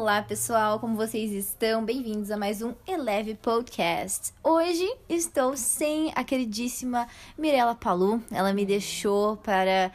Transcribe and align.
Olá, 0.00 0.22
pessoal, 0.22 0.78
como 0.78 0.94
vocês 0.94 1.32
estão? 1.32 1.84
Bem-vindos 1.84 2.30
a 2.30 2.36
mais 2.36 2.62
um 2.62 2.72
Eleve 2.86 3.34
Podcast. 3.34 4.32
Hoje 4.44 4.88
estou 5.08 5.56
sem 5.56 6.12
a 6.14 6.22
queridíssima 6.22 7.08
Mirella 7.36 7.74
Palu. 7.74 8.22
Ela 8.30 8.52
me 8.52 8.64
deixou 8.64 9.36
para 9.38 9.90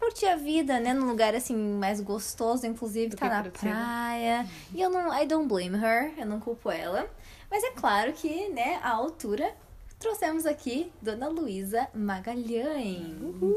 curtir 0.00 0.26
a 0.26 0.34
vida, 0.34 0.80
né, 0.80 0.92
num 0.92 1.06
lugar 1.08 1.32
assim 1.32 1.54
mais 1.56 2.00
gostoso, 2.00 2.66
inclusive 2.66 3.10
Do 3.10 3.16
tá 3.16 3.28
na 3.28 3.42
né? 3.44 3.50
praia. 3.50 4.46
E 4.74 4.80
eu 4.82 4.90
não, 4.90 5.16
I 5.16 5.24
don't 5.26 5.46
blame 5.46 5.76
her, 5.76 6.12
eu 6.18 6.26
não 6.26 6.40
culpo 6.40 6.68
ela. 6.68 7.08
Mas 7.48 7.62
é 7.62 7.70
claro 7.70 8.12
que, 8.14 8.48
né, 8.48 8.80
a 8.82 8.90
altura 8.90 9.54
trouxemos 9.96 10.44
aqui 10.44 10.90
Dona 11.00 11.28
Luísa 11.28 11.86
Magalhães. 11.94 13.14
Uhul, 13.22 13.54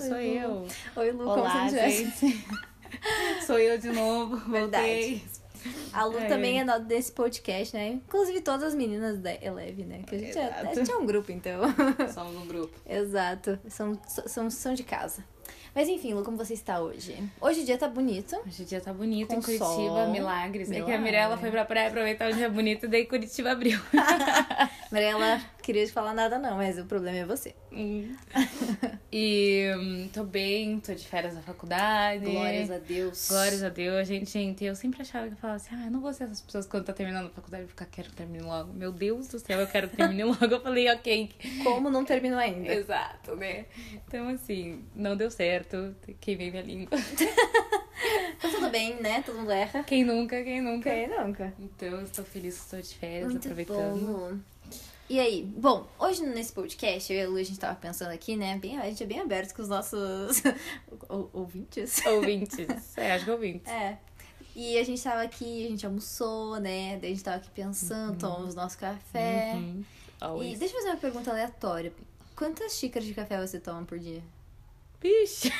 sou 0.00 0.14
Oi, 0.16 0.40
Lu. 0.40 0.40
eu. 0.40 0.66
Oi, 0.96 1.12
Lu, 1.12 1.18
como 1.18 1.30
Olá, 1.30 1.54
não 1.62 1.68
tivesse- 1.68 2.04
gente. 2.20 2.44
sou 3.46 3.58
eu 3.58 3.78
de 3.78 3.90
novo, 3.90 4.36
voltei. 4.50 5.22
A 5.92 6.04
Lu 6.04 6.18
É. 6.18 6.26
também 6.26 6.60
é 6.60 6.64
nota 6.64 6.80
desse 6.80 7.10
podcast, 7.10 7.76
né? 7.76 7.88
Inclusive 7.88 8.40
todas 8.40 8.62
as 8.68 8.74
meninas 8.74 9.18
da 9.18 9.34
Eleve, 9.34 9.84
né? 9.84 10.02
Que 10.06 10.14
a 10.14 10.18
gente, 10.18 10.38
é, 10.38 10.44
a 10.54 10.74
gente 10.74 10.90
é 10.90 10.96
um 10.96 11.04
grupo, 11.04 11.32
então. 11.32 11.60
Somos 12.14 12.36
um 12.36 12.46
grupo. 12.46 12.72
Exato. 12.88 13.58
São, 13.68 13.98
são, 14.06 14.48
são 14.48 14.74
de 14.74 14.84
casa. 14.84 15.24
Mas 15.74 15.88
enfim, 15.88 16.14
Lu, 16.14 16.22
como 16.24 16.36
você 16.36 16.54
está 16.54 16.80
hoje? 16.80 17.16
Hoje 17.40 17.60
o 17.62 17.64
dia 17.64 17.76
tá 17.76 17.88
bonito. 17.88 18.36
Hoje 18.46 18.62
o 18.62 18.66
dia 18.66 18.80
tá 18.80 18.92
bonito 18.92 19.34
em 19.34 19.40
Curitiba, 19.42 19.64
sol. 19.64 20.10
milagres. 20.10 20.70
É 20.70 20.74
que 20.74 20.80
a 20.80 20.84
Milagre. 20.84 21.02
Mirella 21.04 21.36
foi 21.36 21.50
pra 21.50 21.64
praia 21.64 21.88
aproveitar 21.88 22.32
um 22.32 22.36
dia 22.36 22.48
bonito 22.48 22.86
e 22.86 22.88
daí 22.88 23.04
Curitiba 23.06 23.50
abriu. 23.52 23.78
Mariela, 24.90 25.40
queria 25.68 25.84
te 25.84 25.92
falar 25.92 26.14
nada 26.14 26.38
não, 26.38 26.56
mas 26.56 26.78
o 26.78 26.86
problema 26.86 27.18
é 27.18 27.26
você. 27.26 27.54
Hum. 27.70 28.16
e 29.12 29.70
hum, 29.76 30.08
tô 30.10 30.24
bem, 30.24 30.80
tô 30.80 30.94
de 30.94 31.06
férias 31.06 31.34
da 31.34 31.42
faculdade. 31.42 32.24
Glórias 32.24 32.70
a 32.70 32.78
Deus. 32.78 33.28
Glórias 33.28 33.62
a 33.62 33.68
Deus, 33.68 34.08
gente, 34.08 34.30
gente, 34.30 34.64
eu 34.64 34.74
sempre 34.74 35.02
achava 35.02 35.26
que 35.26 35.34
eu 35.34 35.36
falava 35.36 35.58
assim, 35.58 35.68
ah, 35.74 35.84
eu 35.84 35.90
não 35.90 36.00
vou 36.00 36.10
ser 36.14 36.24
essas 36.24 36.40
pessoas 36.40 36.66
quando 36.66 36.86
tá 36.86 36.94
terminando 36.94 37.26
a 37.26 37.28
faculdade 37.28 37.64
e 37.64 37.68
ficar, 37.68 37.84
quero 37.84 38.08
que 38.08 38.16
termine 38.16 38.42
logo. 38.42 38.72
Meu 38.72 38.90
Deus 38.90 39.28
do 39.28 39.38
céu, 39.38 39.60
eu 39.60 39.66
quero 39.66 39.90
que 39.90 39.96
termine 39.98 40.24
logo. 40.24 40.46
Eu 40.46 40.62
falei, 40.62 40.90
ok. 40.90 41.30
Como 41.62 41.90
não 41.90 42.02
terminou 42.02 42.38
ainda? 42.38 42.72
Exato, 42.72 43.36
né? 43.36 43.66
Então, 43.92 44.26
assim, 44.30 44.82
não 44.96 45.18
deu 45.18 45.30
certo, 45.30 45.94
queimei 46.18 46.50
minha 46.50 46.62
língua. 46.62 46.96
Tá 48.40 48.48
tudo 48.48 48.70
bem, 48.70 48.94
né? 49.02 49.20
Todo 49.22 49.36
mundo 49.38 49.50
erra. 49.50 49.82
Quem 49.82 50.04
nunca, 50.04 50.40
quem 50.44 50.60
nunca. 50.60 50.88
Ok, 50.88 51.08
nunca. 51.08 51.54
Então, 51.58 51.88
eu 51.88 52.02
estou 52.02 52.24
feliz 52.24 52.54
que 52.56 52.64
estou 52.64 52.80
de 52.80 52.94
férias, 52.94 53.32
Muito 53.32 53.38
aproveitando. 53.38 54.06
bom. 54.06 54.38
E 55.08 55.18
aí, 55.18 55.42
bom, 55.42 55.86
hoje 55.98 56.22
nesse 56.22 56.52
podcast, 56.52 57.10
eu 57.10 57.18
e 57.18 57.22
a 57.24 57.28
Lu, 57.28 57.36
a 57.36 57.42
gente 57.42 57.58
tava 57.58 57.74
pensando 57.76 58.10
aqui, 58.10 58.36
né? 58.36 58.58
Bem, 58.58 58.78
a 58.78 58.84
gente 58.84 59.02
é 59.02 59.06
bem 59.06 59.20
aberto 59.20 59.54
com 59.54 59.62
os 59.62 59.68
nossos 59.68 60.42
ou- 61.08 61.30
ouvintes. 61.32 62.04
Ouvintes. 62.06 62.66
É, 62.96 63.12
acho 63.12 63.24
que 63.24 63.30
ouvintes. 63.30 63.66
É. 63.72 63.96
E 64.54 64.76
a 64.78 64.84
gente 64.84 65.02
tava 65.02 65.22
aqui, 65.22 65.66
a 65.66 65.70
gente 65.70 65.86
almoçou, 65.86 66.60
né? 66.60 66.98
Daí 67.00 67.10
a 67.12 67.14
gente 67.14 67.24
tava 67.24 67.38
aqui 67.38 67.48
pensando, 67.50 68.18
tomamos 68.18 68.54
nosso 68.54 68.76
café. 68.76 69.52
Uhum. 69.54 70.42
E 70.42 70.56
deixa 70.56 70.74
eu 70.74 70.78
fazer 70.80 70.90
uma 70.90 70.96
pergunta 71.00 71.30
aleatória. 71.30 71.92
Quantas 72.36 72.74
xícaras 72.76 73.06
de 73.06 73.14
café 73.14 73.40
você 73.40 73.58
toma 73.58 73.84
por 73.84 73.98
dia? 73.98 74.22
Vixe. 75.00 75.50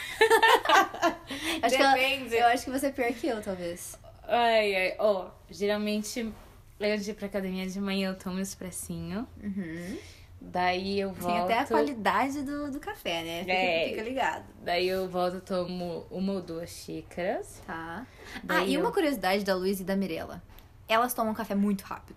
Acho 1.63 1.77
que 1.77 1.83
ela- 1.83 1.95
Depende. 1.95 2.35
eu 2.37 2.47
acho 2.49 2.65
que 2.65 2.71
você 2.71 2.87
é 2.89 2.91
pior 2.91 3.13
que 3.13 3.27
eu, 3.29 3.41
talvez. 3.43 3.97
Ai, 4.25 4.75
ai. 4.75 4.97
Ó, 4.99 5.29
geralmente, 5.49 6.33
antes 6.81 7.05
de 7.05 7.11
ir 7.11 7.15
pra 7.15 7.27
academia 7.27 7.67
de 7.69 7.81
manhã, 7.81 8.11
eu 8.11 8.17
tomo 8.19 8.37
um 8.37 8.41
expressinho. 8.41 9.27
Uhum. 9.43 9.99
Daí 10.41 11.01
eu 11.01 11.13
volto. 11.13 11.35
Tem 11.35 11.57
até 11.57 11.59
a 11.59 11.67
qualidade 11.67 12.43
do, 12.43 12.71
do 12.71 12.79
café, 12.79 13.25
né? 13.25 13.41
Fica, 13.41 13.53
É. 13.53 13.89
fica 13.91 14.03
ligado. 14.03 14.45
Daí 14.63 14.87
eu 14.87 15.09
volto, 15.09 15.41
tomo 15.41 16.07
uma 16.11 16.35
ou 16.35 16.41
duas 16.43 16.71
xícaras. 16.71 17.61
Tá. 17.67 18.07
ah, 18.37 18.39
Daí 18.45 18.71
e 18.71 18.75
eu- 18.75 18.81
uma 18.81 18.93
curiosidade 18.93 19.45
da 19.45 19.55
Luiz 19.57 19.81
e 19.81 19.85
da 19.85 19.97
Mirella. 19.97 20.41
Elas 20.87 21.13
tomam 21.13 21.35
café 21.35 21.55
muito 21.57 21.83
rápido. 21.83 22.17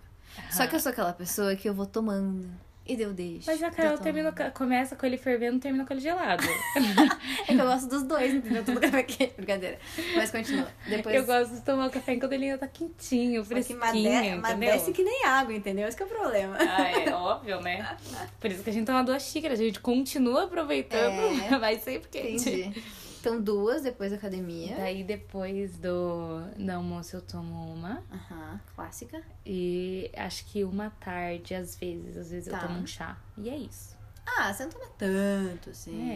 Só 0.50 0.66
que 0.66 0.74
eu 0.76 0.80
sou 0.80 0.90
aquela 0.92 1.12
pessoa 1.12 1.54
que 1.56 1.68
eu 1.68 1.74
vou 1.74 1.84
tomando. 1.84 2.48
E 2.84 2.96
daí 2.96 3.04
eu 3.04 3.12
deixo. 3.12 3.46
Mas 3.48 3.62
a 3.62 3.70
Carol 3.70 3.96
termina, 3.96 4.32
começa 4.52 4.96
com 4.96 5.06
ele 5.06 5.16
fervendo 5.16 5.60
termina 5.60 5.84
com 5.86 5.92
ele 5.92 6.00
gelado. 6.00 6.42
É 7.48 7.54
que 7.54 7.60
eu 7.60 7.64
gosto 7.66 7.88
dos 7.88 8.02
dois, 8.04 8.34
entendeu? 8.34 8.64
Tudo 8.64 8.80
café 8.80 9.02
quente. 9.02 9.34
Brincadeira. 9.38 9.78
Mas 10.16 10.30
continua. 10.30 10.68
Depois. 10.88 11.14
Eu 11.14 11.24
gosto 11.24 11.54
de 11.54 11.60
tomar 11.62 11.86
o 11.86 11.90
café 11.90 12.16
quando 12.16 12.32
ele 12.32 12.46
ainda 12.46 12.58
tá 12.58 12.66
quentinho, 12.68 13.44
fresquinho, 13.44 13.78
made- 13.78 13.98
entendeu? 13.98 14.38
Madece 14.40 14.92
que 14.92 15.02
nem 15.02 15.24
água, 15.24 15.52
entendeu? 15.54 15.86
Esse 15.88 15.96
que 15.96 16.02
é 16.02 16.06
o 16.06 16.08
problema. 16.08 16.56
Ah, 16.58 16.90
é 16.90 17.12
óbvio, 17.14 17.60
né? 17.60 17.96
Por 18.40 18.50
isso 18.50 18.62
que 18.62 18.70
a 18.70 18.72
gente 18.72 18.86
toma 18.86 19.02
duas 19.04 19.22
xícaras, 19.22 19.60
a 19.60 19.62
gente 19.62 19.80
continua 19.80 20.44
aproveitando, 20.44 21.52
É. 21.52 21.58
vai 21.58 21.78
sempre 21.78 22.08
quente. 22.10 22.48
Entendi. 22.50 22.82
Então, 23.22 23.40
duas 23.40 23.82
depois 23.82 24.10
da 24.10 24.16
academia. 24.16 24.74
Daí 24.76 25.04
depois 25.04 25.76
do, 25.78 26.40
do 26.58 26.70
almoço 26.70 27.14
eu 27.16 27.22
tomo 27.22 27.72
uma. 27.72 28.02
Aham, 28.12 28.60
clássica. 28.74 29.22
E 29.46 30.10
acho 30.16 30.44
que 30.46 30.64
uma 30.64 30.90
tarde, 30.90 31.54
às 31.54 31.76
vezes. 31.76 32.16
Às 32.16 32.30
vezes 32.30 32.50
Tá. 32.50 32.58
eu 32.62 32.68
tomo 32.68 32.80
um 32.80 32.86
chá. 32.86 33.16
E 33.38 33.48
é 33.48 33.56
isso. 33.56 33.96
Ah, 34.26 34.52
você 34.52 34.64
não 34.64 34.70
toma 34.72 34.86
tanto, 34.96 35.70
assim. 35.70 36.10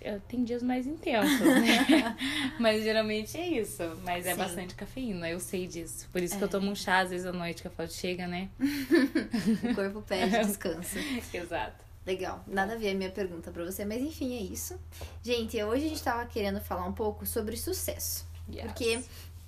É, 0.00 0.14
eu 0.14 0.20
tenho 0.20 0.44
dias 0.44 0.62
mais 0.64 0.84
intensos, 0.86 1.38
né? 1.40 2.16
Mas 2.58 2.82
geralmente 2.82 3.36
é 3.38 3.46
isso. 3.60 3.82
Mas 4.04 4.26
é 4.26 4.32
Sim. 4.32 4.38
bastante 4.38 4.74
cafeína, 4.74 5.28
eu 5.30 5.38
sei 5.40 5.66
disso. 5.68 6.08
Por 6.12 6.20
isso 6.22 6.36
que 6.36 6.42
É. 6.42 6.46
eu 6.46 6.50
tomo 6.50 6.70
um 6.70 6.74
chá 6.74 6.98
às 7.00 7.10
vezes 7.10 7.24
à 7.26 7.32
noite 7.32 7.62
que 7.62 7.68
eu 7.68 7.72
falo, 7.72 7.88
chega, 7.88 8.26
né? 8.26 8.48
O 9.70 9.74
corpo 9.74 10.02
pede 10.02 10.38
descanso. 10.46 10.98
Exato. 11.32 11.84
Legal. 12.04 12.42
Nada 12.46 12.74
a 12.74 12.76
ver 12.76 12.90
a 12.90 12.94
minha 12.94 13.10
pergunta 13.10 13.50
pra 13.50 13.64
você, 13.64 13.84
mas 13.84 14.02
enfim, 14.02 14.36
é 14.36 14.40
isso. 14.40 14.78
Gente, 15.22 15.62
hoje 15.62 15.86
a 15.86 15.88
gente 15.88 16.02
tava 16.02 16.26
querendo 16.26 16.60
falar 16.60 16.84
um 16.86 16.92
pouco 16.92 17.24
sobre 17.24 17.56
sucesso. 17.56 18.26
Yes. 18.52 18.64
Porque 18.66 19.00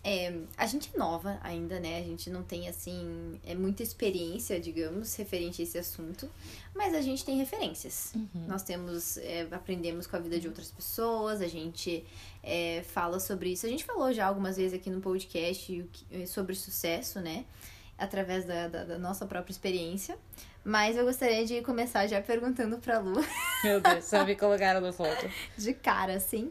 é, 0.04 0.38
a 0.56 0.64
gente 0.66 0.90
é 0.94 0.98
nova 0.98 1.36
ainda, 1.42 1.80
né? 1.80 1.98
A 1.98 2.02
gente 2.02 2.30
não 2.30 2.44
tem, 2.44 2.68
assim, 2.68 3.40
é, 3.44 3.54
muita 3.56 3.82
experiência, 3.82 4.60
digamos, 4.60 5.14
referente 5.16 5.62
a 5.62 5.64
esse 5.64 5.76
assunto. 5.78 6.30
Mas 6.74 6.94
a 6.94 7.00
gente 7.00 7.24
tem 7.24 7.36
referências. 7.38 8.12
Uhum. 8.14 8.46
Nós 8.46 8.62
temos, 8.62 9.16
é, 9.16 9.48
aprendemos 9.50 10.06
com 10.06 10.14
a 10.14 10.20
vida 10.20 10.38
de 10.38 10.46
outras 10.46 10.70
pessoas, 10.70 11.40
a 11.40 11.48
gente 11.48 12.04
é, 12.42 12.84
fala 12.86 13.18
sobre 13.18 13.50
isso. 13.50 13.66
A 13.66 13.68
gente 13.68 13.82
falou 13.84 14.12
já 14.12 14.26
algumas 14.26 14.56
vezes 14.56 14.74
aqui 14.74 14.90
no 14.90 15.00
podcast 15.00 15.84
sobre 16.28 16.54
sucesso, 16.54 17.18
né? 17.20 17.44
Através 17.98 18.44
da, 18.44 18.68
da- 18.68 18.84
da 18.84 18.98
nossa 18.98 19.26
própria 19.26 19.52
experiência. 19.52 20.16
Mas 20.64 20.96
eu 20.96 21.04
gostaria 21.04 21.44
de 21.44 21.60
começar 21.60 22.06
já 22.06 22.22
perguntando 22.22 22.78
pra 22.78 22.98
Lu, 22.98 23.22
Meu 23.62 23.80
Deus, 23.80 24.04
só 24.04 24.24
me 24.24 24.34
colocaram 24.34 24.80
no 24.80 24.92
foto. 24.92 25.30
de 25.58 25.74
cara, 25.74 26.14
assim. 26.14 26.50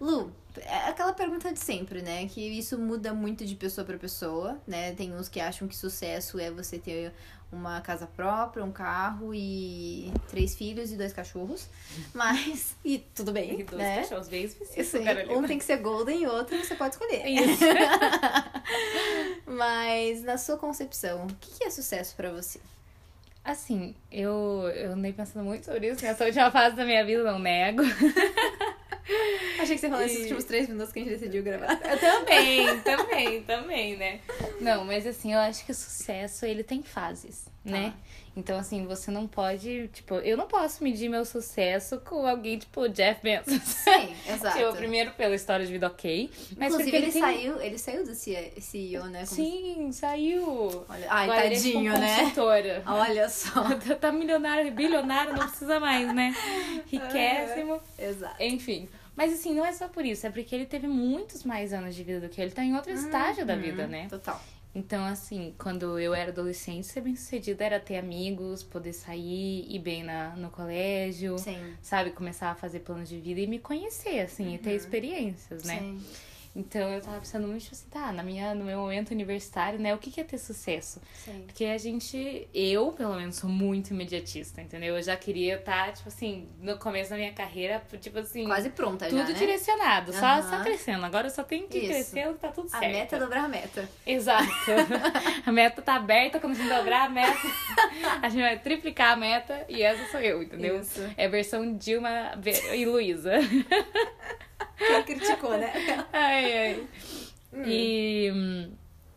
Lu, 0.00 0.32
é 0.56 0.88
aquela 0.88 1.12
pergunta 1.12 1.52
de 1.52 1.58
sempre, 1.58 2.00
né? 2.00 2.26
Que 2.28 2.40
isso 2.40 2.78
muda 2.78 3.12
muito 3.12 3.44
de 3.44 3.56
pessoa 3.56 3.84
pra 3.84 3.98
pessoa, 3.98 4.60
né? 4.66 4.92
Tem 4.92 5.12
uns 5.12 5.28
que 5.28 5.40
acham 5.40 5.66
que 5.66 5.76
sucesso 5.76 6.38
é 6.38 6.52
você 6.52 6.78
ter 6.78 7.12
uma 7.50 7.80
casa 7.80 8.06
própria, 8.06 8.62
um 8.64 8.70
carro 8.70 9.34
e 9.34 10.12
três 10.28 10.54
filhos 10.54 10.92
e 10.92 10.96
dois 10.96 11.12
cachorros. 11.12 11.66
Mas, 12.14 12.76
e 12.84 12.98
tudo 12.98 13.32
bem, 13.32 13.58
E 13.60 13.64
dois 13.64 13.82
né? 13.82 14.02
cachorros 14.02 14.28
bem 14.28 14.44
específicos, 14.44 14.86
Sim, 14.86 15.04
um 15.34 15.42
tem 15.46 15.58
que 15.58 15.64
ser 15.64 15.78
golden 15.78 16.22
e 16.22 16.26
outro 16.26 16.56
você 16.62 16.76
pode 16.76 16.94
escolher. 16.94 17.26
Isso. 17.26 17.64
Mas, 19.46 20.22
na 20.22 20.36
sua 20.36 20.58
concepção, 20.58 21.26
o 21.26 21.34
que 21.34 21.58
que 21.58 21.64
é 21.64 21.70
sucesso 21.70 22.14
pra 22.14 22.30
você? 22.30 22.60
Assim, 23.48 23.94
eu, 24.12 24.70
eu 24.76 24.92
andei 24.92 25.10
pensando 25.10 25.42
muito 25.42 25.64
sobre 25.64 25.88
isso 25.88 26.04
nessa 26.04 26.26
última 26.26 26.50
fase 26.50 26.76
da 26.76 26.84
minha 26.84 27.02
vida, 27.02 27.24
não 27.24 27.38
nego. 27.38 27.80
Achei 29.62 29.74
que 29.74 29.80
você 29.80 29.88
falou 29.88 30.02
E- 30.02 30.06
esses 30.06 30.22
últimos 30.22 30.44
três 30.44 30.68
minutos 30.68 30.92
que 30.92 31.00
a 31.00 31.02
gente 31.02 31.12
decidiu 31.12 31.42
gravar. 31.42 31.78
Eu 31.84 31.98
também, 31.98 32.80
também, 32.80 33.42
também, 33.42 33.96
né? 33.96 34.20
Não, 34.60 34.84
mas 34.84 35.06
assim, 35.06 35.32
eu 35.32 35.38
acho 35.40 35.64
que 35.64 35.72
o 35.72 35.74
sucesso, 35.74 36.44
ele 36.46 36.62
tem 36.62 36.82
fases, 36.82 37.46
né? 37.64 37.92
Então, 38.36 38.56
assim, 38.56 38.86
você 38.86 39.10
não 39.10 39.26
pode, 39.26 39.88
tipo, 39.88 40.14
eu 40.16 40.36
não 40.36 40.46
posso 40.46 40.84
medir 40.84 41.08
meu 41.08 41.24
sucesso 41.24 41.98
com 41.98 42.24
alguém, 42.24 42.56
tipo, 42.56 42.88
Jeff 42.88 43.20
Bezos. 43.20 43.60
Sim, 43.62 44.14
exato. 44.32 44.56
Tipo, 44.58 44.76
primeiro 44.76 45.10
pela 45.12 45.34
história 45.34 45.66
de 45.66 45.72
vida 45.72 45.88
ok, 45.88 46.30
mas 46.56 46.72
Inclusive, 46.72 46.84
porque 46.84 46.96
ele, 46.96 47.04
ele 47.06 47.12
tem... 47.12 47.20
saiu, 47.22 47.60
ele 47.60 47.78
saiu 47.78 48.04
do 48.04 48.14
CEO, 48.14 49.04
né? 49.06 49.24
Como- 49.26 49.26
Sim, 49.26 49.90
saiu. 49.90 50.84
Olha, 50.88 51.06
ai, 51.10 51.24
Agora 51.24 51.46
ele 51.46 51.54
é, 51.56 51.58
tipo, 51.58 51.72
tadinho, 51.72 51.98
né? 51.98 52.32
Olha 52.86 53.28
só. 53.28 53.64
Tá 54.00 54.12
milionário, 54.12 54.70
bilionário, 54.70 55.32
não 55.34 55.48
precisa 55.48 55.80
mais, 55.80 56.14
né? 56.14 56.32
Riquésimo. 56.86 57.80
Exato. 57.98 58.40
Enfim. 58.40 58.88
Mas 59.18 59.32
assim, 59.32 59.52
não 59.52 59.66
é 59.66 59.72
só 59.72 59.88
por 59.88 60.04
isso, 60.04 60.28
é 60.28 60.30
porque 60.30 60.54
ele 60.54 60.64
teve 60.64 60.86
muitos 60.86 61.42
mais 61.42 61.72
anos 61.72 61.92
de 61.96 62.04
vida 62.04 62.20
do 62.20 62.28
que 62.28 62.40
eu. 62.40 62.44
Ele 62.44 62.54
tá 62.54 62.62
em 62.64 62.76
outro 62.76 62.92
estágio 62.92 63.44
da 63.44 63.56
vida, 63.56 63.82
Uhum, 63.82 63.88
né? 63.88 64.06
Total. 64.08 64.40
Então, 64.72 65.04
assim, 65.04 65.52
quando 65.58 65.98
eu 65.98 66.14
era 66.14 66.30
adolescente, 66.30 66.86
ser 66.86 67.00
bem 67.00 67.16
sucedida 67.16 67.64
era 67.64 67.80
ter 67.80 67.96
amigos, 67.96 68.62
poder 68.62 68.92
sair, 68.92 69.66
ir 69.68 69.80
bem 69.80 70.04
na, 70.04 70.36
no 70.36 70.50
colégio, 70.50 71.36
Sim. 71.36 71.74
sabe? 71.82 72.12
Começar 72.12 72.50
a 72.50 72.54
fazer 72.54 72.78
planos 72.80 73.08
de 73.08 73.18
vida 73.18 73.40
e 73.40 73.46
me 73.48 73.58
conhecer, 73.58 74.20
assim, 74.20 74.54
e 74.54 74.58
ter 74.58 74.74
experiências, 74.76 75.64
né? 75.64 75.80
Sim. 75.80 76.00
Então 76.58 76.92
eu 76.92 77.00
tava 77.00 77.18
pensando 77.18 77.46
muito 77.46 77.62
tipo 77.62 77.74
assim, 77.76 77.86
tá, 77.88 78.10
na 78.10 78.20
minha, 78.24 78.52
no 78.52 78.64
meu 78.64 78.78
momento 78.80 79.12
universitário, 79.12 79.78
né? 79.78 79.94
O 79.94 79.98
que, 79.98 80.10
que 80.10 80.20
é 80.20 80.24
ter 80.24 80.38
sucesso? 80.38 81.00
Sim. 81.14 81.44
Porque 81.46 81.64
a 81.64 81.78
gente, 81.78 82.48
eu, 82.52 82.90
pelo 82.90 83.14
menos, 83.14 83.36
sou 83.36 83.48
muito 83.48 83.90
imediatista, 83.90 84.60
entendeu? 84.60 84.96
Eu 84.96 85.02
já 85.02 85.16
queria 85.16 85.54
estar, 85.54 85.92
tipo 85.92 86.08
assim, 86.08 86.48
no 86.60 86.76
começo 86.76 87.10
da 87.10 87.16
minha 87.16 87.32
carreira, 87.32 87.80
tipo 88.00 88.18
assim. 88.18 88.44
Quase 88.44 88.70
pronta 88.70 89.06
tudo 89.06 89.18
já, 89.18 89.28
né? 89.28 89.32
direcionado, 89.34 90.12
só, 90.12 90.26
Aham. 90.26 90.50
só 90.50 90.62
crescendo. 90.64 91.06
Agora 91.06 91.28
eu 91.28 91.30
só 91.30 91.44
tenho 91.44 91.68
que 91.68 91.78
Isso. 91.78 91.86
crescendo, 91.86 92.36
tá 92.38 92.48
tudo 92.48 92.66
A 92.66 92.78
certo. 92.80 92.92
meta 92.92 93.16
é 93.16 93.18
dobrar 93.20 93.44
a 93.44 93.48
meta. 93.48 93.88
Exato. 94.04 94.48
a 95.46 95.52
meta 95.52 95.80
tá 95.80 95.94
aberta, 95.94 96.40
quando 96.40 96.54
a 96.54 96.56
gente 96.56 96.68
dobrar 96.68 97.06
a 97.06 97.08
meta, 97.08 97.38
a 98.20 98.28
gente 98.28 98.42
vai 98.42 98.58
triplicar 98.58 99.12
a 99.12 99.16
meta 99.16 99.64
e 99.68 99.80
essa 99.80 100.10
sou 100.10 100.20
eu, 100.20 100.42
entendeu? 100.42 100.80
Isso. 100.80 101.00
É 101.16 101.26
a 101.26 101.28
versão 101.28 101.76
Dilma 101.76 102.32
e 102.74 102.84
Luísa. 102.84 103.34
Quem 104.78 105.02
criticou, 105.02 105.56
né? 105.58 105.72
ai, 106.12 106.58
ai. 106.58 106.86
E. 107.64 108.30
hum, 108.32 108.72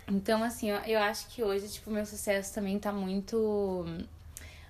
Então, 0.07 0.43
assim, 0.43 0.69
eu, 0.69 0.99
acho 0.99 1.27
que 1.29 1.43
hoje, 1.43 1.67
tipo, 1.69 1.89
meu 1.91 2.05
sucesso 2.05 2.53
também 2.53 2.79
tá 2.79 2.91
muito 2.91 3.85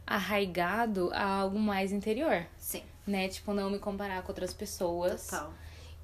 arraigado 0.05 1.09
a 1.13 1.23
algo 1.23 1.57
mais 1.59 1.91
interior, 1.91 2.45
Sim, 2.57 2.83
né? 3.07 3.27
Tipo, 3.27 3.53
não 3.53 3.69
me 3.69 3.79
comparar 3.79 4.21
com 4.23 4.29
outras 4.29 4.53
pessoas. 4.53 5.27
total. 5.27 5.53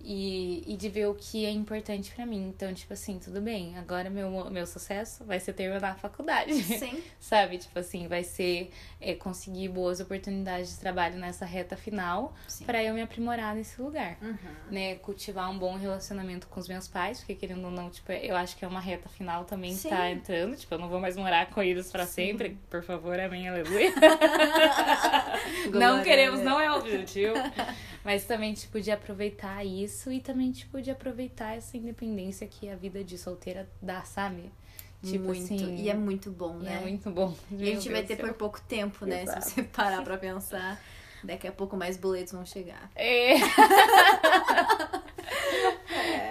E, 0.09 0.63
e 0.65 0.77
de 0.77 0.87
ver 0.87 1.07
o 1.07 1.13
que 1.13 1.45
é 1.45 1.51
importante 1.51 2.13
pra 2.15 2.25
mim. 2.25 2.47
Então, 2.47 2.73
tipo 2.73 2.93
assim, 2.93 3.19
tudo 3.19 3.41
bem. 3.41 3.77
Agora 3.77 4.09
meu, 4.09 4.49
meu 4.49 4.65
sucesso 4.65 5.25
vai 5.25 5.37
ser 5.37 5.51
terminar 5.51 5.91
a 5.91 5.95
faculdade. 5.95 6.53
Sim. 6.63 7.03
Sabe? 7.19 7.57
Tipo 7.57 7.77
assim, 7.77 8.07
vai 8.07 8.23
ser 8.23 8.71
é, 9.01 9.13
conseguir 9.13 9.67
boas 9.67 9.99
oportunidades 9.99 10.69
de 10.69 10.79
trabalho 10.79 11.17
nessa 11.17 11.45
reta 11.45 11.75
final 11.75 12.33
pra 12.65 12.81
eu 12.81 12.93
me 12.93 13.01
aprimorar 13.01 13.53
nesse 13.53 13.81
lugar. 13.81 14.17
Uhum. 14.21 14.37
Né? 14.71 14.95
Cultivar 14.95 15.51
um 15.51 15.59
bom 15.59 15.75
relacionamento 15.75 16.47
com 16.47 16.61
os 16.61 16.69
meus 16.69 16.87
pais, 16.87 17.19
porque 17.19 17.35
querendo 17.35 17.65
ou 17.65 17.71
não, 17.71 17.89
tipo, 17.89 18.09
eu 18.13 18.37
acho 18.37 18.55
que 18.55 18.63
é 18.63 18.67
uma 18.67 18.79
reta 18.79 19.09
final 19.09 19.43
também 19.43 19.71
que 19.71 19.79
Sim. 19.79 19.89
tá 19.89 20.09
entrando. 20.09 20.55
Tipo, 20.55 20.75
eu 20.75 20.79
não 20.79 20.87
vou 20.87 21.01
mais 21.01 21.17
morar 21.17 21.47
com 21.49 21.61
eles 21.61 21.91
pra 21.91 22.05
sempre. 22.05 22.57
Por 22.69 22.81
favor, 22.81 23.19
amém, 23.19 23.49
aleluia. 23.49 23.91
não 25.73 26.01
queremos, 26.01 26.39
não 26.39 26.61
é 26.61 26.71
o 26.71 26.77
objetivo. 26.77 27.35
Mas 28.05 28.23
também, 28.23 28.53
tipo, 28.53 28.79
de 28.79 28.89
aproveitar 28.89 29.65
isso 29.65 29.96
e 30.11 30.19
também, 30.19 30.51
tipo, 30.51 30.81
de 30.81 30.91
aproveitar 30.91 31.55
essa 31.55 31.77
independência 31.77 32.47
que 32.47 32.69
a 32.69 32.75
vida 32.75 33.03
de 33.03 33.17
solteira 33.17 33.69
dá, 33.81 34.03
sabe? 34.03 34.51
Tipo 35.03 35.25
muito. 35.25 35.53
assim. 35.53 35.75
E 35.75 35.89
é 35.89 35.93
muito 35.93 36.31
bom, 36.31 36.59
e 36.59 36.63
né? 36.63 36.77
é 36.77 36.81
muito 36.81 37.09
bom. 37.11 37.35
E 37.51 37.63
a 37.63 37.75
gente 37.75 37.89
vai 37.89 38.03
ter 38.03 38.17
por 38.17 38.33
pouco 38.33 38.59
tempo, 38.61 39.05
né? 39.05 39.23
Exato. 39.23 39.45
Se 39.45 39.51
você 39.51 39.63
parar 39.63 40.03
pra 40.03 40.17
pensar. 40.17 40.81
Daqui 41.23 41.47
a 41.47 41.51
pouco 41.51 41.75
mais 41.75 41.97
boletos 41.97 42.31
vão 42.33 42.45
chegar. 42.45 42.91
É. 42.95 43.33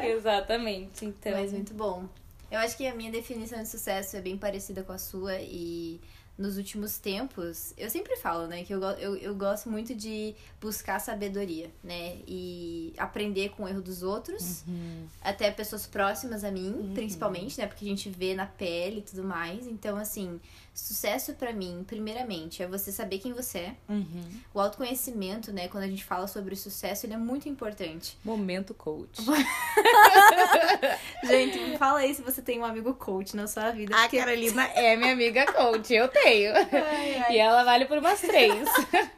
Exatamente. 0.06 1.04
Então. 1.04 1.32
Mas 1.32 1.52
muito 1.52 1.74
bom. 1.74 2.08
Eu 2.50 2.60
acho 2.60 2.76
que 2.76 2.86
a 2.86 2.94
minha 2.94 3.10
definição 3.10 3.60
de 3.60 3.68
sucesso 3.68 4.16
é 4.16 4.20
bem 4.20 4.38
parecida 4.38 4.84
com 4.84 4.92
a 4.92 4.98
sua 4.98 5.36
e 5.40 6.00
nos 6.38 6.56
últimos 6.58 6.98
tempos, 6.98 7.72
eu 7.78 7.88
sempre 7.88 8.14
falo, 8.16 8.46
né, 8.46 8.62
que 8.62 8.72
eu, 8.74 8.82
eu, 8.82 9.16
eu 9.16 9.34
gosto 9.34 9.70
muito 9.70 9.94
de 9.94 10.34
buscar 10.60 10.98
sabedoria, 11.00 11.70
né, 11.82 12.18
e 12.26 12.92
aprender 12.98 13.48
com 13.50 13.64
o 13.64 13.68
erro 13.68 13.80
dos 13.80 14.02
outros, 14.02 14.62
Uhum. 14.68 15.06
até 15.22 15.50
pessoas 15.50 15.86
próximas 15.86 16.44
a 16.44 16.50
mim, 16.50 16.90
principalmente, 16.94 17.58
né, 17.58 17.66
porque 17.66 17.84
a 17.86 17.88
gente 17.88 18.10
vê 18.10 18.34
na 18.34 18.44
pele 18.46 18.98
e 18.98 19.02
tudo 19.02 19.24
mais. 19.24 19.66
Então, 19.66 19.96
assim, 19.96 20.38
sucesso 20.76 21.32
pra 21.32 21.54
mim, 21.54 21.82
primeiramente, 21.86 22.62
é 22.62 22.66
você 22.66 22.92
saber 22.92 23.18
quem 23.18 23.32
você 23.32 23.58
é. 23.58 23.74
Uhum. 23.88 24.28
O 24.52 24.60
autoconhecimento, 24.60 25.50
né, 25.50 25.68
quando 25.68 25.84
a 25.84 25.88
gente 25.88 26.04
fala 26.04 26.26
sobre 26.28 26.54
sucesso, 26.54 27.06
ele 27.06 27.14
é 27.14 27.16
muito 27.16 27.48
importante. 27.48 28.18
Momento 28.22 28.74
coach. 28.74 29.22
Gente, 31.24 31.78
fala 31.78 32.00
aí 32.00 32.14
se 32.14 32.20
você 32.22 32.42
tem 32.42 32.60
um 32.60 32.64
amigo 32.64 32.92
coach 32.94 33.34
na 33.34 33.46
sua 33.46 33.70
vida. 33.70 33.96
A 33.96 34.02
porque- 34.02 34.18
Carolina 34.18 34.64
é 34.74 34.96
minha 34.96 35.12
amiga 35.12 35.46
coach, 35.50 35.92
eu 35.94 36.08
tenho. 36.08 36.52
Ai, 36.54 37.14
ai. 37.16 37.34
E 37.34 37.38
ela 37.38 37.64
vale 37.64 37.86
por 37.86 37.98
umas 37.98 38.20
três. 38.20 38.52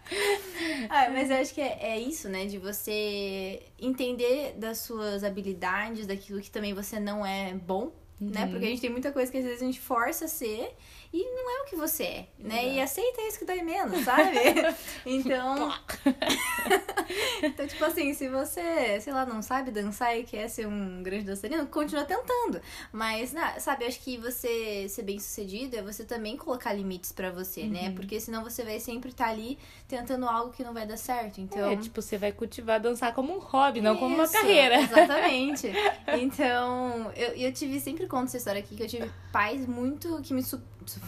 Ah, 0.90 1.10
mas 1.10 1.30
eu 1.30 1.36
acho 1.36 1.52
que 1.54 1.60
é, 1.60 1.78
é 1.80 2.00
isso, 2.00 2.28
né? 2.28 2.46
De 2.46 2.58
você 2.58 3.62
entender 3.78 4.54
das 4.56 4.78
suas 4.78 5.22
habilidades, 5.22 6.06
daquilo 6.06 6.40
que 6.40 6.50
também 6.50 6.72
você 6.72 6.98
não 6.98 7.24
é 7.26 7.52
bom, 7.52 7.92
né? 8.18 8.46
Porque 8.46 8.64
a 8.64 8.68
gente 8.68 8.80
tem 8.80 8.90
muita 8.90 9.12
coisa 9.12 9.30
que 9.30 9.38
às 9.38 9.44
vezes 9.44 9.62
a 9.62 9.66
gente 9.66 9.80
força 9.80 10.24
a 10.24 10.28
ser 10.28 10.74
e 11.12 11.24
não 11.24 11.50
é 11.50 11.62
o 11.62 11.64
que 11.64 11.76
você 11.76 12.02
é, 12.04 12.28
né? 12.38 12.74
E 12.74 12.80
aceita 12.80 13.22
isso 13.22 13.38
que 13.38 13.44
dói 13.44 13.62
menos, 13.62 14.04
sabe? 14.04 14.38
Então. 15.06 15.72
então, 17.42 17.66
tipo 17.66 17.84
assim, 17.84 18.12
se 18.12 18.28
você, 18.28 19.00
sei 19.00 19.12
lá, 19.12 19.24
não 19.24 19.40
sabe 19.40 19.70
dançar 19.70 20.18
e 20.18 20.24
quer 20.24 20.48
ser 20.48 20.66
um 20.66 21.02
grande 21.02 21.24
dançarino, 21.24 21.66
continua 21.66 22.04
tentando. 22.04 22.60
Mas, 22.92 23.32
sabe, 23.58 23.84
eu 23.84 23.88
acho 23.88 24.00
que 24.00 24.18
você 24.18 24.86
ser 24.88 25.02
bem 25.02 25.18
sucedido 25.18 25.76
é 25.76 25.82
você 25.82 26.04
também 26.04 26.36
colocar 26.36 26.72
limites 26.72 27.12
pra 27.12 27.30
você, 27.30 27.64
né? 27.64 27.92
Porque 27.94 28.20
senão 28.20 28.44
você 28.44 28.62
vai 28.62 28.78
sempre 28.78 29.10
estar 29.10 29.28
ali 29.28 29.58
tentando 29.88 30.28
algo 30.28 30.52
que 30.52 30.62
não 30.62 30.74
vai 30.74 30.86
dar 30.86 30.98
certo. 30.98 31.40
Então. 31.40 31.70
É, 31.70 31.74
tipo, 31.76 32.00
você 32.02 32.16
vai 32.18 32.30
cultivar 32.30 32.78
dançar 32.78 33.12
como 33.14 33.34
um 33.34 33.38
hobby, 33.40 33.80
não 33.80 33.96
como 33.96 34.14
uma 34.14 34.24
Isso, 34.24 34.34
carreira. 34.34 34.76
Exatamente. 34.82 35.72
Então, 36.20 37.10
eu, 37.16 37.28
eu 37.30 37.52
tive, 37.52 37.80
sempre 37.80 38.06
conto 38.06 38.26
essa 38.26 38.36
história 38.36 38.60
aqui, 38.60 38.76
que 38.76 38.82
eu 38.82 38.86
tive 38.88 39.10
pais 39.32 39.66
muito 39.66 40.20
que 40.22 40.34
me. 40.34 40.42
Su, 40.42 40.60
su- 40.86 41.00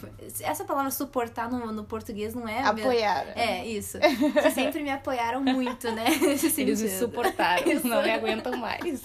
essa 0.43 0.63
palavra 0.65 0.89
suportar 0.91 1.49
no, 1.49 1.71
no 1.71 1.83
português 1.83 2.33
não 2.33 2.47
é. 2.47 2.59
a 2.63 2.73
mesma- 2.73 2.89
Apoiar. 2.91 3.27
É, 3.37 3.65
isso. 3.67 3.99
Que 3.99 4.49
sempre 4.51 4.81
me 4.83 4.89
apoiaram 4.89 5.41
muito, 5.41 5.91
né? 5.91 6.05
Nesse 6.21 6.61
Eles 6.61 6.81
me 6.81 6.89
suportaram, 6.89 7.71
Isso. 7.71 7.87
não 7.87 8.01
me 8.01 8.09
aguentam 8.11 8.57
mais. 8.57 9.01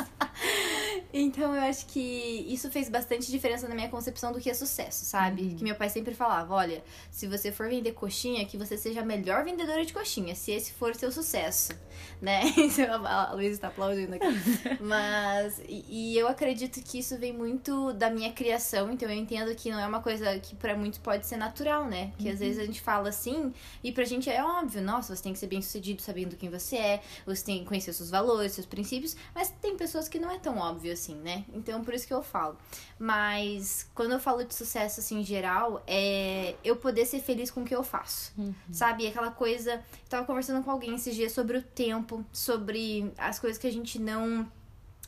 Então 1.12 1.54
eu 1.54 1.62
acho 1.62 1.86
que 1.86 2.44
isso 2.48 2.70
fez 2.70 2.88
bastante 2.90 3.30
diferença 3.30 3.66
na 3.68 3.74
minha 3.74 3.88
concepção 3.88 4.32
do 4.32 4.40
que 4.40 4.50
é 4.50 4.54
sucesso, 4.54 5.04
sabe? 5.04 5.54
Que 5.54 5.64
meu 5.64 5.74
pai 5.74 5.88
sempre 5.88 6.14
falava, 6.14 6.54
olha, 6.54 6.82
se 7.10 7.26
você 7.26 7.50
for 7.50 7.68
vender 7.68 7.92
coxinha, 7.92 8.44
que 8.44 8.56
você 8.58 8.76
seja 8.76 9.00
a 9.00 9.04
melhor 9.04 9.44
vendedora 9.44 9.65
de 9.84 9.92
coxinha, 9.92 10.34
se 10.34 10.52
esse 10.52 10.72
for 10.72 10.94
seu 10.94 11.10
sucesso, 11.10 11.72
né? 12.20 12.42
A 13.04 13.32
Luísa 13.32 13.54
está 13.54 13.68
aplaudindo 13.68 14.14
aqui. 14.14 14.26
Mas, 14.80 15.60
e, 15.68 16.12
e 16.12 16.18
eu 16.18 16.28
acredito 16.28 16.80
que 16.82 16.98
isso 16.98 17.18
vem 17.18 17.32
muito 17.32 17.92
da 17.92 18.10
minha 18.10 18.32
criação, 18.32 18.90
então 18.92 19.08
eu 19.08 19.16
entendo 19.16 19.54
que 19.54 19.70
não 19.70 19.80
é 19.80 19.86
uma 19.86 20.00
coisa 20.00 20.38
que 20.38 20.54
pra 20.54 20.76
muitos 20.76 20.98
pode 20.98 21.26
ser 21.26 21.36
natural, 21.36 21.86
né? 21.86 22.12
Que 22.18 22.28
às 22.28 22.38
vezes 22.38 22.58
a 22.58 22.64
gente 22.64 22.80
fala 22.80 23.08
assim, 23.08 23.52
e 23.82 23.92
pra 23.92 24.04
gente 24.04 24.30
é 24.30 24.42
óbvio, 24.42 24.82
nossa, 24.82 25.14
você 25.14 25.22
tem 25.22 25.32
que 25.32 25.38
ser 25.38 25.46
bem 25.46 25.60
sucedido 25.60 26.02
sabendo 26.02 26.36
quem 26.36 26.48
você 26.48 26.76
é, 26.76 27.02
você 27.24 27.44
tem 27.44 27.58
que 27.60 27.66
conhecer 27.66 27.92
seus 27.92 28.10
valores, 28.10 28.52
seus 28.52 28.66
princípios, 28.66 29.16
mas 29.34 29.50
tem 29.60 29.76
pessoas 29.76 30.08
que 30.08 30.18
não 30.18 30.30
é 30.30 30.38
tão 30.38 30.58
óbvio 30.58 30.92
assim, 30.92 31.14
né? 31.16 31.44
Então 31.52 31.82
por 31.82 31.94
isso 31.94 32.06
que 32.06 32.14
eu 32.14 32.22
falo. 32.22 32.56
Mas 32.98 33.88
quando 33.94 34.12
eu 34.12 34.20
falo 34.20 34.44
de 34.44 34.54
sucesso 34.54 35.00
assim 35.00 35.20
em 35.20 35.24
geral, 35.24 35.82
é 35.86 36.54
eu 36.64 36.76
poder 36.76 37.04
ser 37.06 37.20
feliz 37.20 37.50
com 37.50 37.62
o 37.62 37.64
que 37.64 37.74
eu 37.74 37.82
faço. 37.82 38.32
Sabe? 38.70 39.06
Aquela 39.06 39.30
coisa. 39.30 39.55
Eu 39.64 39.80
tava 40.08 40.26
conversando 40.26 40.62
com 40.64 40.70
alguém 40.70 40.96
esses 40.96 41.14
dias 41.14 41.32
sobre 41.32 41.56
o 41.56 41.62
tempo, 41.62 42.24
sobre 42.32 43.12
as 43.16 43.38
coisas 43.38 43.56
que 43.56 43.66
a 43.66 43.72
gente 43.72 43.98
não 43.98 44.50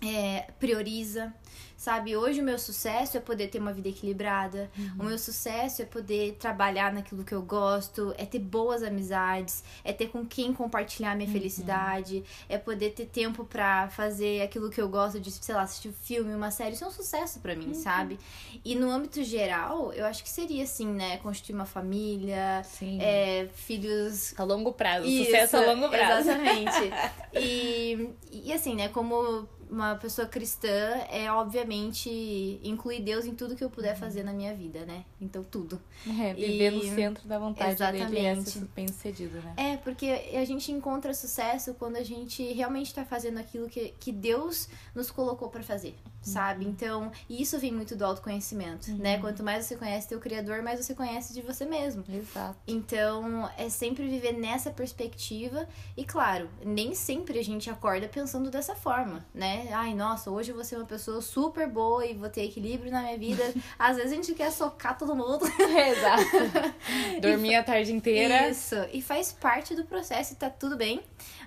é, 0.01 0.51
prioriza. 0.61 1.35
Sabe, 1.79 2.17
hoje 2.17 2.41
o 2.41 2.45
meu 2.45 2.59
sucesso 2.59 3.17
é 3.17 3.21
poder 3.21 3.47
ter 3.47 3.61
uma 3.61 3.73
vida 3.73 3.89
equilibrada. 3.89 4.69
O 4.99 5.05
meu 5.05 5.17
sucesso 5.17 5.81
é 5.81 5.85
poder 5.85 6.35
trabalhar 6.35 6.93
naquilo 6.93 7.23
que 7.23 7.33
eu 7.33 7.41
gosto, 7.41 8.13
é 8.19 8.27
ter 8.27 8.41
boas 8.41 8.83
amizades, 8.83 9.63
é 9.85 9.93
ter 9.93 10.09
com 10.09 10.27
quem 10.27 10.53
compartilhar 10.53 11.15
minha 11.15 11.31
felicidade, 11.31 12.25
é 12.49 12.59
poder 12.59 12.91
ter 12.91 13.07
tempo 13.07 13.45
pra 13.45 13.89
fazer 13.91 14.43
aquilo 14.43 14.71
que 14.71 14.81
eu 14.81 14.89
gosto 14.89 15.21
de, 15.21 15.31
sei 15.31 15.55
lá, 15.55 15.63
assistir 15.63 15.91
um 15.91 15.93
filme, 15.93 16.35
uma 16.35 16.51
série. 16.51 16.75
Isso 16.75 16.83
é 16.83 16.89
um 16.89 16.91
sucesso 16.91 17.39
pra 17.39 17.55
mim, 17.55 17.73
sabe? 17.75 18.19
E 18.65 18.75
no 18.75 18.91
âmbito 18.91 19.23
geral, 19.23 19.93
eu 19.93 20.05
acho 20.05 20.25
que 20.25 20.31
seria 20.31 20.65
assim, 20.65 20.89
né? 20.89 21.19
Constituir 21.19 21.55
uma 21.55 21.65
família, 21.65 22.61
é, 23.01 23.47
filhos 23.55 24.35
A 24.37 24.43
longo 24.43 24.73
prazo. 24.73 25.07
isso, 25.07 25.27
sucesso 25.27 25.57
a 25.59 25.61
longo 25.61 25.89
prazo. 25.89 26.29
Exatamente. 26.29 26.91
e, 27.41 28.11
e 28.33 28.53
assim, 28.53 28.75
né, 28.75 28.89
como 28.89 29.47
uma 29.71 29.95
pessoa 29.97 30.27
cristã, 30.27 30.69
é 31.11 31.31
obviamente 31.31 32.61
incluir 32.63 33.01
Deus 33.03 33.25
em 33.27 33.35
tudo 33.35 33.55
que 33.57 33.63
eu 33.65 33.71
puder 33.71 33.97
fazer 33.97 34.23
na 34.23 34.33
minha 34.33 34.55
vida, 34.55 34.85
né? 34.85 35.05
Então, 35.21 35.43
tudo. 35.45 35.81
É, 36.07 36.33
viver 36.35 36.71
no 36.73 36.83
E- 36.83 36.95
centro 36.95 37.27
da 37.29 37.39
vontade 37.39 37.77
dele 37.77 38.19
é 38.19 38.33
Exatamente. 38.33 38.51
ser 38.51 38.65
bem 38.75 38.89
sucedido, 38.89 39.39
né? 39.43 39.55
É, 39.57 39.77
porque 39.79 40.07
a 40.35 40.45
gente 40.45 40.71
encontra 40.73 41.13
sucesso 41.15 41.75
quando 41.75 41.97
a 41.97 42.03
gente 42.03 42.43
realmente 42.53 42.95
tá 42.95 43.05
fazendo 43.05 43.39
aquilo 43.39 43.69
que, 43.69 43.95
que 43.99 44.13
Deus 44.13 44.69
nos 44.95 45.11
colocou 45.11 45.49
pra 45.49 45.63
fazer, 45.63 45.95
sabe? 46.23 46.65
Então, 46.65 47.11
e 47.29 47.43
isso 47.43 47.59
vem 47.59 47.73
muito 47.73 47.97
do 47.97 48.05
autoconhecimento, 48.05 48.91
né? 48.93 49.19
Quanto 49.19 49.43
mais 49.43 49.65
você 49.67 49.77
conhece 49.77 50.09
teu 50.09 50.21
criador, 50.21 50.63
mais 50.63 50.85
você 50.85 50.95
conhece 50.95 51.33
de 51.35 51.43
você 51.43 51.65
mesmo. 51.65 52.05
Exato. 52.09 52.57
Então, 52.67 53.49
é 53.57 53.69
sempre 53.69 54.07
viver 54.09 54.33
nessa 54.33 54.71
perspectiva. 54.71 55.69
E 55.97 56.05
claro, 56.05 56.49
nem 56.65 56.95
sempre 56.95 57.39
a 57.39 57.45
gente 57.45 57.69
acorda 57.71 58.09
pensando 58.09 58.51
dessa 58.51 58.75
forma, 58.75 59.27
né? 59.35 59.58
Né? 59.65 59.73
Ai, 59.73 59.95
nossa, 59.95 60.31
hoje 60.31 60.51
eu 60.51 60.55
vou 60.55 60.65
ser 60.65 60.77
uma 60.77 60.85
pessoa 60.85 61.21
super 61.21 61.69
boa 61.69 62.05
e 62.07 62.15
vou 62.15 62.29
ter 62.29 62.45
equilíbrio 62.45 62.91
na 62.91 63.03
minha 63.03 63.19
vida. 63.19 63.43
Às 63.79 63.97
vezes 63.97 64.13
a 64.13 64.15
gente 64.15 64.35
quer 64.35 64.51
socar 64.51 64.97
todo 64.97 65.15
mundo. 65.15 65.45
Exato. 65.59 67.21
Dormir 67.21 67.57
a 67.57 67.63
tarde 67.63 67.93
inteira. 67.93 68.49
Isso. 68.49 68.77
E 68.93 69.03
faz 69.03 69.33
parte 69.33 69.75
do 69.75 69.85
processo 69.85 70.35
e 70.35 70.37
tá 70.37 70.51
tudo 70.51 70.77
bem. 70.77 71.01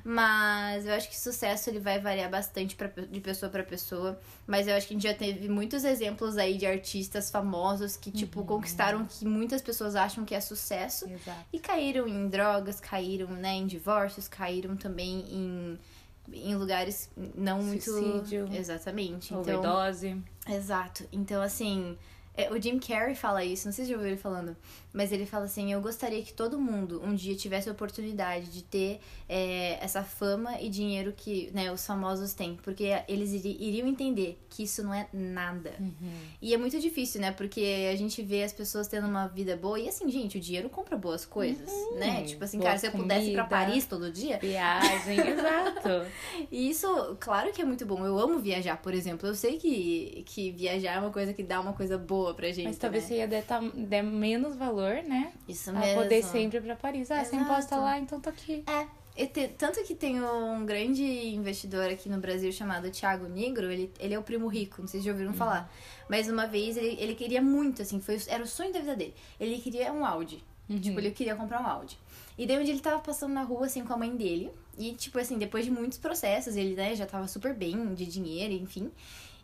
Mas 0.03 0.85
eu 0.85 0.93
acho 0.93 1.09
que 1.09 1.19
sucesso 1.19 1.69
ele 1.69 1.79
vai 1.79 1.99
variar 1.99 2.29
bastante 2.29 2.75
pra, 2.75 2.87
de 2.87 3.19
pessoa 3.19 3.49
para 3.51 3.63
pessoa. 3.63 4.19
Mas 4.47 4.67
eu 4.67 4.75
acho 4.75 4.87
que 4.87 4.93
a 4.93 4.97
gente 4.97 5.07
já 5.07 5.13
teve 5.13 5.47
muitos 5.47 5.83
exemplos 5.83 6.37
aí 6.37 6.57
de 6.57 6.65
artistas 6.65 7.29
famosos 7.29 7.95
que, 7.95 8.11
tipo, 8.11 8.39
uhum. 8.39 8.45
conquistaram 8.45 9.03
o 9.03 9.05
que 9.05 9.25
muitas 9.25 9.61
pessoas 9.61 9.95
acham 9.95 10.25
que 10.25 10.33
é 10.33 10.41
sucesso. 10.41 11.05
Exato. 11.09 11.45
E 11.53 11.59
caíram 11.59 12.07
em 12.07 12.27
drogas, 12.27 12.79
caíram 12.79 13.27
né, 13.27 13.53
em 13.53 13.67
divórcios, 13.67 14.27
caíram 14.27 14.75
também 14.75 15.25
em 15.29 15.79
em 16.31 16.55
lugares 16.55 17.09
não 17.35 17.61
Suicídio, 17.61 18.47
muito. 18.47 18.55
Exatamente. 18.55 19.27
Então, 19.27 19.41
overdose. 19.41 20.17
Exato. 20.47 21.07
Então, 21.11 21.41
assim, 21.41 21.97
é, 22.35 22.51
o 22.51 22.61
Jim 22.61 22.79
Carrey 22.79 23.15
fala 23.15 23.43
isso, 23.43 23.67
não 23.67 23.73
sei 23.73 23.85
se 23.85 23.91
já 23.91 23.97
ouviu 23.97 24.11
ele 24.11 24.19
falando, 24.19 24.55
mas 24.93 25.11
ele 25.11 25.25
fala 25.25 25.45
assim: 25.45 25.73
Eu 25.73 25.81
gostaria 25.81 26.21
que 26.23 26.33
todo 26.33 26.59
mundo 26.59 27.01
um 27.03 27.13
dia 27.13 27.35
tivesse 27.35 27.69
a 27.69 27.71
oportunidade 27.71 28.47
de 28.47 28.63
ter 28.63 28.99
é, 29.27 29.83
essa 29.83 30.03
fama 30.03 30.59
e 30.61 30.69
dinheiro 30.69 31.13
que 31.15 31.51
né, 31.53 31.71
os 31.71 31.85
famosos 31.85 32.33
têm, 32.33 32.57
porque 32.63 32.91
eles 33.07 33.33
iriam 33.33 33.87
entender 33.87 34.39
que 34.49 34.63
isso 34.63 34.83
não 34.83 34.93
é 34.93 35.07
nada. 35.11 35.73
Uhum. 35.79 36.13
E 36.41 36.53
é 36.53 36.57
muito 36.57 36.79
difícil, 36.79 37.21
né? 37.21 37.31
Porque 37.31 37.89
a 37.91 37.95
gente 37.95 38.21
vê 38.21 38.43
as 38.43 38.53
pessoas 38.53 38.87
tendo 38.87 39.07
uma 39.07 39.27
vida 39.27 39.55
boa 39.57 39.79
e 39.79 39.87
assim, 39.87 40.09
gente, 40.09 40.37
o 40.37 40.41
dinheiro 40.41 40.69
compra 40.69 40.97
boas 40.97 41.25
coisas, 41.25 41.69
uhum. 41.69 41.95
né? 41.97 42.23
Tipo 42.23 42.43
assim, 42.43 42.57
Boa 42.57 42.69
cara, 42.69 42.79
se 42.79 42.87
eu 42.87 42.91
pudesse 42.91 43.29
ir 43.29 43.33
pra 43.33 43.45
Paris 43.45 43.85
todo 43.85 44.11
dia. 44.11 44.39
Viagem, 44.39 45.19
exato. 45.27 46.07
E 46.51 46.69
isso, 46.69 47.17
claro 47.19 47.51
que 47.51 47.61
é 47.61 47.65
muito 47.65 47.85
bom. 47.85 48.05
Eu 48.05 48.17
amo 48.17 48.39
viajar, 48.39 48.77
por 48.77 48.93
exemplo. 48.93 49.27
Eu 49.27 49.35
sei 49.35 49.57
que, 49.57 50.23
que 50.25 50.51
viajar 50.51 50.95
é 50.95 50.99
uma 50.99 51.11
coisa 51.11 51.33
que 51.33 51.43
dá 51.43 51.59
uma 51.59 51.73
coisa 51.73 51.97
boa 51.97 52.21
boa 52.21 52.33
pra 52.33 52.51
gente. 52.51 52.65
Mas 52.65 52.77
talvez 52.77 53.03
né? 53.03 53.09
você 53.09 53.15
ia 53.15 53.27
dar, 53.27 53.43
dar, 53.87 54.03
menos 54.03 54.55
valor, 54.55 54.80
né? 55.03 55.31
Isso 55.47 55.69
a 55.69 55.73
mesmo. 55.73 56.01
poder 56.01 56.23
sempre 56.23 56.57
ir 56.57 56.61
pra 56.61 56.75
Paris. 56.75 57.09
Ah, 57.11 57.21
Exato. 57.21 57.29
você 57.29 57.35
imposta 57.35 57.75
lá, 57.77 57.99
então 57.99 58.19
tô 58.19 58.29
aqui. 58.29 58.63
É. 58.67 59.01
Te, 59.27 59.49
tanto 59.49 59.83
que 59.83 59.93
tem 59.93 60.23
um 60.23 60.65
grande 60.65 61.03
investidor 61.03 61.89
aqui 61.89 62.07
no 62.09 62.17
Brasil 62.17 62.51
chamado 62.51 62.89
Thiago 62.89 63.27
Negro, 63.27 63.69
ele, 63.69 63.91
ele 63.99 64.13
é 64.13 64.19
o 64.19 64.23
primo 64.23 64.47
rico, 64.47 64.81
não 64.81 64.87
sei 64.87 64.99
se 64.99 65.05
já 65.05 65.11
ouviram 65.11 65.31
uhum. 65.31 65.37
falar. 65.37 65.71
Mas 66.09 66.29
uma 66.29 66.47
vez 66.47 66.77
ele, 66.77 66.97
ele 66.99 67.13
queria 67.13 67.41
muito, 67.41 67.81
assim, 67.81 67.99
foi, 67.99 68.17
era 68.27 68.43
o 68.43 68.47
sonho 68.47 68.71
da 68.71 68.79
vida 68.79 68.95
dele. 68.95 69.13
Ele 69.39 69.57
queria 69.59 69.91
um 69.91 70.05
Audi. 70.05 70.43
Uhum. 70.69 70.79
Tipo, 70.79 70.99
ele 70.99 71.11
queria 71.11 71.35
comprar 71.35 71.61
um 71.61 71.67
Audi. 71.67 71.99
E 72.37 72.47
daí 72.47 72.57
um 72.57 72.63
dia 72.63 72.73
ele 72.73 72.81
tava 72.81 72.99
passando 72.99 73.33
na 73.33 73.43
rua, 73.43 73.65
assim, 73.65 73.83
com 73.83 73.93
a 73.93 73.97
mãe 73.97 74.15
dele. 74.15 74.51
E, 74.77 74.93
tipo 74.93 75.19
assim, 75.19 75.37
depois 75.37 75.65
de 75.65 75.71
muitos 75.71 75.97
processos, 75.97 76.55
ele, 76.55 76.75
né, 76.75 76.95
já 76.95 77.05
tava 77.05 77.27
super 77.27 77.53
bem 77.53 77.93
de 77.93 78.05
dinheiro, 78.05 78.53
enfim. 78.53 78.91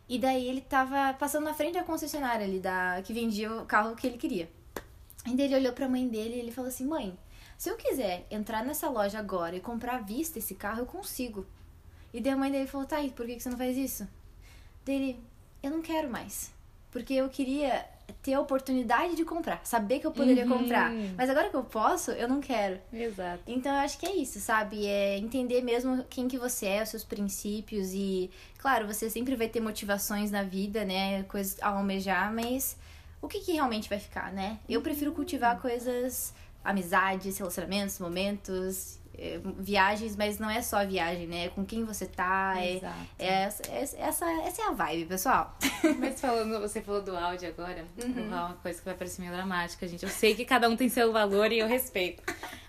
E 0.08 0.18
daí 0.18 0.48
ele 0.48 0.62
tava 0.62 1.12
passando 1.14 1.44
na 1.44 1.52
frente 1.52 1.74
da 1.74 1.84
concessionária 1.84 2.46
ali, 2.46 2.58
da, 2.58 3.02
que 3.04 3.12
vendia 3.12 3.52
o 3.52 3.66
carro 3.66 3.94
que 3.94 4.06
ele 4.06 4.16
queria. 4.16 4.48
Daí 5.36 5.46
ele 5.46 5.56
olhou 5.56 5.72
pra 5.72 5.88
mãe 5.88 6.08
dele 6.08 6.36
e 6.36 6.38
ele 6.38 6.52
falou 6.52 6.68
assim: 6.68 6.86
Mãe, 6.86 7.16
se 7.56 7.68
eu 7.68 7.76
quiser 7.76 8.26
entrar 8.30 8.64
nessa 8.64 8.88
loja 8.88 9.18
agora 9.18 9.56
e 9.56 9.60
comprar 9.60 9.96
à 9.96 10.00
vista 10.00 10.38
esse 10.38 10.54
carro, 10.54 10.80
eu 10.80 10.86
consigo. 10.86 11.46
E 12.12 12.20
daí 12.20 12.32
a 12.32 12.36
mãe 12.36 12.50
dele 12.50 12.66
falou: 12.66 12.86
Tá, 12.86 13.00
e 13.00 13.10
por 13.10 13.26
que 13.26 13.38
você 13.38 13.50
não 13.50 13.58
faz 13.58 13.76
isso? 13.76 14.06
Dele, 14.84 15.20
eu 15.62 15.70
não 15.70 15.82
quero 15.82 16.10
mais. 16.10 16.52
Porque 16.90 17.14
eu 17.14 17.28
queria 17.28 17.84
ter 18.22 18.34
a 18.34 18.40
oportunidade 18.40 19.14
de 19.14 19.24
comprar, 19.24 19.60
saber 19.64 20.00
que 20.00 20.06
eu 20.06 20.10
poderia 20.10 20.44
uhum. 20.44 20.58
comprar. 20.58 20.90
Mas 21.16 21.28
agora 21.28 21.50
que 21.50 21.56
eu 21.56 21.64
posso, 21.64 22.10
eu 22.12 22.26
não 22.26 22.40
quero. 22.40 22.78
Exato. 22.92 23.42
Então 23.46 23.72
eu 23.72 23.78
acho 23.78 23.98
que 23.98 24.06
é 24.06 24.16
isso, 24.16 24.40
sabe? 24.40 24.86
É 24.86 25.18
entender 25.18 25.62
mesmo 25.62 26.04
quem 26.08 26.26
que 26.26 26.38
você 26.38 26.66
é, 26.66 26.82
os 26.82 26.88
seus 26.88 27.04
princípios 27.04 27.92
e, 27.92 28.30
claro, 28.56 28.86
você 28.86 29.10
sempre 29.10 29.36
vai 29.36 29.48
ter 29.48 29.60
motivações 29.60 30.30
na 30.30 30.42
vida, 30.42 30.84
né? 30.84 31.22
Coisas 31.24 31.60
a 31.60 31.68
almejar, 31.68 32.32
mas 32.32 32.76
o 33.20 33.28
que, 33.28 33.40
que 33.40 33.52
realmente 33.52 33.88
vai 33.88 33.98
ficar, 33.98 34.32
né? 34.32 34.58
Eu 34.68 34.80
prefiro 34.80 35.12
cultivar 35.12 35.56
uhum. 35.56 35.62
coisas, 35.62 36.34
amizades, 36.64 37.38
relacionamentos, 37.38 37.98
momentos 37.98 38.98
é, 39.18 39.40
viagens, 39.58 40.14
mas 40.14 40.38
não 40.38 40.48
é 40.48 40.62
só 40.62 40.76
a 40.78 40.84
viagem, 40.84 41.26
né? 41.26 41.46
É 41.46 41.48
com 41.48 41.66
quem 41.66 41.84
você 41.84 42.06
tá. 42.06 42.54
É, 42.56 42.76
é, 43.18 43.26
é, 43.26 43.42
essa, 43.42 44.24
essa 44.30 44.62
é 44.62 44.66
a 44.66 44.70
vibe, 44.70 45.06
pessoal. 45.06 45.56
Mas 45.98 46.20
falando, 46.20 46.60
você 46.60 46.80
falou 46.80 47.02
do 47.02 47.16
áudio 47.16 47.48
agora, 47.48 47.84
uhum. 48.00 48.28
uma 48.28 48.56
coisa 48.62 48.78
que 48.78 48.84
vai 48.84 48.94
parecer 48.94 49.20
meio 49.20 49.32
dramática, 49.32 49.88
gente. 49.88 50.04
Eu 50.04 50.08
sei 50.08 50.36
que 50.36 50.44
cada 50.44 50.68
um 50.68 50.76
tem 50.76 50.88
seu 50.88 51.12
valor 51.12 51.50
e 51.50 51.58
eu 51.58 51.66
respeito. 51.66 52.22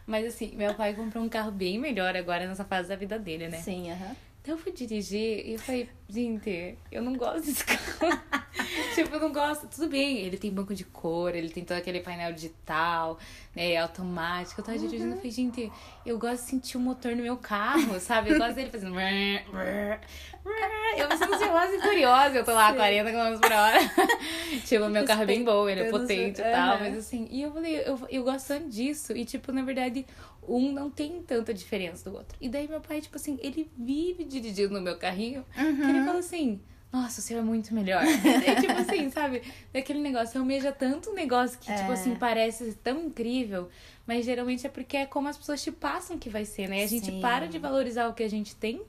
Mas 0.07 0.25
assim, 0.25 0.55
meu 0.55 0.73
pai 0.73 0.95
comprou 0.95 1.23
um 1.23 1.29
carro 1.29 1.51
bem 1.51 1.77
melhor 1.77 2.15
agora 2.15 2.47
nessa 2.47 2.65
fase 2.65 2.89
da 2.89 2.95
vida 2.95 3.19
dele, 3.19 3.47
né? 3.47 3.61
Sim, 3.61 3.91
aham. 3.91 4.07
Uhum. 4.07 4.15
Então 4.49 4.57
eu 4.57 4.63
fui 4.63 4.71
dirigir 4.71 5.45
e 5.45 5.53
eu 5.53 5.59
falei, 5.59 5.87
gente, 6.09 6.75
eu 6.91 7.03
não 7.03 7.13
gosto 7.13 7.45
desse 7.45 7.63
carro. 7.63 8.19
tipo, 8.95 9.13
eu 9.13 9.19
não 9.19 9.31
gosto. 9.31 9.67
Tudo 9.67 9.87
bem, 9.87 10.17
ele 10.17 10.39
tem 10.39 10.51
banco 10.51 10.73
de 10.73 10.83
cor, 10.85 11.35
ele 11.35 11.49
tem 11.49 11.63
todo 11.63 11.77
aquele 11.77 11.99
painel 11.99 12.33
digital, 12.33 13.19
né, 13.55 13.77
automático. 13.77 14.59
Eu 14.59 14.65
tava 14.65 14.75
uhum. 14.79 14.87
dirigindo 14.87 15.13
e 15.13 15.17
falei, 15.17 15.31
gente, 15.31 15.71
eu 16.03 16.17
gosto 16.17 16.45
de 16.45 16.49
sentir 16.49 16.77
o 16.77 16.79
motor 16.79 17.15
no 17.15 17.21
meu 17.21 17.37
carro, 17.37 17.99
sabe? 17.99 18.31
Eu 18.31 18.39
gosto 18.39 18.55
dele 18.55 18.71
fazendo. 18.71 18.99
eu 20.97 21.07
me 21.07 21.15
sinto 21.15 21.33
ansiosa 21.35 21.75
e 21.75 21.81
curiosa. 21.81 22.37
Eu 22.37 22.43
tô 22.43 22.51
lá 22.51 22.69
a 22.69 22.73
40 22.73 23.11
km 23.11 23.39
por 23.39 23.51
hora. 23.51 23.79
tipo, 24.65 24.89
meu 24.89 25.05
carro 25.05 25.21
é 25.21 25.25
bem 25.27 25.43
bom, 25.43 25.69
ele 25.69 25.81
é 25.81 25.91
potente 25.91 26.41
e 26.41 26.43
tal. 26.43 26.79
Mas 26.79 26.97
assim, 26.97 27.27
e 27.29 27.43
eu 27.43 27.53
falei, 27.53 27.83
eu, 27.85 27.99
eu 28.09 28.23
gosto 28.23 28.47
tanto 28.47 28.67
disso. 28.67 29.15
E, 29.15 29.25
tipo, 29.25 29.51
na 29.51 29.61
verdade, 29.61 30.07
um 30.47 30.71
não 30.71 30.89
tem 30.89 31.21
tanta 31.21 31.53
diferença 31.53 32.09
do 32.09 32.15
outro. 32.15 32.37
E 32.39 32.49
daí 32.49 32.67
meu 32.67 32.81
pai, 32.81 33.01
tipo 33.01 33.15
assim, 33.15 33.37
ele 33.41 33.69
vive 33.77 34.23
dirigindo 34.23 34.73
no 34.73 34.81
meu 34.81 34.97
carrinho, 34.97 35.45
uhum. 35.57 35.75
que 35.75 35.83
ele 35.83 36.05
fala 36.05 36.19
assim. 36.19 36.59
Nossa, 36.91 37.19
o 37.19 37.23
seu 37.23 37.37
é 37.37 37.41
muito 37.43 37.71
melhor. 37.71 38.01
é 38.03 38.55
tipo 38.55 38.73
assim, 38.73 39.11
sabe? 39.11 39.43
Daquele 39.71 39.99
negócio, 39.99 40.39
almeja 40.39 40.71
tanto 40.71 41.11
um 41.11 41.13
negócio 41.13 41.59
que, 41.59 41.71
é. 41.71 41.75
tipo 41.75 41.91
assim, 41.91 42.15
parece 42.15 42.73
tão 42.83 43.05
incrível, 43.05 43.69
mas 44.07 44.25
geralmente 44.25 44.65
é 44.65 44.69
porque 44.69 44.97
é 44.97 45.05
como 45.05 45.27
as 45.27 45.37
pessoas 45.37 45.61
te 45.61 45.71
passam 45.71 46.17
que 46.17 46.29
vai 46.29 46.45
ser, 46.45 46.67
né? 46.67 46.79
E 46.79 46.83
a 46.83 46.87
gente 46.87 47.05
Sim. 47.05 47.21
para 47.21 47.47
de 47.47 47.59
valorizar 47.59 48.07
o 48.07 48.13
que 48.13 48.23
a 48.23 48.29
gente 48.29 48.55
tem 48.55 48.81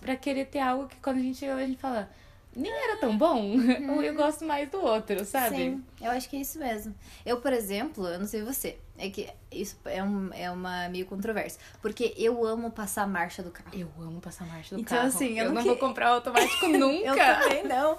pra 0.00 0.14
querer 0.14 0.46
ter 0.46 0.60
algo 0.60 0.86
que 0.86 0.96
quando 0.96 1.16
a 1.18 1.20
gente 1.22 1.44
a 1.44 1.66
gente 1.66 1.80
fala, 1.80 2.08
nem 2.54 2.70
era 2.70 2.96
tão 2.98 3.16
bom, 3.16 3.56
uhum. 3.56 4.02
eu 4.02 4.14
gosto 4.14 4.44
mais 4.44 4.68
do 4.70 4.80
outro, 4.80 5.24
sabe? 5.24 5.56
Sim, 5.56 5.84
eu 6.00 6.10
acho 6.10 6.28
que 6.28 6.36
é 6.36 6.40
isso 6.40 6.58
mesmo. 6.58 6.94
Eu, 7.24 7.40
por 7.40 7.52
exemplo, 7.52 8.06
eu 8.06 8.18
não 8.18 8.26
sei 8.26 8.42
você, 8.42 8.78
é 8.98 9.08
que 9.08 9.28
isso 9.50 9.76
é, 9.84 10.02
um, 10.02 10.30
é 10.32 10.50
uma 10.50 10.88
meio 10.88 11.06
controverso. 11.06 11.58
Porque 11.80 12.14
eu 12.16 12.44
amo 12.44 12.70
passar 12.70 13.02
a 13.02 13.06
marcha 13.06 13.42
do 13.42 13.50
carro. 13.50 13.70
Eu 13.72 13.88
amo 13.98 14.20
passar 14.20 14.44
a 14.44 14.48
marcha 14.48 14.74
do 14.74 14.80
então, 14.80 14.96
carro. 14.96 15.08
Então, 15.08 15.16
assim, 15.16 15.38
eu, 15.38 15.46
eu 15.46 15.52
não, 15.52 15.62
que... 15.62 15.68
vou 15.68 15.76
comprar 15.76 16.08
automático 16.08 16.68
nunca. 16.68 17.06
eu 17.06 17.16
também 17.16 17.64
não. 17.64 17.98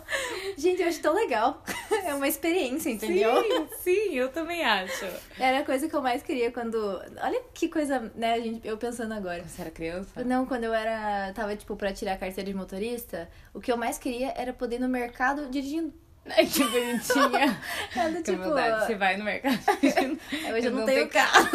Gente, 0.57 0.81
eu 0.81 0.88
acho 0.88 1.01
tão 1.01 1.13
legal. 1.13 1.62
É 2.05 2.13
uma 2.13 2.27
experiência, 2.27 2.89
entendeu? 2.89 3.31
Sim, 3.41 3.67
sim, 3.81 4.15
eu 4.15 4.29
também 4.29 4.63
acho. 4.63 5.05
Era 5.39 5.59
a 5.59 5.63
coisa 5.63 5.88
que 5.88 5.95
eu 5.95 6.01
mais 6.01 6.21
queria 6.21 6.51
quando. 6.51 6.75
Olha 7.21 7.41
que 7.53 7.69
coisa, 7.69 8.12
né, 8.13 8.41
gente, 8.41 8.67
eu 8.67 8.77
pensando 8.77 9.13
agora. 9.13 9.41
Você 9.43 9.62
era 9.62 9.71
criança? 9.71 10.21
Não, 10.23 10.45
quando 10.45 10.65
eu 10.65 10.73
era. 10.73 11.31
Tava, 11.33 11.55
tipo, 11.55 11.77
pra 11.77 11.93
tirar 11.93 12.13
a 12.13 12.17
carteira 12.17 12.50
de 12.50 12.55
motorista, 12.55 13.29
o 13.53 13.62
que 13.62 13.71
eu 13.71 13.77
mais 13.77 13.97
queria 13.97 14.33
era 14.35 14.51
poder 14.51 14.75
ir 14.75 14.79
no 14.79 14.89
mercado 14.89 15.50
dirigindo. 15.50 15.93
Ai, 16.25 16.46
que 16.48 16.63
bonitinha. 16.63 17.62
É 17.96 18.10
do, 18.10 18.24
tipo... 18.24 18.39
Maldade, 18.39 18.86
você 18.86 18.96
vai 18.96 19.18
no 19.18 19.25
mercado. 19.25 19.60
Hoje 20.53 20.68
eu 20.68 20.72
não, 20.72 20.80
não 20.80 20.86
tenho 20.86 21.08
carro. 21.10 21.50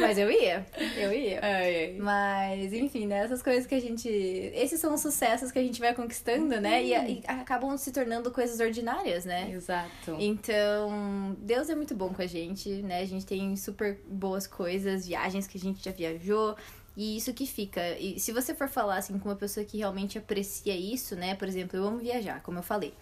Mas 0.00 0.18
eu 0.18 0.30
ia, 0.30 0.66
eu 0.96 1.12
ia. 1.12 1.38
Ai, 1.42 1.84
ai. 1.84 1.96
Mas, 1.98 2.72
enfim, 2.72 3.06
né? 3.06 3.18
Essas 3.18 3.42
coisas 3.42 3.66
que 3.66 3.74
a 3.74 3.80
gente. 3.80 4.08
Esses 4.08 4.80
são 4.80 4.94
os 4.94 5.00
sucessos 5.00 5.52
que 5.52 5.58
a 5.58 5.62
gente 5.62 5.78
vai 5.78 5.94
conquistando, 5.94 6.54
uhum. 6.54 6.60
né? 6.60 6.82
E, 6.82 6.92
e, 6.92 7.22
acabam 7.26 7.76
se 7.76 7.92
tornando 7.92 8.30
coisas 8.30 8.58
ordinárias, 8.58 9.24
né? 9.24 9.50
Exato. 9.50 10.16
Então, 10.18 11.36
Deus 11.38 11.68
é 11.68 11.74
muito 11.74 11.94
bom 11.94 12.12
com 12.12 12.22
a 12.22 12.26
gente, 12.26 12.68
né? 12.82 13.00
A 13.00 13.04
gente 13.04 13.26
tem 13.26 13.54
super 13.56 14.00
boas 14.06 14.46
coisas, 14.46 15.06
viagens 15.06 15.46
que 15.46 15.58
a 15.58 15.60
gente 15.60 15.84
já 15.84 15.92
viajou. 15.92 16.56
E 16.96 17.16
isso 17.16 17.32
que 17.32 17.46
fica. 17.46 17.80
E 17.98 18.18
se 18.18 18.32
você 18.32 18.54
for 18.54 18.68
falar 18.68 18.96
assim 18.96 19.18
com 19.18 19.28
uma 19.28 19.36
pessoa 19.36 19.64
que 19.64 19.78
realmente 19.78 20.18
aprecia 20.18 20.76
isso, 20.76 21.16
né? 21.16 21.34
Por 21.34 21.48
exemplo, 21.48 21.78
eu 21.78 21.86
amo 21.86 21.98
viajar, 21.98 22.42
como 22.42 22.58
eu 22.58 22.62
falei. 22.62 22.94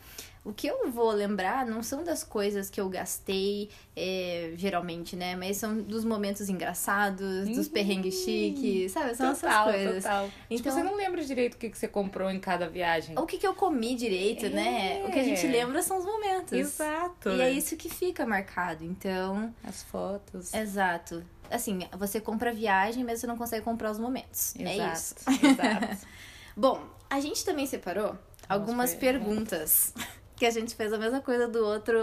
O 0.45 0.53
que 0.53 0.67
eu 0.67 0.91
vou 0.91 1.11
lembrar 1.11 1.67
não 1.67 1.83
são 1.83 2.03
das 2.03 2.25
coisas 2.25 2.71
que 2.71 2.81
eu 2.81 2.89
gastei, 2.89 3.69
é, 3.95 4.53
geralmente, 4.57 5.15
né? 5.15 5.37
Mas 5.37 5.59
são 5.59 5.77
dos 5.83 6.05
momentos 6.05 6.49
engraçados, 6.49 7.49
dos 7.49 7.67
uhum. 7.67 7.73
perrengues 7.73 8.15
chiques, 8.25 8.93
sabe? 8.93 9.15
São 9.15 9.35
total, 9.35 9.69
essas 9.69 9.83
coisas. 9.83 10.05
Total. 10.05 10.25
Tipo, 10.25 10.39
então, 10.49 10.57
tipo, 10.57 10.71
você 10.71 10.83
não 10.83 10.97
lembra 10.97 11.25
direito 11.25 11.55
o 11.55 11.59
que, 11.59 11.69
que 11.69 11.77
você 11.77 11.89
comprou 11.89 12.31
em 12.31 12.41
cada 12.41 12.69
viagem. 12.69 13.19
O 13.19 13.27
que, 13.27 13.37
que 13.37 13.47
eu 13.47 13.55
comi 13.55 13.95
direito, 13.95 14.47
é. 14.47 14.49
né? 14.49 15.05
O 15.07 15.11
que 15.11 15.19
a 15.19 15.25
gente 15.25 15.47
é. 15.47 15.51
lembra 15.51 15.83
são 15.83 15.99
os 15.99 16.05
momentos. 16.05 16.53
Exato. 16.53 17.31
E 17.31 17.41
é 17.43 17.51
isso 17.51 17.77
que 17.77 17.91
fica 17.91 18.25
marcado. 18.25 18.85
Então. 18.85 19.53
As 19.63 19.83
fotos. 19.83 20.55
Exato 20.55 21.23
assim, 21.51 21.81
você 21.99 22.21
compra 22.21 22.51
a 22.51 22.53
viagem, 22.53 23.05
mas 23.05 23.21
você 23.21 23.27
não 23.27 23.37
consegue 23.37 23.65
comprar 23.65 23.91
os 23.91 23.99
momentos. 23.99 24.55
É 24.57 24.75
exato, 24.75 24.81
é 24.81 24.93
isso. 24.93 25.15
Exato. 25.47 26.07
Bom, 26.57 26.83
a 27.09 27.21
gente 27.21 27.45
também 27.45 27.67
separou 27.67 28.17
algumas 28.49 28.95
perguntas. 28.95 29.95
Que 30.37 30.47
a 30.47 30.51
gente 30.51 30.77
fez 30.77 30.93
a 30.93 30.99
mesma 30.99 31.21
coisa 31.21 31.49
do 31.49 31.65
outro 31.65 31.99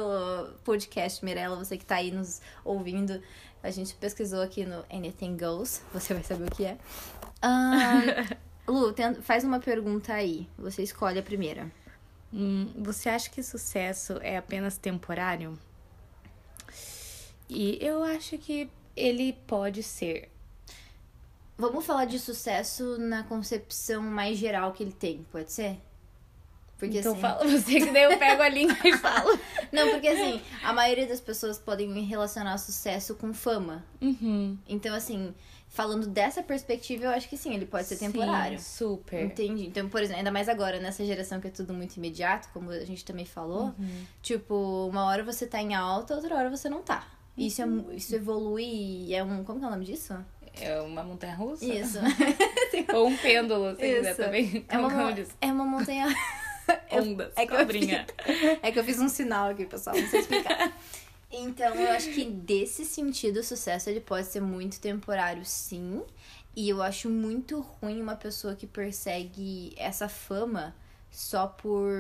podcast, 0.64 1.24
Mirella, 1.24 1.56
você 1.56 1.78
que 1.78 1.86
tá 1.86 1.96
aí 1.96 2.12
nos 2.12 2.42
ouvindo. 2.66 3.22
A 3.64 3.72
gente 3.72 3.96
pesquisou 3.96 4.42
aqui 4.42 4.66
no 4.66 4.84
Anything 4.92 5.38
Goes, 5.38 5.82
você 5.94 6.14
vai 6.14 6.22
saber 6.22 6.48
o 6.48 6.52
que 6.52 6.66
é. 6.66 6.78
Uh, 7.42 8.36
Lu, 8.68 8.94
faz 9.22 9.44
uma 9.44 9.60
pergunta 9.60 10.14
aí. 10.14 10.50
Você 10.58 10.84
escolhe 10.84 11.18
a 11.18 11.24
primeira. 11.24 11.72
Hum, 12.34 12.74
você 12.78 13.08
acha 13.08 13.30
que 13.30 13.42
sucesso 13.42 14.20
é 14.22 14.36
apenas 14.36 14.78
temporário? 14.78 15.58
E 17.48 17.78
eu 17.82 18.04
acho 18.04 18.38
que 18.38 18.70
ele 18.96 19.34
pode 19.46 19.84
ser. 19.84 20.32
Vamos 21.58 21.86
falar 21.86 22.06
de 22.06 22.20
sucesso 22.20 22.98
na 22.98 23.24
concepção 23.24 24.02
mais 24.02 24.38
geral 24.38 24.74
que 24.74 24.84
ele 24.84 24.92
tem, 24.92 25.26
pode 25.32 25.52
ser? 25.52 25.80
Porque 26.78 27.00
então 27.00 27.14
assim... 27.14 27.22
fala 27.22 27.48
você 27.48 27.80
que 27.80 27.92
daí 27.92 28.04
eu 28.04 28.18
pego 28.18 28.42
a 28.42 28.50
língua 28.50 28.78
e 28.84 28.98
falo. 28.98 29.40
Não, 29.72 29.92
porque 29.92 30.08
assim, 30.08 30.42
a 30.64 30.74
maioria 30.74 31.08
das 31.08 31.22
pessoas 31.22 31.58
podem 31.58 32.04
relacionar 32.04 32.58
sucesso 32.58 33.16
com 33.16 33.34
fama. 33.34 33.86
Uhum. 34.02 34.58
Então, 34.68 34.94
assim, 34.94 35.34
falando 35.70 36.08
dessa 36.08 36.44
perspectiva, 36.44 37.06
eu 37.06 37.10
acho 37.12 37.30
que 37.30 37.38
sim, 37.38 37.54
ele 37.54 37.66
pode 37.66 37.88
ser 37.88 37.98
temporário. 37.98 38.60
Sim, 38.60 38.78
super. 38.78 39.24
Entendi. 39.24 39.68
Então, 39.68 39.88
por 39.88 40.02
exemplo, 40.02 40.20
ainda 40.20 40.32
mais 40.32 40.50
agora, 40.50 40.80
nessa 40.80 41.06
geração 41.06 41.40
que 41.40 41.48
é 41.48 41.52
tudo 41.52 41.74
muito 41.74 41.96
imediato, 41.96 42.50
como 42.54 42.72
a 42.72 42.84
gente 42.84 43.06
também 43.06 43.26
falou. 43.26 43.74
Uhum. 43.80 44.06
Tipo, 44.22 44.88
uma 44.90 45.06
hora 45.06 45.24
você 45.24 45.48
tá 45.48 45.62
em 45.62 45.74
alta, 45.74 46.14
outra 46.16 46.36
hora 46.36 46.50
você 46.50 46.68
não 46.68 46.82
tá. 46.82 47.08
Isso, 47.38 47.62
é, 47.62 47.66
mu- 47.66 47.92
isso 47.92 48.16
evolui 48.16 48.64
e 49.08 49.14
é 49.16 49.24
um. 49.24 49.44
Como 49.44 49.60
que 49.60 49.66
é 49.66 49.68
o 49.68 49.72
nome 49.72 49.86
disso? 49.86 50.16
É 50.60 50.80
uma 50.82 51.04
montanha 51.04 51.36
russa? 51.36 51.66
Isso. 51.66 52.00
Ou 52.96 53.08
um 53.08 53.18
pêndulo, 53.18 53.72
se 53.76 53.82
quiser 53.82 54.12
Isso. 54.12 54.22
também. 54.24 54.66
É 54.70 54.78
uma, 54.78 54.90
Como 54.90 55.28
é 55.42 55.52
uma 55.52 55.66
montanha. 55.66 56.08
Ondas, 56.92 57.34
é 57.36 57.46
que 57.46 57.56
cobrinha. 57.56 58.06
É 58.64 58.72
que 58.72 58.80
eu 58.80 58.84
fiz 58.84 59.00
um 59.00 59.10
sinal 59.10 59.50
aqui, 59.50 59.66
pessoal, 59.66 59.96
não 59.96 60.08
sei 60.08 60.22
explicar. 60.22 60.76
Então, 61.32 61.76
eu 61.76 61.92
acho 61.92 62.10
que 62.12 62.26
desse 62.26 62.86
sentido, 62.86 63.38
o 63.42 63.44
sucesso 63.44 63.90
ele 63.90 64.00
pode 64.00 64.28
ser 64.28 64.42
muito 64.42 64.80
temporário, 64.80 65.44
sim. 65.44 66.02
E 66.56 66.70
eu 66.70 66.82
acho 66.82 67.10
muito 67.10 67.60
ruim 67.60 68.02
uma 68.02 68.16
pessoa 68.16 68.56
que 68.56 68.66
persegue 68.66 69.74
essa 69.78 70.08
fama 70.08 70.74
só 71.16 71.48
por. 71.48 71.92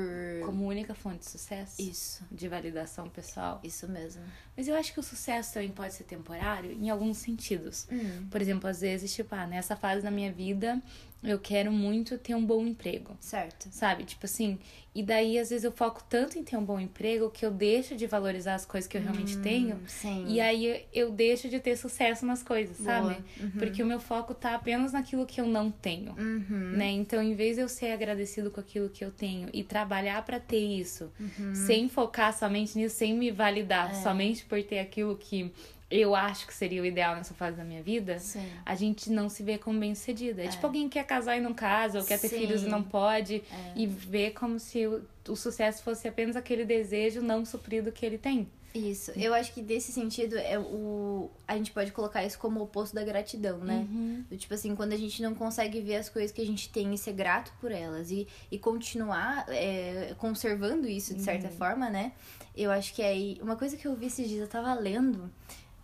Como 0.45 0.67
única 0.67 0.93
fonte 0.93 1.19
de 1.19 1.29
sucesso. 1.29 1.81
Isso, 1.81 2.23
De 2.29 2.47
validação 2.47 3.09
pessoal. 3.09 3.59
isso 3.63 3.87
mesmo. 3.87 4.21
Mas 4.57 4.67
eu 4.67 4.75
acho 4.75 4.93
que 4.93 4.99
o 4.99 5.03
sucesso 5.03 5.53
também 5.53 5.69
pode 5.71 5.93
ser 5.93 6.03
temporário 6.03 6.71
em 6.71 6.89
alguns 6.89 7.17
sentidos. 7.17 7.87
Hum, 7.91 8.27
Por 8.29 8.41
exemplo, 8.41 8.69
às 8.69 8.81
vezes, 8.81 9.13
tipo, 9.13 9.33
ah, 9.33 9.47
nessa 9.47 9.75
fase 9.75 10.01
da 10.01 10.11
minha 10.11 10.31
vida, 10.31 10.81
eu 11.27 11.39
quero 11.39 11.71
muito 11.71 12.17
ter 12.17 12.35
um 12.35 12.45
bom 12.45 12.65
emprego. 12.65 13.15
certo. 13.19 13.67
Sabe? 13.71 14.03
Tipo 14.03 14.25
assim, 14.25 14.59
e 14.93 15.03
daí 15.03 15.37
às 15.37 15.49
vezes 15.49 15.63
eu 15.65 15.71
foco 15.71 16.03
tanto 16.09 16.37
em 16.39 16.43
ter 16.43 16.55
um 16.57 16.63
bom 16.63 16.79
emprego 16.79 17.29
que 17.29 17.45
eu 17.45 17.51
deixo 17.51 17.95
de 17.95 18.07
valorizar 18.07 18.55
as 18.55 18.65
coisas 18.65 18.87
que 18.87 18.95
eu 18.97 19.01
realmente 19.01 19.37
tenho. 19.39 19.77
Sim. 19.87 20.25
E 20.27 20.39
aí 20.39 20.85
eu 20.93 21.11
deixo 21.11 21.49
de 21.49 21.59
ter 21.59 21.75
sucesso 21.77 22.25
nas 22.25 22.41
coisas, 22.41 22.77
Boa. 22.77 22.91
sabe? 23.13 23.23
Porque 23.57 23.83
o 23.83 23.85
meu 23.85 23.99
foco 23.99 24.33
tá 24.33 24.55
apenas 24.55 24.93
naquilo 24.93 25.25
que 25.25 25.41
eu 25.41 25.45
não 25.47 25.69
tenho. 25.69 26.13
Uhum. 26.17 26.71
Né? 26.77 26.91
Então, 26.91 27.21
em 27.21 27.35
vez 27.35 27.55
de 27.57 27.61
eu 27.63 27.67
ser 27.69 27.91
agradecido 27.91 28.49
com 28.51 28.59
aquilo 28.61 28.89
que 28.89 29.03
eu 29.03 29.11
tenho 29.11 29.49
e 29.53 29.63
trabalhar 29.63 30.23
pra 30.25 30.39
ter 30.39 30.59
isso, 30.65 31.11
Uhum. 31.19 31.53
sem 31.55 31.89
focar 31.89 32.37
somente 32.37 32.77
nisso, 32.77 32.95
sem 32.95 33.13
me 33.13 33.31
validar 33.31 33.91
É. 33.91 33.93
somente 34.01 34.45
por 34.45 34.61
ter 34.63 34.79
aquilo 34.79 35.17
que 35.17 35.51
eu 35.89 36.15
acho 36.15 36.47
que 36.47 36.53
seria 36.53 36.81
o 36.81 36.85
ideal 36.85 37.15
nessa 37.15 37.33
fase 37.33 37.57
da 37.57 37.63
minha 37.63 37.81
vida, 37.83 38.17
Sim. 38.19 38.45
a 38.65 38.73
gente 38.75 39.09
não 39.11 39.29
se 39.29 39.43
vê 39.43 39.57
como 39.57 39.79
bem 39.79 39.93
sucedida. 39.93 40.43
É, 40.43 40.47
tipo 40.47 40.65
alguém 40.65 40.89
que 40.89 40.93
quer 40.99 41.05
casar 41.05 41.37
e 41.37 41.41
não 41.41 41.53
casa, 41.53 41.99
ou 41.99 42.05
quer 42.05 42.19
ter 42.19 42.29
Sim. 42.29 42.39
filhos 42.39 42.63
e 42.63 42.67
não 42.67 42.81
pode, 42.81 43.35
É. 43.51 43.73
e 43.75 43.85
vê 43.85 44.31
como 44.31 44.59
se 44.59 44.87
o, 44.87 45.03
o 45.29 45.35
sucesso 45.35 45.83
fosse 45.83 46.07
apenas 46.07 46.35
aquele 46.35 46.65
desejo 46.65 47.21
não 47.21 47.45
suprido 47.45 47.91
que 47.91 48.05
ele 48.05 48.17
tem. 48.17 48.47
Isso. 48.73 49.11
Eu 49.15 49.33
acho 49.33 49.53
que 49.53 49.61
desse 49.61 49.93
sentido 49.93 50.37
é 50.37 50.59
o. 50.59 51.29
A 51.47 51.55
gente 51.55 51.71
pode 51.71 51.93
colocar 51.93 52.25
isso 52.25 52.37
como 52.37 52.59
o 52.59 52.63
oposto 52.63 52.93
da 52.93 53.05
gratidão, 53.05 53.59
né? 53.59 53.87
Uhum. 53.89 54.25
Do 54.29 54.35
tipo 54.35 54.53
assim, 54.53 54.75
quando 54.75 54.91
a 54.91 54.97
gente 54.97 55.21
não 55.21 55.33
consegue 55.33 55.79
ver 55.79 55.95
as 55.95 56.09
coisas 56.09 56.29
que 56.29 56.41
a 56.41 56.45
gente 56.45 56.67
tem 56.67 56.93
e 56.93 56.97
ser 56.97 57.13
grato 57.13 57.53
por 57.61 57.71
elas 57.71 58.11
e, 58.11 58.27
e 58.51 58.59
continuar 58.59 59.45
é, 59.47 60.13
conservando 60.17 60.89
isso 60.89 61.13
de 61.13 61.21
certa 61.21 61.47
forma, 61.47 61.89
né? 61.89 62.11
Eu 62.53 62.69
acho 62.69 62.93
que 62.93 63.01
aí. 63.01 63.39
Uma 63.41 63.55
coisa 63.55 63.77
que 63.77 63.87
eu 63.87 63.95
vi 63.95 64.07
esses 64.07 64.27
dias, 64.27 64.41
eu 64.41 64.47
tava 64.49 64.73
lendo, 64.73 65.31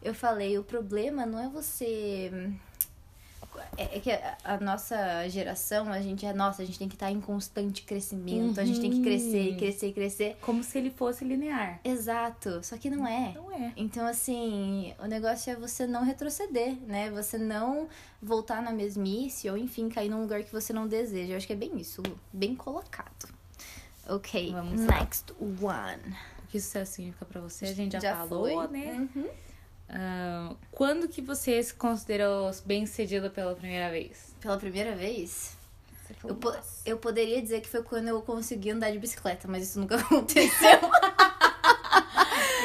eu 0.02 0.14
falei, 0.14 0.58
o 0.58 0.64
problema 0.64 1.26
não 1.26 1.40
é 1.40 1.48
você. 1.50 2.32
É 3.78 3.98
é 3.98 4.00
que 4.00 4.10
a, 4.12 4.60
nossa 4.62 5.28
geração, 5.28 5.92
a 5.92 6.00
gente 6.00 6.26
é, 6.26 6.32
nossa, 6.34 6.62
a 6.62 6.66
gente 6.66 6.80
tem 6.80 6.88
que 6.88 6.96
estar 6.96 7.12
em 7.12 7.20
constante 7.20 7.82
crescimento, 7.84 8.60
a 8.62 8.66
gente 8.66 8.80
tem 8.80 8.90
que 8.92 9.02
crescer, 9.02 9.52
Uhum. 9.52 9.58
crescer, 9.58 9.92
crescer. 9.94 10.38
Como 10.42 10.64
se 10.64 10.78
ele 10.78 10.90
fosse 10.90 11.26
linear. 11.26 11.80
Exato, 11.84 12.64
só 12.64 12.78
que 12.78 12.90
não 12.90 13.06
é. 13.06 13.34
Não 13.36 13.52
é. 13.52 13.74
Então, 13.76 14.06
assim, 14.08 14.94
o 15.00 15.06
negócio 15.06 15.52
é 15.52 15.56
você 15.56 15.86
não 15.86 16.04
retroceder, 16.06 16.76
né? 16.88 17.10
Você 17.12 17.38
não 17.38 17.90
voltar 18.22 18.62
na 18.62 18.72
mesmice 18.72 19.50
ou, 19.50 19.58
enfim, 19.58 19.90
cair 19.90 20.10
num 20.10 20.22
lugar 20.22 20.44
que 20.44 20.52
você 20.52 20.72
não 20.72 20.88
deseja. 20.88 21.34
Eu 21.34 21.38
acho 21.38 21.46
que 21.48 21.54
é 21.54 21.58
bem 21.58 21.78
isso, 21.78 22.02
Lu. 22.02 22.18
Bem 22.32 22.56
colocado. 22.56 23.28
Ok, 24.08 24.52
Vamos 24.54 24.82
lá. 24.86 25.00
next 25.00 25.32
one. 25.62 26.16
O 26.44 26.48
que 26.48 26.60
sucesso 26.60 26.94
significa 26.94 27.26
pra 27.26 27.42
você? 27.42 27.66
A 27.66 27.74
gente 27.74 28.00
já, 28.00 28.16
falou, 28.16 28.48
foi? 28.48 28.68
né? 28.80 29.10
Uhum. 29.16 29.28
Ah, 29.94 30.56
quando 30.72 31.08
que 31.10 31.22
você 31.22 31.62
se 31.62 31.74
considerou 31.74 32.50
bem 32.66 32.86
sucedido 32.86 33.30
pela 33.30 33.54
primeira 33.56 33.90
vez? 33.92 34.34
Pela 34.40 34.58
primeira 34.58 34.96
vez, 34.96 35.58
eu, 36.24 36.36
po- 36.36 36.56
eu 36.86 36.98
poderia 36.98 37.42
dizer 37.42 37.60
que 37.62 37.68
foi 37.68 37.84
quando 37.84 38.08
eu 38.08 38.22
consegui 38.22 38.72
andar 38.72 38.90
de 38.92 39.00
bicicleta, 39.00 39.48
mas 39.50 39.64
isso 39.64 39.80
nunca 39.80 39.96
aconteceu. 40.00 40.80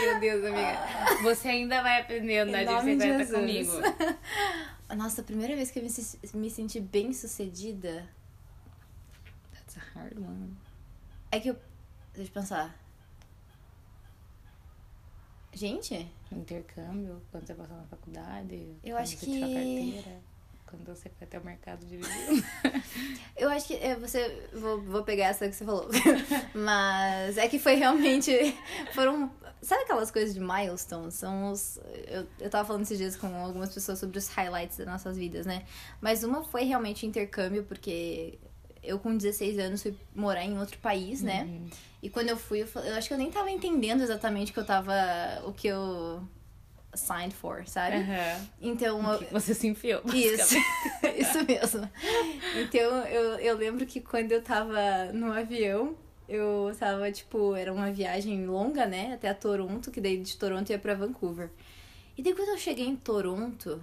Meu 0.01 0.21
Deus, 0.21 0.45
amiga. 0.45 1.23
Você 1.23 1.49
ainda 1.49 1.83
vai 1.83 2.01
aprender 2.01 2.39
a 2.39 2.43
andar 2.45 2.62
Em 2.62 2.67
de 2.67 2.75
de 2.75 2.85
bicicleta 2.85 3.19
Jesus. 3.25 3.71
comigo. 3.71 4.17
Nossa, 4.97 5.21
a 5.21 5.25
primeira 5.25 5.57
vez 5.57 5.71
que 5.71 5.81
eu 5.81 5.83
me, 5.83 5.91
me 6.43 6.51
senti 6.51 6.79
bem 6.79 7.12
sucedida 7.12 8.09
That's 9.53 9.77
a 9.79 9.99
hard 9.99 10.17
one. 10.17 10.57
é 11.33 11.41
que 11.41 11.51
eu. 11.51 11.57
Deixa 12.15 12.31
eu 12.31 12.35
pensar. 12.35 12.75
Gente, 15.57 16.07
Intercâmbio, 16.31 17.23
quando 17.31 17.47
você 17.47 17.55
passou 17.55 17.77
na 17.79 17.85
faculdade. 17.85 18.75
Eu 18.85 18.95
acho 18.97 19.16
que- 19.16 19.40
carteira, 19.40 20.21
quando 20.66 20.85
você 20.85 21.09
foi 21.09 21.27
até 21.27 21.38
o 21.38 21.45
mercado 21.45 21.87
de. 21.87 21.99
Eu 23.37 23.49
acho 23.49 23.66
que 23.69 23.75
é, 23.75 23.95
você. 23.97 24.49
Vou, 24.53 24.83
vou 24.83 25.03
pegar 25.03 25.29
essa 25.29 25.49
que 25.49 25.55
você 25.55 25.64
falou. 25.64 25.88
Mas 26.55 27.38
é 27.38 27.49
que 27.49 27.59
foi 27.59 27.77
realmente. 27.77 28.31
Foram. 28.92 29.31
Sabe 29.62 29.85
aquelas 29.85 30.11
coisas 30.11 30.35
de 30.35 30.40
milestone? 30.40 31.11
São 31.11 31.51
os. 31.53 31.79
Eu, 32.07 32.27
eu 32.38 32.51
tava 32.51 32.66
falando 32.66 32.83
esses 32.83 32.99
dias 32.99 33.16
com 33.16 33.35
algumas 33.35 33.73
pessoas 33.73 33.99
sobre 33.99 34.19
os 34.19 34.29
highlights 34.29 34.77
das 34.77 34.87
nossas 34.87 35.16
vidas, 35.16 35.47
né? 35.47 35.64
Mas 36.03 36.23
uma 36.23 36.45
foi 36.45 36.64
realmente 36.64 37.07
intercâmbio, 37.07 37.64
porque 37.64 38.38
eu 38.83 38.99
com 38.99 39.16
16 39.16 39.59
anos 39.59 39.83
fui 39.83 39.97
morar 40.14 40.45
em 40.45 40.59
outro 40.59 40.79
país, 40.79 41.23
né? 41.23 41.45
Uhum. 41.45 41.71
E 42.07 42.09
quando 42.09 42.29
eu 42.29 42.37
fui, 42.37 42.62
eu, 42.62 42.83
eu 42.83 42.95
acho 42.95 43.09
que 43.09 43.14
eu 43.14 43.19
nem 43.19 43.33
tava 43.33 43.51
entendendo 43.51 44.01
exatamente 44.01 44.53
o 44.53 44.55
que 44.55 44.61
eu 44.61 44.64
tava. 44.64 44.95
O 45.45 45.53
que 45.53 45.66
eu 45.66 46.23
signed 46.95 47.35
for, 47.35 47.66
sabe? 47.66 47.97
Aham. 47.97 48.47
Então 48.62 49.12
eu, 49.12 49.27
Você 49.33 49.53
se 49.53 49.66
enfiou. 49.66 50.01
isso, 50.14 50.55
isso 51.19 51.45
mesmo. 51.45 51.90
Então, 52.55 53.03
eu, 53.09 53.40
eu 53.40 53.57
lembro 53.57 53.85
que 53.85 54.01
quando 54.01 54.31
eu 54.31 54.40
tava 54.40 55.11
no 55.12 55.33
avião, 55.33 55.97
eu 56.29 56.71
tava, 56.79 57.11
tipo, 57.11 57.57
era 57.57 57.73
uma 57.73 57.90
viagem 57.90 58.47
longa, 58.47 58.87
né? 58.87 59.14
Até 59.14 59.29
a 59.29 59.35
Toronto, 59.35 59.90
que 59.90 60.01
daí 60.01 60.16
de 60.19 60.37
Toronto 60.37 60.71
ia 60.71 60.79
pra 60.79 60.95
Vancouver. 60.95 61.51
E 62.16 62.23
daí 62.23 62.35
quando 62.35 62.51
eu 62.51 62.59
cheguei 62.59 62.87
em 62.87 62.95
Toronto, 62.95 63.83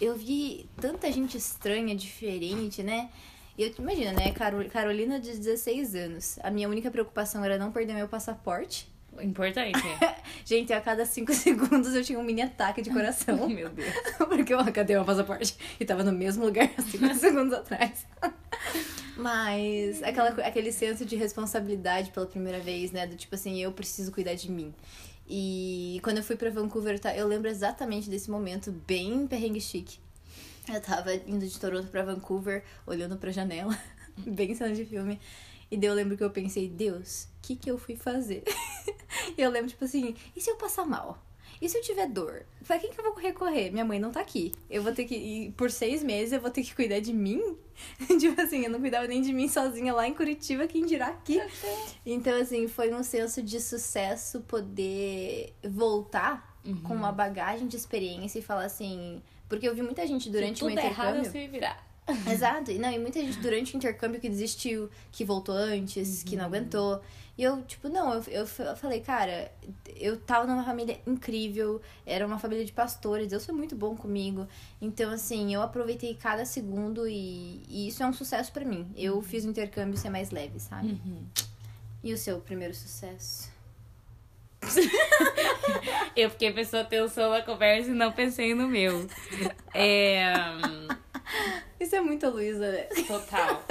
eu 0.00 0.14
vi 0.14 0.70
tanta 0.80 1.10
gente 1.10 1.36
estranha, 1.36 1.96
diferente, 1.96 2.84
né? 2.84 3.10
E 3.56 3.62
eu 3.62 3.72
imagina, 3.78 4.12
né? 4.12 4.32
Caro- 4.32 4.68
Carolina 4.68 5.18
de 5.20 5.30
16 5.36 5.94
anos. 5.94 6.38
A 6.42 6.50
minha 6.50 6.68
única 6.68 6.90
preocupação 6.90 7.44
era 7.44 7.56
não 7.56 7.70
perder 7.70 7.94
meu 7.94 8.08
passaporte. 8.08 8.92
Importante. 9.22 9.78
Gente, 10.44 10.72
a 10.72 10.80
cada 10.80 11.06
5 11.06 11.32
segundos 11.34 11.94
eu 11.94 12.02
tinha 12.02 12.18
um 12.18 12.24
mini 12.24 12.42
ataque 12.42 12.82
de 12.82 12.90
coração. 12.90 13.46
Meu 13.48 13.68
Deus. 13.68 13.94
Porque 14.18 14.52
eu 14.52 14.72
cadê 14.72 14.94
meu 14.94 15.04
passaporte? 15.04 15.56
E 15.78 15.84
tava 15.84 16.02
no 16.02 16.10
mesmo 16.12 16.44
lugar 16.44 16.68
há 16.76 16.82
cinco 16.82 17.14
segundos 17.14 17.52
atrás. 17.54 18.04
Mas 19.16 20.02
aquela, 20.02 20.30
aquele 20.30 20.72
senso 20.72 21.04
de 21.04 21.14
responsabilidade 21.14 22.10
pela 22.10 22.26
primeira 22.26 22.58
vez, 22.58 22.90
né? 22.90 23.06
Do 23.06 23.14
tipo 23.14 23.34
assim, 23.36 23.60
eu 23.62 23.70
preciso 23.70 24.10
cuidar 24.10 24.34
de 24.34 24.50
mim. 24.50 24.74
E 25.28 26.00
quando 26.02 26.18
eu 26.18 26.24
fui 26.24 26.34
pra 26.36 26.50
Vancouver, 26.50 26.98
tá, 26.98 27.16
eu 27.16 27.26
lembro 27.28 27.48
exatamente 27.48 28.10
desse 28.10 28.28
momento, 28.30 28.72
bem 28.72 29.26
perrengue 29.28 29.60
chique. 29.60 29.98
Eu 30.72 30.80
tava 30.80 31.14
indo 31.14 31.46
de 31.46 31.58
Toronto 31.60 31.88
pra 31.88 32.02
Vancouver, 32.04 32.64
olhando 32.86 33.16
pra 33.16 33.30
janela, 33.30 33.78
bem 34.16 34.54
cena 34.54 34.74
de 34.74 34.84
filme. 34.84 35.20
E 35.70 35.76
daí 35.76 35.88
eu 35.88 35.94
lembro 35.94 36.16
que 36.16 36.24
eu 36.24 36.30
pensei, 36.30 36.68
Deus, 36.68 37.24
o 37.24 37.28
que 37.42 37.56
que 37.56 37.70
eu 37.70 37.76
fui 37.78 37.96
fazer? 37.96 38.44
e 39.36 39.40
eu 39.42 39.50
lembro, 39.50 39.68
tipo 39.70 39.84
assim, 39.84 40.14
e 40.34 40.40
se 40.40 40.50
eu 40.50 40.56
passar 40.56 40.86
mal? 40.86 41.18
E 41.60 41.68
se 41.68 41.78
eu 41.78 41.82
tiver 41.82 42.08
dor? 42.08 42.44
Pra 42.66 42.78
quem 42.78 42.90
que 42.90 42.98
eu 43.00 43.04
vou 43.04 43.14
recorrer? 43.14 43.70
Minha 43.70 43.84
mãe 43.84 43.98
não 43.98 44.10
tá 44.10 44.20
aqui. 44.20 44.52
Eu 44.68 44.82
vou 44.82 44.92
ter 44.92 45.04
que. 45.04 45.14
E 45.14 45.52
por 45.52 45.70
seis 45.70 46.02
meses 46.02 46.32
eu 46.32 46.40
vou 46.40 46.50
ter 46.50 46.62
que 46.62 46.74
cuidar 46.74 47.00
de 47.00 47.12
mim? 47.12 47.56
tipo 48.18 48.38
assim, 48.40 48.64
eu 48.64 48.70
não 48.70 48.80
cuidava 48.80 49.06
nem 49.06 49.22
de 49.22 49.32
mim 49.32 49.48
sozinha 49.48 49.94
lá 49.94 50.06
em 50.06 50.14
Curitiba, 50.14 50.66
quem 50.66 50.84
dirá 50.84 51.08
aqui? 51.08 51.40
Então, 52.04 52.38
assim, 52.40 52.66
foi 52.68 52.92
um 52.92 53.02
senso 53.02 53.42
de 53.42 53.60
sucesso 53.60 54.40
poder 54.42 55.54
voltar 55.62 56.52
Uhum. 56.64 56.80
com 56.80 56.94
uma 56.94 57.12
bagagem 57.12 57.68
de 57.68 57.76
experiência 57.76 58.38
e 58.38 58.42
falar 58.42 58.64
assim. 58.64 59.22
Porque 59.54 59.68
eu 59.68 59.74
vi 59.74 59.82
muita 59.82 60.06
gente 60.06 60.30
durante 60.30 60.62
o 60.62 60.66
meu 60.66 60.76
der 60.76 60.86
errado, 60.86 61.18
intercâmbio. 61.18 61.28
eu 61.28 61.32
sei 61.32 61.48
virar. 61.48 61.94
Exato. 62.30 62.70
E, 62.70 62.78
não, 62.78 62.90
e 62.90 62.98
muita 62.98 63.20
gente 63.20 63.38
durante 63.38 63.74
o 63.74 63.76
intercâmbio 63.76 64.20
que 64.20 64.28
desistiu, 64.28 64.90
que 65.10 65.24
voltou 65.24 65.54
antes, 65.54 66.22
que 66.22 66.36
não 66.36 66.44
aguentou. 66.44 67.00
E 67.36 67.42
eu, 67.42 67.62
tipo, 67.62 67.88
não, 67.88 68.14
eu, 68.14 68.22
eu, 68.28 68.46
eu 68.64 68.76
falei, 68.76 69.00
cara, 69.00 69.50
eu 69.96 70.16
tava 70.16 70.46
numa 70.46 70.64
família 70.64 71.00
incrível, 71.04 71.80
era 72.06 72.24
uma 72.24 72.38
família 72.38 72.64
de 72.64 72.72
pastores, 72.72 73.26
Deus 73.26 73.44
foi 73.44 73.54
muito 73.54 73.74
bom 73.74 73.96
comigo. 73.96 74.46
Então, 74.80 75.10
assim, 75.10 75.52
eu 75.52 75.60
aproveitei 75.60 76.14
cada 76.14 76.44
segundo 76.44 77.08
e, 77.08 77.62
e 77.68 77.88
isso 77.88 78.02
é 78.02 78.06
um 78.06 78.12
sucesso 78.12 78.52
para 78.52 78.64
mim. 78.64 78.86
Eu 78.96 79.20
fiz 79.20 79.44
o 79.44 79.48
intercâmbio 79.48 79.98
ser 79.98 80.10
mais 80.10 80.30
leve, 80.30 80.60
sabe? 80.60 80.92
Uhum. 80.92 81.24
E 82.04 82.12
o 82.12 82.18
seu 82.18 82.38
primeiro 82.38 82.74
sucesso? 82.74 83.53
eu 86.16 86.30
fiquei 86.30 86.52
prestando 86.52 86.84
atenção 86.84 87.30
na 87.30 87.42
conversa 87.42 87.90
e 87.90 87.94
não 87.94 88.12
pensei 88.12 88.54
no 88.54 88.68
meu. 88.68 89.06
É. 89.72 90.22
Isso 91.80 91.96
é 91.96 92.00
muito 92.00 92.28
Luísa, 92.28 92.70
né? 92.70 92.82
Total. 93.06 93.64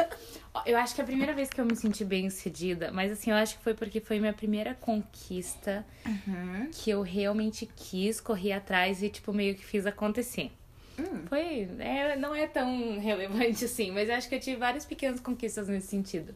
Eu 0.65 0.77
acho 0.77 0.93
que 0.93 1.01
é 1.01 1.03
a 1.03 1.07
primeira 1.07 1.33
vez 1.33 1.49
que 1.49 1.59
eu 1.59 1.65
me 1.65 1.75
senti 1.75 2.05
bem 2.05 2.29
sucedida, 2.29 2.91
mas 2.91 3.11
assim, 3.11 3.31
eu 3.31 3.37
acho 3.37 3.57
que 3.57 3.63
foi 3.63 3.73
porque 3.73 3.99
foi 3.99 4.19
minha 4.19 4.33
primeira 4.33 4.75
conquista 4.75 5.85
Uhum. 6.05 6.69
que 6.71 6.91
eu 6.91 7.01
realmente 7.01 7.65
quis, 7.75 8.19
corri 8.21 8.51
atrás 8.51 9.01
e, 9.01 9.09
tipo, 9.09 9.33
meio 9.33 9.55
que 9.55 9.65
fiz 9.65 9.85
acontecer. 9.85 10.51
Hum. 10.99 11.25
Foi. 11.27 11.67
É, 11.79 12.15
não 12.15 12.35
é 12.35 12.45
tão 12.45 12.99
relevante 12.99 13.65
assim, 13.65 13.89
mas 13.91 14.09
eu 14.09 14.15
acho 14.15 14.29
que 14.29 14.35
eu 14.35 14.39
tive 14.39 14.57
várias 14.57 14.85
pequenas 14.85 15.19
conquistas 15.19 15.67
nesse 15.67 15.87
sentido. 15.87 16.35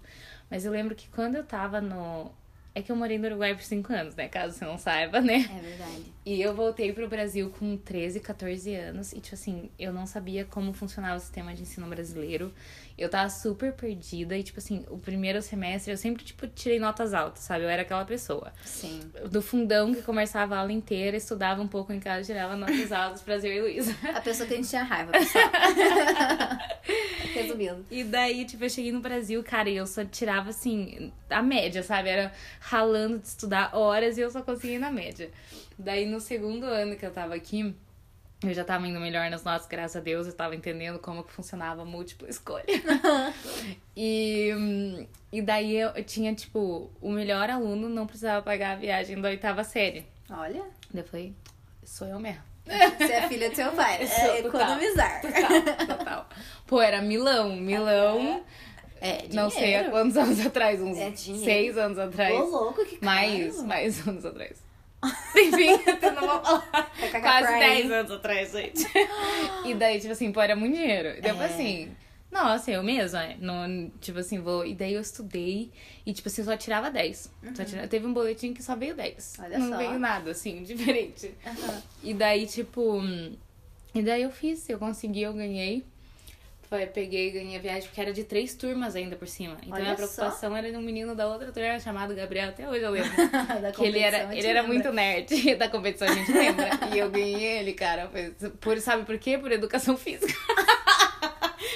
Mas 0.49 0.65
eu 0.65 0.71
lembro 0.71 0.95
que 0.95 1.07
quando 1.09 1.35
eu 1.35 1.43
tava 1.43 1.79
no. 1.79 2.31
É 2.77 2.81
que 2.83 2.91
eu 2.91 2.95
morei 2.95 3.17
no 3.17 3.25
Uruguai 3.25 3.55
por 3.55 3.63
5 3.63 3.91
anos, 3.91 4.15
né? 4.15 4.27
Caso 4.27 4.55
você 4.55 4.63
não 4.63 4.77
saiba, 4.77 5.19
né? 5.19 5.49
É 5.51 5.61
verdade. 5.61 6.13
E 6.23 6.39
eu 6.39 6.53
voltei 6.53 6.93
pro 6.93 7.07
Brasil 7.07 7.49
com 7.49 7.75
13, 7.75 8.19
14 8.19 8.75
anos. 8.75 9.13
E, 9.13 9.19
tipo 9.19 9.33
assim, 9.33 9.71
eu 9.79 9.91
não 9.91 10.05
sabia 10.05 10.45
como 10.45 10.71
funcionava 10.71 11.15
o 11.15 11.19
sistema 11.19 11.55
de 11.55 11.63
ensino 11.63 11.87
brasileiro. 11.87 12.53
Eu 12.97 13.09
tava 13.09 13.29
super 13.29 13.73
perdida. 13.73 14.35
E, 14.35 14.41
tipo 14.41 14.59
assim, 14.59 14.83
o 14.89 14.97
primeiro 14.97 15.39
semestre 15.41 15.93
eu 15.93 15.97
sempre, 15.97 16.23
tipo, 16.23 16.47
tirei 16.47 16.79
notas 16.79 17.13
altas, 17.13 17.43
sabe? 17.43 17.63
Eu 17.63 17.69
era 17.69 17.83
aquela 17.83 18.03
pessoa. 18.05 18.51
Sim. 18.65 18.99
Do 19.29 19.41
fundão 19.41 19.93
que 19.93 20.01
conversava 20.01 20.55
a 20.55 20.59
aula 20.59 20.71
inteira, 20.71 21.15
estudava 21.15 21.61
um 21.61 21.67
pouco 21.67 21.93
em 21.93 21.99
casa, 21.99 22.25
tirava 22.25 22.55
notas 22.55 22.91
altas 22.91 23.21
pra 23.21 23.35
eu 23.35 23.53
e 23.53 23.61
Luísa. 23.61 23.95
A 24.15 24.21
pessoa 24.21 24.47
que 24.47 24.53
a 24.53 24.57
gente 24.57 24.69
tinha 24.69 24.83
raiva, 24.83 25.11
pessoal. 25.11 25.45
Resumindo. 27.33 27.85
E 27.91 28.03
daí, 28.03 28.45
tipo, 28.45 28.63
eu 28.63 28.69
cheguei 28.69 28.91
no 28.91 28.99
Brasil, 28.99 29.43
cara, 29.43 29.69
e 29.69 29.77
eu 29.77 29.85
só 29.85 30.03
tirava, 30.03 30.49
assim, 30.49 31.11
a 31.29 31.43
média, 31.43 31.83
sabe? 31.83 32.09
Era 32.09 32.31
ralando 32.59 33.19
de 33.19 33.27
estudar 33.27 33.75
horas 33.75 34.17
e 34.17 34.21
eu 34.21 34.31
só 34.31 34.41
conseguia 34.41 34.77
ir 34.77 34.79
na 34.79 34.89
média. 34.89 35.29
Daí, 35.77 36.07
no 36.07 36.19
segundo 36.19 36.65
ano 36.65 36.95
que 36.95 37.05
eu 37.05 37.11
tava 37.11 37.35
aqui, 37.35 37.75
eu 38.43 38.53
já 38.53 38.63
tava 38.63 38.87
indo 38.87 38.99
melhor 38.99 39.29
nas 39.29 39.43
notas, 39.43 39.67
graças 39.67 39.95
a 39.95 39.99
Deus, 39.99 40.27
eu 40.27 40.33
tava 40.33 40.55
entendendo 40.55 40.99
como 40.99 41.23
que 41.23 41.31
funcionava 41.31 41.81
a 41.81 41.85
múltipla 41.85 42.27
escolha. 42.29 42.65
e, 43.95 45.07
e 45.31 45.41
daí 45.41 45.75
eu, 45.77 45.89
eu 45.89 46.03
tinha, 46.03 46.33
tipo, 46.33 46.89
o 47.01 47.09
melhor 47.11 47.49
aluno 47.49 47.89
não 47.89 48.05
precisava 48.05 48.41
pagar 48.41 48.73
a 48.73 48.75
viagem 48.75 49.19
da 49.19 49.29
oitava 49.29 49.63
série. 49.63 50.05
Olha, 50.29 50.63
Daí 50.93 51.03
eu 51.03 51.07
falei, 51.07 51.33
sou 51.83 52.07
eu 52.07 52.19
mesmo. 52.19 52.41
você 52.67 53.13
é 53.13 53.27
filha 53.29 53.49
do 53.49 53.55
seu 53.55 53.71
pai. 53.71 54.03
É 54.03 54.41
total. 54.41 54.61
economizar. 54.61 55.21
Total, 55.21 55.87
total. 55.97 56.29
Pô, 56.65 56.81
era 56.81 57.01
Milão, 57.01 57.55
Milão. 57.55 58.43
É, 58.99 59.27
Não 59.31 59.49
sei 59.49 59.75
há 59.75 59.89
quantos 59.89 60.17
anos 60.17 60.45
atrás, 60.45 60.81
uns 60.81 60.97
É 60.97 61.15
seis 61.15 61.77
anos 61.77 61.97
atrás. 61.99 62.33
Ô, 62.33 62.43
louco, 62.45 62.83
que 62.83 62.97
caro. 62.97 63.05
mais, 63.05 63.63
mais 63.63 64.07
anos 64.07 64.25
atrás. 64.25 64.57
Enfim, 65.35 65.69
eu 66.01 66.11
não 66.13 66.21
vou 66.27 66.41
falar. 66.43 66.91
Quase 67.21 67.47
pra 67.47 67.59
10 67.59 67.61
aí. 67.61 67.93
anos 67.93 68.11
atrás, 68.11 68.51
gente. 68.51 68.85
E 69.65 69.73
daí, 69.75 69.99
tipo 69.99 70.11
assim, 70.13 70.31
pô, 70.31 70.41
era 70.41 70.55
muito 70.55 70.75
dinheiro. 70.75 71.09
E 71.23 71.27
eu 71.27 71.39
É. 71.41 71.45
assim, 71.45 71.95
nossa, 72.31 72.71
eu 72.71 72.83
mesma, 72.83 73.19
né? 73.19 73.37
não, 73.39 73.89
tipo 74.01 74.19
assim, 74.19 74.39
vou. 74.39 74.65
E 74.65 74.73
daí 74.73 74.93
eu 74.93 75.01
estudei 75.01 75.71
e, 76.05 76.13
tipo 76.13 76.27
assim, 76.27 76.43
só 76.43 76.57
tirava 76.57 76.89
10. 76.89 77.31
Só 77.55 77.63
tirava... 77.63 77.87
Teve 77.87 78.05
um 78.07 78.13
boletim 78.13 78.53
que 78.53 78.63
só 78.63 78.75
veio 78.75 78.95
10. 78.95 79.35
Uhum. 79.37 79.45
Olha 79.45 79.59
não 79.59 79.69
só. 79.69 79.77
veio 79.77 79.99
nada, 79.99 80.31
assim, 80.31 80.61
diferente. 80.63 81.33
Aham. 81.45 81.81
E 82.03 82.13
daí, 82.13 82.45
tipo. 82.47 82.99
E 83.93 84.01
daí 84.01 84.23
eu 84.23 84.31
fiz, 84.31 84.67
eu 84.69 84.77
consegui, 84.79 85.21
eu 85.21 85.33
ganhei. 85.33 85.85
Foi, 86.69 86.85
peguei 86.85 87.29
e 87.29 87.31
ganhei 87.31 87.55
a 87.57 87.61
viagem, 87.61 87.83
porque 87.83 88.01
era 88.01 88.11
de 88.11 88.25
três 88.25 88.53
turmas 88.53 88.93
ainda 88.95 89.15
por 89.15 89.27
cima. 89.27 89.55
Então 89.63 89.73
Olha 89.79 89.93
a 89.93 89.95
preocupação 89.95 90.55
era 90.55 90.69
de 90.69 90.75
um 90.77 90.81
menino 90.81 91.15
da 91.15 91.25
outra 91.27 91.49
turma 91.51 91.79
chamado 91.79 92.13
Gabriel, 92.13 92.49
até 92.49 92.67
hoje 92.69 92.81
eu 92.81 92.91
lembro. 92.91 93.09
Da 93.61 93.71
que 93.71 93.85
ele 93.85 93.99
era, 93.99 94.35
ele 94.35 94.45
era 94.45 94.61
lembra. 94.61 94.73
muito 94.73 94.91
nerd 94.91 95.55
da 95.55 95.69
competição, 95.69 96.07
a 96.09 96.13
gente 96.13 96.31
lembra. 96.31 96.69
e 96.93 96.99
eu 96.99 97.09
ganhei 97.09 97.59
ele, 97.59 97.73
cara. 97.73 98.11
Por, 98.59 98.79
sabe 98.81 99.05
por 99.05 99.17
quê? 99.17 99.37
Por 99.37 99.49
educação 99.51 99.95
física. 99.97 100.33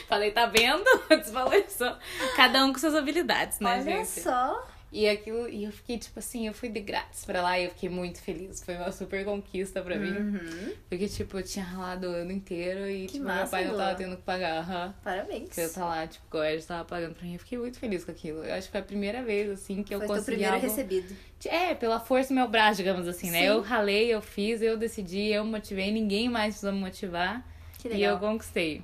Falei, 0.09 0.31
tá 0.31 0.45
vendo? 0.45 0.83
Desvalorizou. 1.09 1.95
Cada 2.35 2.65
um 2.65 2.73
com 2.73 2.79
suas 2.79 2.95
habilidades, 2.95 3.59
né, 3.61 3.71
Olha 3.71 3.81
gente? 3.83 4.07
só. 4.21 4.67
E 4.93 5.07
aquilo, 5.07 5.47
e 5.47 5.63
eu 5.63 5.71
fiquei, 5.71 5.97
tipo 5.97 6.19
assim, 6.19 6.47
eu 6.47 6.53
fui 6.53 6.67
de 6.67 6.81
grátis 6.81 7.23
pra 7.23 7.41
lá 7.41 7.57
e 7.57 7.63
eu 7.63 7.69
fiquei 7.69 7.87
muito 7.87 8.21
feliz. 8.21 8.61
Foi 8.61 8.75
uma 8.75 8.91
super 8.91 9.23
conquista 9.23 9.81
pra 9.81 9.95
mim. 9.97 10.11
Uhum. 10.11 10.73
Porque, 10.89 11.07
tipo, 11.07 11.37
eu 11.39 11.43
tinha 11.43 11.63
ralado 11.63 12.07
o 12.07 12.11
ano 12.11 12.31
inteiro 12.33 12.85
e, 12.89 13.05
Que 13.05 13.13
tipo, 13.13 13.23
meu 13.25 13.33
massa, 13.33 13.51
pai 13.51 13.65
não 13.65 13.77
tava 13.77 13.95
tendo 13.95 14.17
que 14.17 14.23
pagar. 14.23 14.57
aham. 14.59 14.93
Parabéns. 15.01 15.43
Porque 15.47 15.61
eu 15.61 15.71
tava 15.71 15.85
lá, 15.87 16.07
tipo, 16.07 16.37
o 16.37 16.43
Ed 16.43 16.65
tava 16.65 16.83
pagando 16.83 17.15
pra 17.15 17.23
mim. 17.25 17.33
Eu 17.35 17.39
fiquei 17.39 17.57
muito 17.57 17.79
feliz 17.79 18.03
com 18.03 18.11
aquilo. 18.11 18.43
Eu 18.43 18.53
acho 18.53 18.67
que 18.67 18.71
foi 18.71 18.81
a 18.81 18.83
primeira 18.83 19.23
vez, 19.23 19.49
assim, 19.49 19.81
que 19.81 19.95
eu 19.95 19.99
Foi 19.99 20.07
teu 20.07 20.15
consegui 20.17 20.31
primeiro 20.39 20.55
algo... 20.55 20.67
recebido. 20.67 21.15
É, 21.45 21.73
pela 21.73 21.97
força 22.01 22.27
do 22.27 22.35
meu 22.35 22.49
braço, 22.49 22.75
digamos 22.77 23.07
assim, 23.07 23.31
né? 23.31 23.39
Sim. 23.39 23.45
Eu 23.45 23.61
ralei, 23.61 24.13
eu 24.13 24.21
fiz, 24.21 24.61
eu 24.61 24.75
decidi, 24.77 25.27
eu 25.27 25.45
motivei. 25.45 25.89
Ninguém 25.89 26.27
mais 26.27 26.55
precisou 26.55 26.73
me 26.73 26.79
motivar. 26.81 27.47
Que 27.77 27.87
E 27.87 27.91
legal. 27.91 28.15
eu 28.15 28.19
conquistei. 28.19 28.83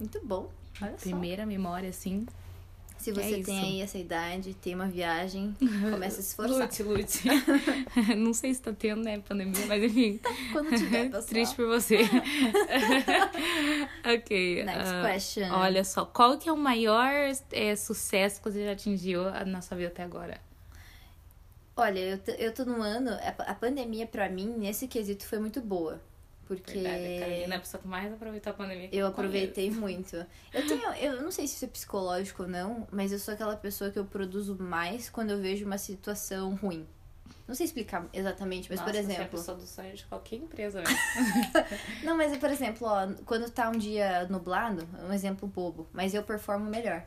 Muito 0.00 0.20
bom. 0.26 0.50
Olha 0.82 0.90
só. 0.98 0.98
Primeira 0.98 1.46
memória, 1.46 1.88
assim. 1.90 2.26
Se 3.04 3.10
É 3.10 3.12
você 3.12 3.36
isso. 3.36 3.44
tem 3.44 3.60
aí 3.60 3.82
essa 3.82 3.98
idade, 3.98 4.54
tem 4.54 4.74
uma 4.74 4.86
viagem, 4.86 5.54
começa 5.90 6.20
a 6.20 6.22
se 6.22 6.30
esforçar. 6.30 6.62
Lute, 6.62 6.82
lute. 6.82 7.22
Não 8.16 8.32
sei 8.32 8.54
se 8.54 8.62
tá 8.62 8.72
tendo, 8.72 9.02
né, 9.02 9.18
pandemia, 9.18 9.66
mas 9.66 9.84
enfim. 9.84 10.18
Quando 10.52 10.70
tiver, 10.70 11.10
pessoal. 11.12 11.22
Triste 11.24 11.54
por 11.54 11.66
você. 11.66 11.98
ok. 14.06 14.64
Next 14.64 14.90
ah, 14.90 15.02
question. 15.12 15.52
Olha 15.52 15.84
só, 15.84 16.06
qual 16.06 16.38
que 16.38 16.48
é 16.48 16.52
o 16.52 16.56
maior 16.56 17.12
é, 17.52 17.76
sucesso 17.76 18.40
que 18.40 18.50
você 18.50 18.64
já 18.64 18.72
atingiu 18.72 19.24
na 19.44 19.60
sua 19.60 19.76
vida 19.76 19.90
até 19.90 20.02
agora? 20.02 20.40
Olha, 21.76 21.98
eu, 21.98 22.34
eu 22.38 22.54
tô 22.54 22.64
num 22.64 22.82
ano. 22.82 23.10
A, 23.10 23.50
a 23.50 23.54
pandemia, 23.54 24.06
pra 24.06 24.30
mim, 24.30 24.46
nesse 24.56 24.88
quesito, 24.88 25.26
foi 25.26 25.38
muito 25.38 25.60
boa. 25.60 26.00
Porque. 26.46 26.72
Verdade, 26.80 27.18
Carolina 27.20 27.54
é 27.54 27.56
a 27.56 27.60
pessoa 27.60 27.80
que 27.80 27.88
mais 27.88 28.12
aproveitou 28.12 28.50
a 28.50 28.54
pandemia. 28.54 28.86
Eu 28.86 28.90
conheço. 28.90 29.08
aproveitei 29.10 29.70
muito. 29.70 30.16
Eu 30.52 30.66
tenho, 30.66 30.92
eu 30.94 31.22
não 31.22 31.30
sei 31.30 31.46
se 31.46 31.54
isso 31.56 31.64
é 31.64 31.68
psicológico 31.68 32.42
ou 32.44 32.48
não, 32.48 32.86
mas 32.92 33.12
eu 33.12 33.18
sou 33.18 33.34
aquela 33.34 33.56
pessoa 33.56 33.90
que 33.90 33.98
eu 33.98 34.04
produzo 34.04 34.56
mais 34.60 35.08
quando 35.10 35.30
eu 35.30 35.38
vejo 35.40 35.64
uma 35.64 35.78
situação 35.78 36.54
ruim. 36.56 36.86
Não 37.46 37.54
sei 37.54 37.66
explicar 37.66 38.06
exatamente, 38.12 38.70
mas 38.70 38.80
Nossa, 38.80 38.90
por 38.92 38.96
Você 38.98 39.06
é 39.06 39.10
a 39.10 39.14
exemplo. 39.18 39.38
pessoa 39.38 39.56
do 39.56 39.66
sonho 39.66 39.94
de 39.94 40.04
qualquer 40.06 40.36
empresa, 40.36 40.80
né? 40.80 40.86
Não, 42.02 42.16
mas 42.16 42.34
por 42.38 42.48
exemplo, 42.50 42.86
ó, 42.88 43.06
quando 43.26 43.50
tá 43.50 43.68
um 43.68 43.78
dia 43.78 44.26
nublado, 44.30 44.88
um 45.06 45.12
exemplo 45.12 45.46
bobo, 45.46 45.86
mas 45.92 46.14
eu 46.14 46.22
performo 46.22 46.64
melhor. 46.70 47.02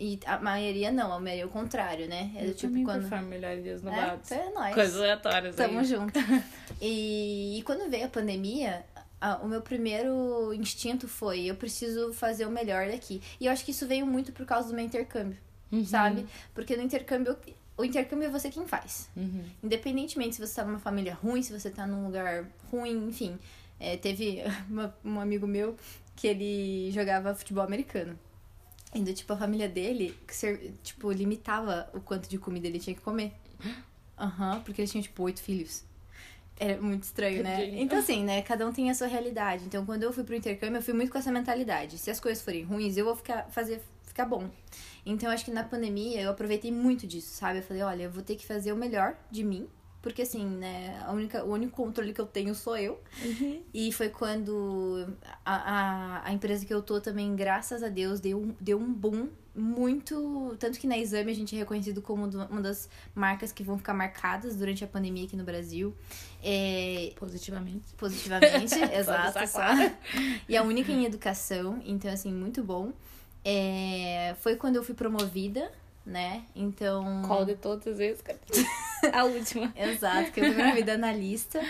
E 0.00 0.18
a 0.26 0.38
maioria 0.38 0.92
não, 0.92 1.12
a 1.12 1.18
maioria 1.18 1.42
é 1.42 1.46
o 1.46 1.48
contrário, 1.50 2.06
né? 2.08 2.30
É 2.36 2.46
eu 2.46 2.54
tipo 2.54 2.72
quando. 2.84 3.00
performo 3.00 3.26
melhor 3.28 3.52
em 3.56 3.62
dias 3.62 3.82
É, 3.82 3.84
nublados. 3.84 4.30
então 4.30 4.46
é 4.46 4.50
nóis. 4.52 4.74
Coisas 4.74 4.96
aleatórias 4.96 5.56
Tamo 5.56 5.78
aí. 5.80 5.84
junto. 5.84 6.18
E, 6.80 7.58
e 7.58 7.62
quando 7.62 7.90
veio 7.90 8.06
a 8.06 8.08
pandemia, 8.08 8.84
o 9.42 9.48
meu 9.48 9.60
primeiro 9.62 10.52
instinto 10.54 11.08
foi: 11.08 11.46
eu 11.46 11.54
preciso 11.56 12.12
fazer 12.12 12.46
o 12.46 12.50
melhor 12.50 12.88
daqui. 12.88 13.20
E 13.40 13.46
eu 13.46 13.52
acho 13.52 13.64
que 13.64 13.70
isso 13.72 13.86
veio 13.86 14.06
muito 14.06 14.32
por 14.32 14.46
causa 14.46 14.68
do 14.68 14.74
meu 14.74 14.84
intercâmbio, 14.84 15.38
Uhum, 15.72 15.84
sabe? 15.84 16.26
Porque 16.54 16.76
no 16.76 16.82
intercâmbio, 16.82 17.36
o 17.76 17.84
intercâmbio 17.84 18.26
é 18.26 18.30
você 18.30 18.50
quem 18.50 18.66
faz. 18.66 19.08
uhum. 19.16 19.44
Independentemente 19.62 20.36
se 20.36 20.40
você 20.46 20.54
tá 20.54 20.64
numa 20.64 20.78
família 20.78 21.14
ruim, 21.14 21.42
se 21.42 21.52
você 21.58 21.70
tá 21.70 21.86
num 21.86 22.06
lugar 22.06 22.46
ruim, 22.70 23.08
enfim. 23.08 23.38
É, 23.80 23.96
teve 23.96 24.42
uma- 24.68 24.94
um 25.04 25.20
amigo 25.20 25.46
meu 25.46 25.76
que 26.16 26.26
ele 26.26 26.90
jogava 26.92 27.34
futebol 27.34 27.62
americano. 27.64 28.18
E 28.94 29.00
do 29.00 29.12
tipo, 29.12 29.32
a 29.32 29.36
família 29.36 29.68
dele, 29.68 30.18
que 30.26 30.34
ser- 30.34 30.72
tipo, 30.82 31.12
limitava 31.12 31.88
o 31.92 32.00
quanto 32.00 32.28
de 32.28 32.38
comida 32.38 32.66
ele 32.66 32.78
tinha 32.80 32.94
que 32.94 33.02
comer. 33.02 33.32
Aham, 34.18 34.60
porque 34.64 34.80
eles 34.80 34.90
tinham, 34.90 35.02
tipo, 35.02 35.22
oito 35.22 35.40
filhos. 35.40 35.84
Era 36.58 36.80
muito 36.80 37.04
estranho, 37.04 37.42
né? 37.42 37.56
Então, 37.82 37.98
assim, 37.98 38.24
né? 38.24 38.42
Cada 38.42 38.66
um 38.66 38.72
tem 38.72 38.90
a 38.90 38.94
sua 38.94 39.06
realidade. 39.06 39.64
Então, 39.64 39.86
quando 39.86 40.02
eu 40.02 40.12
fui 40.12 40.24
pro 40.24 40.34
intercâmbio, 40.34 40.78
eu 40.78 40.82
fui 40.82 40.94
muito 40.94 41.10
com 41.12 41.18
essa 41.18 41.30
mentalidade. 41.30 41.98
Se 41.98 42.10
as 42.10 42.18
coisas 42.18 42.42
forem 42.42 42.64
ruins, 42.64 42.96
eu 42.96 43.04
vou 43.04 43.14
ficar, 43.14 43.44
fazer 43.50 43.80
ficar 44.04 44.24
bom. 44.24 44.50
Então, 45.06 45.30
acho 45.30 45.44
que 45.44 45.50
na 45.52 45.62
pandemia, 45.62 46.20
eu 46.20 46.30
aproveitei 46.30 46.72
muito 46.72 47.06
disso, 47.06 47.32
sabe? 47.34 47.60
Eu 47.60 47.62
falei, 47.62 47.82
olha, 47.82 48.02
eu 48.04 48.10
vou 48.10 48.22
ter 48.22 48.34
que 48.34 48.44
fazer 48.44 48.72
o 48.72 48.76
melhor 48.76 49.16
de 49.30 49.44
mim, 49.44 49.68
porque 50.02 50.22
assim, 50.22 50.44
né, 50.46 51.00
a 51.06 51.12
única, 51.12 51.44
o 51.44 51.52
único 51.52 51.76
controle 51.76 52.12
que 52.12 52.20
eu 52.20 52.26
tenho 52.26 52.54
sou 52.54 52.76
eu. 52.76 53.00
Uhum. 53.24 53.62
E 53.72 53.92
foi 53.92 54.08
quando 54.08 55.06
a, 55.44 55.54
a, 56.24 56.28
a 56.28 56.32
empresa 56.32 56.66
que 56.66 56.74
eu 56.74 56.82
tô 56.82 57.00
também, 57.00 57.34
graças 57.36 57.82
a 57.82 57.88
Deus, 57.88 58.18
deu, 58.20 58.38
um- 58.38 58.54
deu 58.60 58.78
um 58.78 58.92
boom 58.92 59.28
muito. 59.58 60.56
Tanto 60.58 60.78
que 60.78 60.86
na 60.86 60.96
exame 60.96 61.32
a 61.32 61.34
gente 61.34 61.54
é 61.54 61.58
reconhecido 61.58 62.00
como 62.00 62.24
uma 62.24 62.62
das 62.62 62.88
marcas 63.14 63.52
que 63.52 63.62
vão 63.62 63.76
ficar 63.76 63.94
marcadas 63.94 64.56
durante 64.56 64.84
a 64.84 64.86
pandemia 64.86 65.24
aqui 65.24 65.36
no 65.36 65.44
Brasil. 65.44 65.94
É, 66.42 67.12
Positivamente. 67.16 67.94
positivamente, 67.96 68.74
exato. 68.94 69.46
só. 69.48 69.60
E 70.48 70.56
a 70.56 70.62
única 70.62 70.92
em 70.92 71.04
educação, 71.04 71.82
então 71.84 72.10
assim, 72.10 72.32
muito 72.32 72.62
bom. 72.62 72.92
É, 73.44 74.34
foi 74.40 74.56
quando 74.56 74.76
eu 74.76 74.82
fui 74.82 74.94
promovida, 74.94 75.70
né? 76.04 76.44
Então. 76.54 77.22
Qual 77.26 77.44
de 77.44 77.54
todas 77.54 77.86
as 77.86 77.98
vezes? 77.98 78.22
A 79.12 79.24
última. 79.24 79.72
Exato, 79.76 80.32
que 80.32 80.40
eu 80.40 80.46
fui 80.46 80.54
promovida 80.54 80.94
analista. 80.94 81.60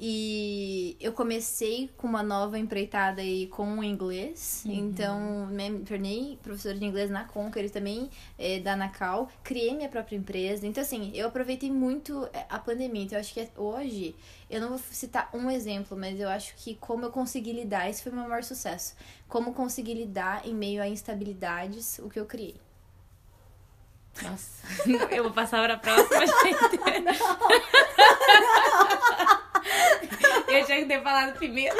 E 0.00 0.96
eu 1.00 1.12
comecei 1.12 1.90
com 1.96 2.06
uma 2.06 2.22
nova 2.22 2.56
empreitada 2.56 3.20
aí 3.20 3.48
com 3.48 3.78
o 3.78 3.82
inglês. 3.82 4.62
Uhum. 4.64 4.72
Então, 4.72 5.46
me 5.46 5.80
tornei 5.80 6.38
professora 6.40 6.76
de 6.76 6.84
inglês 6.84 7.10
na 7.10 7.24
Conquer 7.24 7.68
também, 7.68 8.08
eh, 8.38 8.60
da 8.60 8.76
Nacal. 8.76 9.28
Criei 9.42 9.74
minha 9.74 9.88
própria 9.88 10.14
empresa. 10.14 10.64
Então, 10.64 10.82
assim, 10.82 11.10
eu 11.14 11.26
aproveitei 11.26 11.72
muito 11.72 12.28
eh, 12.32 12.46
a 12.48 12.60
pandemia. 12.60 13.02
Então, 13.02 13.18
eu 13.18 13.20
acho 13.20 13.34
que 13.34 13.48
hoje, 13.56 14.14
eu 14.48 14.60
não 14.60 14.68
vou 14.68 14.78
citar 14.78 15.30
um 15.34 15.50
exemplo, 15.50 15.98
mas 15.98 16.20
eu 16.20 16.28
acho 16.28 16.54
que 16.56 16.76
como 16.76 17.06
eu 17.06 17.10
consegui 17.10 17.52
lidar, 17.52 17.90
esse 17.90 18.00
foi 18.00 18.12
o 18.12 18.14
meu 18.14 18.28
maior 18.28 18.44
sucesso. 18.44 18.94
Como 19.28 19.52
conseguir 19.52 19.94
lidar 19.94 20.46
em 20.46 20.54
meio 20.54 20.80
a 20.80 20.86
instabilidades, 20.86 21.98
o 21.98 22.08
que 22.08 22.20
eu 22.20 22.26
criei. 22.26 22.60
Nossa, 24.22 24.62
eu 25.10 25.24
vou 25.24 25.32
passar 25.32 25.60
para 25.60 25.74
a 25.74 25.78
próxima, 25.78 26.24
gente. 26.44 26.78
Eu 30.48 30.64
tinha 30.64 30.78
que 30.78 30.86
ter 30.86 31.02
falado 31.02 31.36
primeiro. 31.36 31.76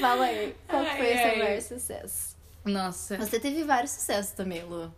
Fala 0.00 0.26
aí, 0.26 0.54
qual 0.68 0.84
que 0.84 0.96
foi 0.96 1.12
Ai, 1.12 1.14
o 1.14 1.18
seu 1.18 1.28
ai. 1.30 1.38
maior 1.38 1.60
sucesso? 1.62 2.36
Nossa. 2.64 3.16
Você 3.18 3.38
teve 3.40 3.64
vários 3.64 3.92
sucessos 3.92 4.32
também, 4.32 4.62
Lu. 4.62 4.92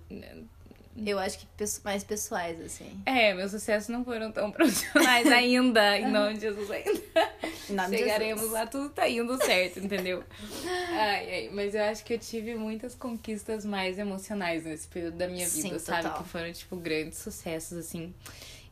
Eu 1.06 1.18
acho 1.18 1.38
que 1.38 1.46
mais 1.84 2.02
pessoais, 2.02 2.60
assim. 2.60 3.00
É, 3.06 3.32
meus 3.32 3.52
sucessos 3.52 3.88
não 3.88 4.04
foram 4.04 4.32
tão 4.32 4.50
profissionais 4.52 5.30
ainda, 5.30 5.96
em 5.98 6.10
nome 6.10 6.34
de 6.34 6.40
Jesus 6.40 6.70
ainda. 6.70 6.90
Nome 7.70 7.98
Chegaremos 7.98 8.40
Jesus. 8.40 8.52
lá, 8.52 8.66
tudo 8.66 8.88
tá 8.90 9.08
indo 9.08 9.36
certo, 9.44 9.78
entendeu? 9.78 10.24
Ai, 10.98 11.30
ai, 11.34 11.50
mas 11.52 11.74
eu 11.74 11.82
acho 11.84 12.04
que 12.04 12.14
eu 12.14 12.18
tive 12.18 12.54
muitas 12.54 12.94
conquistas 12.94 13.64
mais 13.64 13.98
emocionais 13.98 14.64
nesse 14.64 14.88
período 14.88 15.16
da 15.16 15.28
minha 15.28 15.48
vida, 15.48 15.78
Sim, 15.78 15.84
sabe? 15.84 16.02
total. 16.02 16.22
Que 16.22 16.28
foram, 16.28 16.52
tipo, 16.52 16.76
grandes 16.76 17.18
sucessos, 17.18 17.78
assim. 17.78 18.12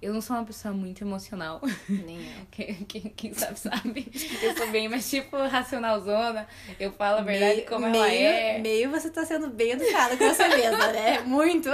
Eu 0.01 0.13
não 0.13 0.21
sou 0.21 0.37
uma 0.37 0.45
pessoa 0.45 0.75
muito 0.75 1.03
emocional. 1.03 1.61
Nem 1.89 2.19
eu. 2.19 2.47
Quem, 2.51 2.75
quem, 2.85 3.03
quem 3.03 3.35
sabe, 3.35 3.59
sabe. 3.59 4.13
Eu 4.43 4.57
sou 4.57 4.69
bem 4.69 4.89
mais, 4.89 5.09
tipo, 5.09 5.37
racionalzona. 5.37 6.47
Eu 6.79 6.93
falo 6.93 7.19
a 7.19 7.23
verdade 7.23 7.57
meio, 7.57 7.67
como 7.67 7.89
meio, 7.89 8.05
ela 8.05 8.13
é. 8.13 8.59
Meio 8.59 8.91
você 8.91 9.11
tá 9.11 9.25
sendo 9.25 9.49
bem 9.49 9.73
educada 9.73 10.17
com 10.17 10.27
você 10.27 10.49
mesma, 10.49 10.87
né? 10.89 11.21
Muito. 11.27 11.69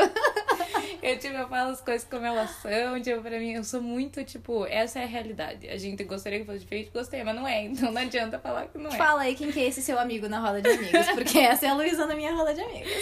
Eu, 1.02 1.18
tipo, 1.18 1.34
eu 1.34 1.48
falo 1.48 1.70
as 1.70 1.80
coisas 1.80 2.06
como 2.08 2.24
elas 2.24 2.50
são. 2.50 3.00
Tipo, 3.00 3.22
pra 3.22 3.38
mim, 3.38 3.52
eu 3.52 3.64
sou 3.64 3.82
muito, 3.82 4.22
tipo, 4.24 4.66
essa 4.66 5.00
é 5.00 5.04
a 5.04 5.06
realidade. 5.06 5.68
A 5.68 5.76
gente 5.76 6.02
gostaria 6.04 6.40
que 6.40 6.46
fosse 6.46 6.60
diferente, 6.60 6.90
gostei, 6.92 7.22
mas 7.24 7.34
não 7.34 7.46
é. 7.46 7.64
Então 7.64 7.90
não 7.90 8.02
adianta 8.02 8.38
falar 8.38 8.66
que 8.66 8.78
não 8.78 8.90
é. 8.90 8.96
Fala 8.96 9.22
aí 9.22 9.34
quem 9.34 9.50
que 9.50 9.60
é 9.60 9.66
esse 9.66 9.82
seu 9.82 9.98
amigo 9.98 10.28
na 10.28 10.38
roda 10.40 10.62
de 10.62 10.68
amigos, 10.68 11.06
porque 11.14 11.38
essa 11.38 11.66
é 11.66 11.68
a 11.68 11.74
Luísa 11.74 12.06
na 12.06 12.14
minha 12.14 12.32
roda 12.32 12.54
de 12.54 12.60
amigos. 12.60 12.92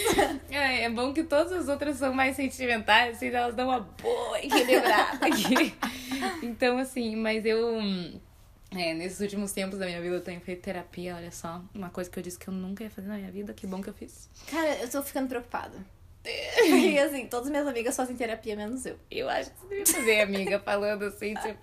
É, 0.51 0.85
é 0.85 0.91
bom 0.91 1.13
que 1.13 1.25
todas 1.25 1.53
as 1.53 1.69
outras 1.69 1.97
são 1.97 2.13
mais 2.13 2.37
sentimentais, 2.37 3.17
assim, 3.17 3.29
elas 3.29 3.55
dão 3.55 3.69
uma 3.69 3.81
boa 3.81 4.39
equilibrada 4.39 5.10
aqui. 5.21 5.75
Então, 6.43 6.79
assim, 6.79 7.17
mas 7.17 7.45
eu. 7.45 7.79
É, 8.73 8.95
nesses 8.95 9.19
últimos 9.21 9.53
tempos 9.53 9.79
da 9.79 9.87
minha 9.87 10.01
vida 10.01 10.15
eu 10.15 10.21
tenho 10.21 10.41
feito 10.41 10.63
terapia, 10.63 11.17
olha 11.17 11.33
só. 11.33 11.63
Uma 11.75 11.91
coisa 11.91 12.09
que 12.09 12.19
eu 12.19 12.23
disse 12.23 12.39
que 12.39 12.49
eu 12.49 12.55
nunca 12.55 12.85
ia 12.85 12.91
fazer 12.91 13.09
na 13.09 13.17
minha 13.17 13.31
vida, 13.31 13.53
que 13.53 13.67
bom 13.67 13.83
que 13.83 13.89
eu 13.89 13.95
fiz. 13.95 14.29
Cara, 14.49 14.77
eu 14.79 14.89
tô 14.89 15.03
ficando 15.03 15.29
preocupada. 15.29 15.77
Porque, 16.23 16.99
assim, 16.99 17.27
todas 17.27 17.47
as 17.47 17.51
minhas 17.51 17.67
amigas 17.67 17.97
fazem 17.97 18.15
terapia, 18.15 18.55
menos 18.55 18.85
eu. 18.85 18.99
Eu 19.11 19.29
acho 19.29 19.51
que 19.51 19.57
você 19.61 19.69
devia 19.69 19.87
fazer, 19.87 20.21
amiga, 20.21 20.61
falando 20.61 21.05
assim, 21.05 21.35
tipo. 21.35 21.59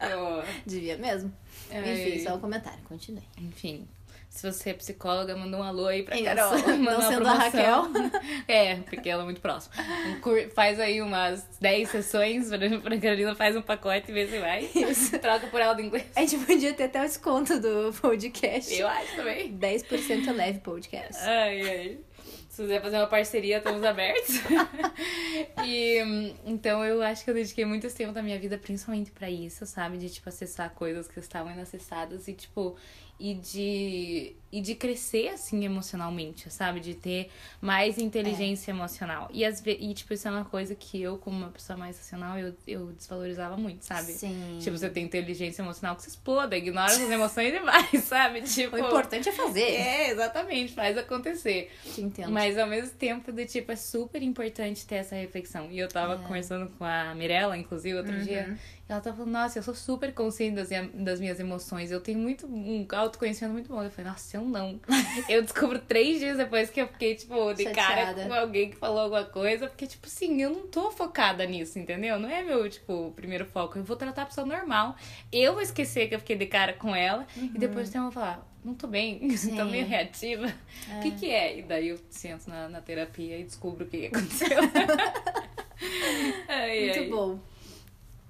Devia 0.65 0.97
mesmo. 0.97 1.31
Ai. 1.71 1.93
Enfim, 1.93 2.23
só 2.23 2.35
um 2.35 2.39
comentário, 2.39 2.79
continue. 2.85 3.23
Enfim. 3.37 3.87
Se 4.29 4.51
você 4.51 4.69
é 4.69 4.73
psicóloga, 4.73 5.35
manda 5.35 5.57
um 5.57 5.63
alô 5.63 5.87
aí 5.87 6.03
pra 6.03 6.15
Isso. 6.15 6.25
Carol. 6.25 6.51
Não 6.77 7.01
sendo 7.01 7.27
a 7.27 7.49
promoção. 7.49 7.91
É, 8.47 8.75
porque 8.75 9.09
ela 9.09 9.23
é 9.23 9.25
muito 9.25 9.41
próxima. 9.41 9.73
Um 10.15 10.49
Faz 10.51 10.79
aí 10.79 11.01
umas 11.01 11.43
10 11.59 11.89
sessões 11.89 12.49
pra, 12.49 12.99
Carolina, 12.99 13.35
faz 13.35 13.55
um 13.55 13.61
pacote 13.61 14.11
e 14.11 14.13
vê 14.13 14.27
se 14.27 14.39
vai. 14.39 14.69
Isso. 14.75 15.17
Troca 15.19 15.47
por 15.47 15.59
ela 15.59 15.73
do 15.73 15.81
inglês. 15.81 16.05
A 16.15 16.21
gente 16.21 16.37
podia 16.45 16.73
ter 16.73 16.83
até 16.83 17.01
o 17.01 17.05
desconto 17.05 17.59
do 17.59 17.91
podcast. 17.99 18.73
Eu 18.73 18.87
acho 18.87 19.15
também. 19.15 19.57
10% 19.57 20.31
leve 20.35 20.59
podcast. 20.59 21.21
Ai, 21.23 21.61
ai. 21.61 21.97
Se 22.57 22.63
quiser 22.63 22.81
fazer 22.81 22.97
uma 22.97 23.05
parceria, 23.05 23.57
estamos 23.57 23.83
abertos. 23.83 24.35
e 25.63 26.33
então 26.43 26.83
eu 26.83 27.03
acho 27.03 27.23
que 27.23 27.29
eu 27.29 27.33
dediquei 27.35 27.65
muito 27.65 27.87
tempo 27.93 28.11
da 28.11 28.23
minha 28.23 28.39
vida 28.39 28.57
principalmente 28.57 29.11
pra 29.11 29.29
isso, 29.29 29.63
sabe? 29.67 29.99
De 29.99 30.09
tipo 30.09 30.27
acessar 30.27 30.71
coisas 30.71 31.07
que 31.07 31.19
estavam 31.19 31.51
inacessadas 31.51 32.27
e 32.27 32.33
tipo 32.33 32.75
e 33.19 33.33
de 33.33 34.33
e 34.49 34.61
de 34.61 34.75
crescer 34.75 35.27
assim 35.27 35.65
emocionalmente, 35.65 36.49
sabe? 36.49 36.79
De 36.79 36.93
ter 36.93 37.29
mais 37.59 37.97
inteligência 37.97 38.71
emocional. 38.71 39.27
E 39.33 39.43
vezes, 39.59 39.81
e 39.81 39.93
tipo 39.93 40.13
isso 40.13 40.25
é 40.25 40.31
uma 40.31 40.45
coisa 40.45 40.73
que 40.73 41.01
eu 41.01 41.17
como 41.17 41.35
uma 41.37 41.49
pessoa 41.49 41.75
mais 41.75 41.97
racional, 41.97 42.39
eu, 42.39 42.55
eu 42.65 42.85
desvalorizava 42.93 43.57
muito, 43.57 43.83
sabe? 43.83 44.13
Sim. 44.13 44.57
Tipo, 44.61 44.77
você 44.77 44.89
tem 44.89 45.03
inteligência 45.03 45.61
emocional 45.61 45.97
que 45.97 46.03
se 46.03 46.09
exploda, 46.09 46.55
ignora 46.55 46.91
as 46.93 46.97
emoções 47.11 47.53
e 47.53 47.59
vai, 47.59 47.87
sabe? 48.01 48.41
Tipo, 48.43 48.77
o 48.77 48.79
importante 48.79 49.27
é 49.27 49.31
fazer. 49.33 49.61
é, 49.69 50.11
exatamente, 50.11 50.71
faz 50.73 50.97
acontecer. 50.97 51.69
Te 51.93 52.01
entendo. 52.01 52.31
Mas 52.31 52.57
ao 52.57 52.67
mesmo 52.67 52.91
tempo, 52.91 53.33
do 53.33 53.45
tipo, 53.45 53.71
é 53.73 53.75
super 53.75 54.21
importante 54.23 54.85
ter 54.87 54.95
essa 54.95 55.15
reflexão. 55.15 55.69
E 55.69 55.77
eu 55.77 55.89
tava 55.89 56.13
É. 56.23 56.25
conversando 56.25 56.69
com 56.77 56.85
a 56.85 57.13
Mirella, 57.15 57.57
inclusive, 57.57 57.97
outro 57.97 58.13
Uhum. 58.15 58.23
dia. 58.23 58.57
Ela 58.89 59.01
tava 59.01 59.17
falando, 59.17 59.33
nossa, 59.33 59.59
eu 59.59 59.63
sou 59.63 59.75
super 59.75 60.13
consciente 60.13 60.55
das, 60.55 60.69
das 60.93 61.19
minhas 61.19 61.39
emoções. 61.41 61.91
Eu 61.91 61.99
tenho 61.99 62.17
muito 62.19 62.47
um 62.47 62.87
autoconhecimento 62.93 63.51
muito 63.53 63.67
bom. 63.67 63.83
Eu 63.83 63.91
falei, 63.91 64.09
nossa, 64.09 64.37
eu 64.37 64.41
não. 64.43 64.79
eu 65.27 65.41
descubro 65.41 65.77
três 65.79 66.19
dias 66.19 66.37
depois 66.37 66.69
que 66.69 66.79
eu 66.79 66.87
fiquei, 66.87 67.15
tipo, 67.15 67.53
de 67.53 67.65
cara 67.65 68.05
Chateada. 68.07 68.25
com 68.25 68.33
alguém 68.33 68.69
que 68.69 68.77
falou 68.77 68.99
alguma 69.01 69.25
coisa. 69.25 69.67
Porque, 69.67 69.85
tipo 69.87 70.07
assim, 70.07 70.41
eu 70.41 70.51
não 70.51 70.67
tô 70.67 70.89
focada 70.89 71.45
nisso, 71.45 71.77
entendeu? 71.77 72.17
Não 72.17 72.29
é 72.29 72.41
meu, 72.41 72.69
tipo, 72.69 73.11
primeiro 73.13 73.45
foco. 73.45 73.77
Eu 73.77 73.83
vou 73.83 73.97
tratar 73.97 74.21
a 74.21 74.25
pessoa 74.25 74.47
normal. 74.47 74.95
Eu 75.33 75.51
vou 75.53 75.61
esquecer 75.61 76.07
que 76.07 76.15
eu 76.15 76.19
fiquei 76.19 76.37
de 76.37 76.45
cara 76.45 76.71
com 76.71 76.95
ela. 76.95 77.27
E 77.35 77.57
depois 77.59 77.93
eu 77.93 78.03
vou 78.03 78.11
falar, 78.11 78.47
não 78.63 78.73
tô 78.73 78.87
bem, 78.87 79.19
Uhum. 79.27 79.35
Sim. 79.37 79.55
tô 79.57 79.65
meio 79.65 79.85
reativa. 79.85 80.47
O 80.97 81.01
que 81.01 81.11
que 81.11 81.29
é? 81.29 81.59
E 81.59 81.61
daí 81.61 81.89
eu 81.89 81.99
sento 82.09 82.49
na, 82.49 82.69
na 82.69 82.79
terapia 82.81 83.37
e 83.37 83.43
descubro 83.43 83.83
o 83.83 83.87
que 83.89 84.07
que 84.07 84.15
aconteceu. 84.15 84.59
Ai, 86.47 86.79
Muito 86.85 86.99
ai. 86.99 87.09
bom. 87.09 87.39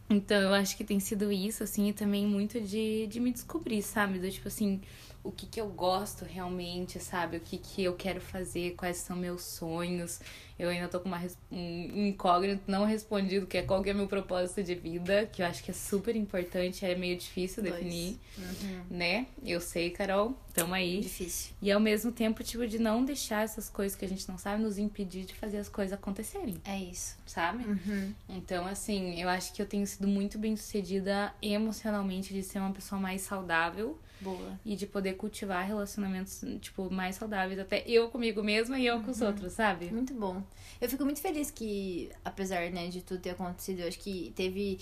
Então 0.10 0.42
eu 0.42 0.54
acho 0.54 0.78
que 0.78 0.84
tem 0.86 1.00
sido 1.00 1.32
isso, 1.32 1.64
assim, 1.64 1.90
e 1.90 1.94
também 1.94 2.26
muito 2.26 2.62
de, 2.62 3.08
de 3.08 3.20
me 3.20 3.32
descobrir, 3.32 3.82
sabe? 3.82 4.20
Do 4.20 4.32
tipo 4.32 4.48
assim, 4.48 4.82
o 5.24 5.32
que 5.32 5.46
que 5.46 5.60
eu 5.60 5.68
gosto 5.70 6.24
realmente, 6.24 7.00
sabe? 7.00 7.38
O 7.38 7.42
que 7.42 7.58
que 7.58 7.84
eu 7.84 7.94
quero 7.96 8.22
fazer, 8.22 8.76
quais 8.76 8.98
são 8.98 9.18
meus 9.18 9.42
sonhos. 9.44 10.20
Eu 10.60 10.70
ainda 10.70 10.88
tô 10.88 11.00
com 11.00 11.08
uma, 11.08 11.22
um 11.52 12.08
incógnito 12.08 12.64
não 12.68 12.84
respondido, 12.86 13.46
que 13.46 13.58
é 13.58 13.62
qual 13.62 13.84
que 13.84 13.90
é 13.90 13.94
meu 13.94 14.08
propósito 14.08 14.64
de 14.64 14.74
vida, 14.74 15.28
que 15.32 15.42
eu 15.42 15.46
acho 15.46 15.64
que 15.64 15.70
é 15.70 15.74
super 15.74 16.16
importante, 16.16 16.84
é 16.86 16.96
meio 16.96 17.16
difícil 17.18 17.62
Dois. 17.62 17.76
definir, 17.76 18.18
Uhum. 18.38 18.82
né? 18.90 19.28
Eu 19.44 19.62
sei, 19.62 19.90
Carol, 19.92 20.36
tamo 20.54 20.74
aí. 20.74 21.00
Difícil. 21.02 21.54
E 21.62 21.72
ao 21.72 21.80
mesmo 21.80 22.12
tempo, 22.12 22.44
tipo, 22.44 22.66
de 22.68 22.80
não 22.80 23.06
deixar 23.06 23.44
essas 23.44 23.70
coisas 23.70 23.96
que 23.98 24.04
a 24.06 24.10
gente 24.10 24.28
não 24.28 24.38
sabe 24.38 24.62
nos 24.64 24.78
impedir 24.78 25.26
de 25.26 25.34
fazer 25.36 25.58
as 25.58 25.70
coisas 25.70 25.94
acontecerem, 25.94 26.56
É 26.66 26.78
isso. 26.80 27.18
sabe? 27.26 27.64
Uhum. 27.64 28.14
Então, 28.30 28.66
assim, 28.66 29.20
eu 29.22 29.30
acho 29.30 29.54
que 29.54 29.62
eu 29.62 29.66
tenho 29.66 29.86
sido 29.86 30.08
muito 30.08 30.38
bem 30.40 30.56
sucedida 30.56 31.34
emocionalmente 31.42 32.34
de 32.34 32.42
ser 32.44 32.60
uma 32.60 32.72
pessoa 32.72 33.00
mais 33.00 33.22
saudável 33.22 33.98
Boa. 34.22 34.60
e 34.66 34.76
de 34.76 34.88
poder 34.88 35.14
cultivar 35.14 35.66
relacionamentos, 35.68 36.42
tipo, 36.62 36.90
mais 36.92 37.16
saudáveis, 37.16 37.60
até 37.60 37.84
eu 37.88 38.10
comigo 38.10 38.42
mesma 38.44 38.80
e 38.80 38.86
eu 38.88 39.02
com 39.02 39.12
os 39.12 39.22
outros, 39.22 39.54
sabe? 39.54 39.92
Muito 39.94 40.14
bom. 40.14 40.42
Eu 40.80 40.90
fico 40.90 41.04
muito 41.04 41.20
feliz 41.22 41.50
que, 41.52 42.10
apesar 42.24 42.70
né, 42.72 42.88
de 42.88 43.02
tudo 43.02 43.20
ter 43.20 43.32
acontecido, 43.32 43.80
eu 43.80 43.88
acho 43.88 44.00
que 44.00 44.32
teve. 44.36 44.80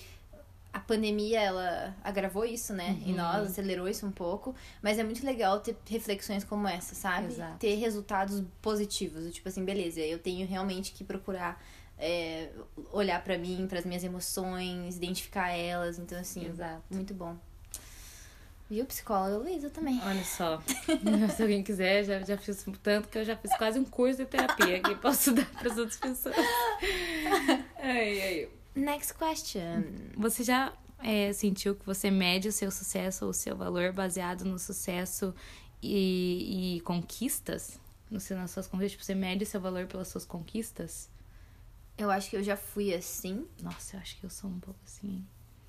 A 0.72 0.78
pandemia, 0.80 1.40
ela 1.40 1.96
agravou 2.04 2.44
isso, 2.44 2.74
né? 2.74 2.98
Em 3.06 3.12
Uhum. 3.12 3.16
nós, 3.16 3.46
acelerou 3.46 3.88
isso 3.88 4.06
um 4.06 4.10
pouco. 4.10 4.54
Mas 4.82 4.98
é 4.98 5.04
muito 5.04 5.24
legal 5.24 5.58
ter 5.60 5.74
reflexões 5.88 6.44
como 6.44 6.68
essa, 6.68 6.94
sabe? 6.94 7.28
Exato. 7.28 7.56
Ter 7.58 7.76
resultados 7.76 8.42
positivos. 8.60 9.32
Tipo 9.34 9.48
assim, 9.48 9.64
beleza, 9.64 10.00
eu 10.00 10.18
tenho 10.18 10.46
realmente 10.46 10.92
que 10.92 11.02
procurar 11.02 11.58
é, 11.98 12.50
olhar 12.92 13.22
pra 13.24 13.38
mim, 13.38 13.66
pras 13.66 13.86
minhas 13.86 14.04
emoções, 14.04 14.96
identificar 14.96 15.48
elas. 15.50 15.98
Então, 15.98 16.18
assim, 16.18 16.46
Exato. 16.46 16.82
muito 16.90 17.14
bom. 17.14 17.36
Viu, 18.68 18.84
psicóloga 18.84 19.36
Luísa 19.38 19.70
também. 19.70 20.00
Olha 20.04 20.24
só. 20.24 20.60
Se 21.36 21.42
alguém 21.42 21.62
quiser, 21.62 22.04
já, 22.04 22.20
já 22.20 22.36
fiz 22.36 22.64
tanto 22.82 23.08
que 23.08 23.18
eu 23.18 23.24
já 23.24 23.36
fiz 23.36 23.56
quase 23.56 23.78
um 23.78 23.84
curso 23.84 24.18
de 24.18 24.26
terapia 24.26 24.80
que 24.80 24.94
posso 24.96 25.32
dar 25.32 25.46
para 25.46 25.70
as 25.70 25.78
outras 25.78 25.96
pessoas. 25.96 26.34
Ai, 27.78 28.20
ai. 28.20 28.48
Next 28.74 29.14
question. 29.14 29.84
Você 30.16 30.42
já 30.42 30.72
é, 31.02 31.32
sentiu 31.32 31.76
que 31.76 31.86
você 31.86 32.10
mede 32.10 32.48
o 32.48 32.52
seu 32.52 32.70
sucesso 32.70 33.24
ou 33.24 33.30
o 33.30 33.34
seu 33.34 33.56
valor 33.56 33.92
baseado 33.92 34.44
no 34.44 34.58
sucesso 34.58 35.32
e, 35.80 36.76
e 36.76 36.80
conquistas? 36.80 37.78
No, 38.10 38.18
nas 38.36 38.50
suas 38.50 38.66
conquistas? 38.66 38.92
Tipo, 38.92 39.04
você 39.04 39.14
mede 39.14 39.44
o 39.44 39.46
seu 39.46 39.60
valor 39.60 39.86
pelas 39.86 40.08
suas 40.08 40.24
conquistas? 40.24 41.08
Eu 41.96 42.10
acho 42.10 42.28
que 42.28 42.36
eu 42.36 42.42
já 42.42 42.56
fui 42.56 42.92
assim. 42.92 43.46
Nossa, 43.62 43.96
eu 43.96 44.00
acho 44.00 44.18
que 44.18 44.24
eu 44.24 44.30
sou 44.30 44.50
um 44.50 44.58
pouco 44.60 44.80
assim. 44.84 45.24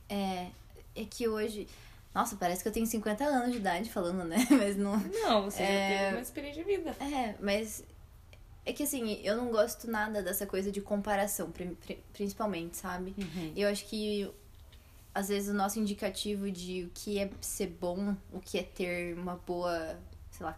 É, 0.10 0.50
é 0.96 1.06
que 1.06 1.28
hoje. 1.28 1.68
Nossa, 2.18 2.36
parece 2.36 2.64
que 2.64 2.68
eu 2.68 2.72
tenho 2.74 2.88
50 2.88 3.24
anos 3.24 3.52
de 3.52 3.58
idade 3.58 3.92
falando, 3.92 4.24
né? 4.24 4.38
Mas 4.50 4.76
não. 4.76 4.98
Não, 4.98 5.44
você 5.44 5.62
é... 5.62 5.68
já 5.68 6.00
teve 6.00 6.16
uma 6.16 6.22
experiência 6.22 6.64
de 6.64 6.68
vida. 6.68 6.96
É, 7.00 7.36
mas. 7.40 7.84
É 8.66 8.74
que 8.74 8.82
assim, 8.82 9.22
eu 9.24 9.38
não 9.38 9.52
gosto 9.52 9.90
nada 9.90 10.24
dessa 10.24 10.48
coisa 10.48 10.72
de 10.72 10.82
comparação, 10.82 11.54
principalmente, 12.12 12.76
sabe? 12.76 13.14
Uhum. 13.18 13.54
Eu 13.56 13.70
acho 13.70 13.86
que 13.86 14.30
às 15.14 15.30
vezes 15.30 15.48
o 15.48 15.54
nosso 15.54 15.80
indicativo 15.80 16.52
de 16.52 16.86
o 16.86 16.90
que 16.92 17.20
é 17.20 17.30
ser 17.40 17.68
bom, 17.68 18.16
o 18.34 18.40
que 18.40 18.58
é 18.58 18.64
ter 18.64 19.16
uma 19.16 19.36
boa, 19.36 19.98
sei 20.32 20.46
lá, 20.46 20.58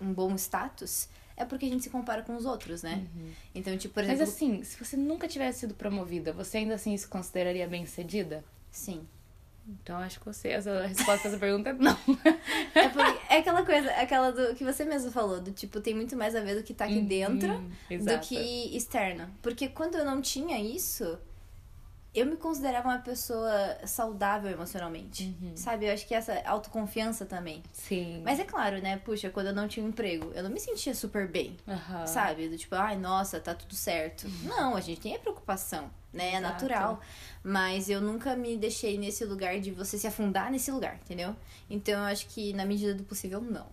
um 0.00 0.12
bom 0.12 0.34
status, 0.36 1.08
é 1.36 1.44
porque 1.44 1.66
a 1.66 1.68
gente 1.68 1.84
se 1.84 1.90
compara 1.90 2.22
com 2.22 2.34
os 2.34 2.46
outros, 2.46 2.82
né? 2.82 3.06
Uhum. 3.14 3.32
Então, 3.54 3.76
tipo, 3.76 3.92
por 3.92 4.02
exemplo. 4.02 4.20
Mas 4.20 4.28
assim, 4.28 4.64
se 4.64 4.82
você 4.82 4.96
nunca 4.96 5.28
tivesse 5.28 5.60
sido 5.60 5.74
promovida, 5.74 6.32
você 6.32 6.58
ainda 6.58 6.74
assim 6.74 6.96
se 6.96 7.06
consideraria 7.06 7.68
bem 7.68 7.84
sucedida? 7.84 8.42
Sim. 8.72 9.06
Então 9.66 9.96
acho 9.98 10.18
que 10.20 10.26
você, 10.26 10.52
a 10.52 10.86
resposta 10.86 11.28
a 11.28 11.30
essa 11.30 11.38
pergunta 11.38 11.70
é 11.70 11.72
não. 11.72 11.96
É, 12.74 12.88
porque, 12.88 13.18
é 13.32 13.38
aquela 13.38 13.64
coisa, 13.64 13.90
aquela 13.92 14.30
do 14.30 14.54
que 14.54 14.64
você 14.64 14.84
mesmo 14.84 15.10
falou, 15.10 15.40
do 15.40 15.52
tipo, 15.52 15.80
tem 15.80 15.94
muito 15.94 16.16
mais 16.16 16.34
a 16.34 16.40
ver 16.40 16.56
do 16.56 16.62
que 16.62 16.74
tá 16.74 16.84
aqui 16.84 16.98
Uhum, 16.98 17.06
dentro 17.06 17.70
exato. 17.88 18.18
do 18.18 18.26
que 18.26 18.76
externo. 18.76 19.28
Porque 19.40 19.68
quando 19.68 19.94
eu 19.96 20.04
não 20.04 20.20
tinha 20.20 20.58
isso, 20.60 21.18
eu 22.14 22.26
me 22.26 22.36
considerava 22.36 22.88
uma 22.88 22.98
pessoa 22.98 23.78
saudável 23.86 24.50
emocionalmente. 24.50 25.34
Uhum. 25.42 25.56
Sabe? 25.56 25.86
Eu 25.86 25.92
acho 25.94 26.06
que 26.06 26.14
essa 26.14 26.40
autoconfiança 26.44 27.24
também. 27.24 27.62
Sim. 27.72 28.22
Mas 28.24 28.38
é 28.38 28.44
claro, 28.44 28.80
né? 28.82 28.98
Puxa, 28.98 29.30
quando 29.30 29.46
eu 29.48 29.54
não 29.54 29.66
tinha 29.66 29.84
um 29.84 29.88
emprego, 29.88 30.30
eu 30.34 30.42
não 30.42 30.50
me 30.50 30.60
sentia 30.60 30.94
super 30.94 31.26
bem. 31.26 31.56
Aham. 31.66 32.06
Sabe? 32.06 32.48
Do 32.48 32.58
tipo, 32.58 32.74
ai, 32.74 32.96
nossa, 32.96 33.40
tá 33.40 33.54
tudo 33.54 33.74
certo. 33.74 34.26
Não, 34.42 34.76
a 34.76 34.80
gente 34.80 35.00
tem 35.00 35.14
a 35.16 35.18
preocupação, 35.18 35.90
né? 36.14 36.34
É 36.34 36.38
Exato. 36.38 36.42
natural. 36.42 37.00
Mas 37.42 37.90
eu 37.90 38.00
nunca 38.00 38.34
me 38.34 38.56
deixei 38.56 38.96
nesse 38.96 39.24
lugar 39.24 39.60
de 39.60 39.70
você 39.70 39.98
se 39.98 40.06
afundar 40.06 40.50
nesse 40.50 40.70
lugar, 40.70 40.98
entendeu? 41.04 41.36
Então 41.68 41.94
eu 41.94 42.04
acho 42.06 42.26
que 42.28 42.52
na 42.54 42.64
medida 42.64 42.94
do 42.94 43.02
possível, 43.04 43.40
não. 43.40 43.66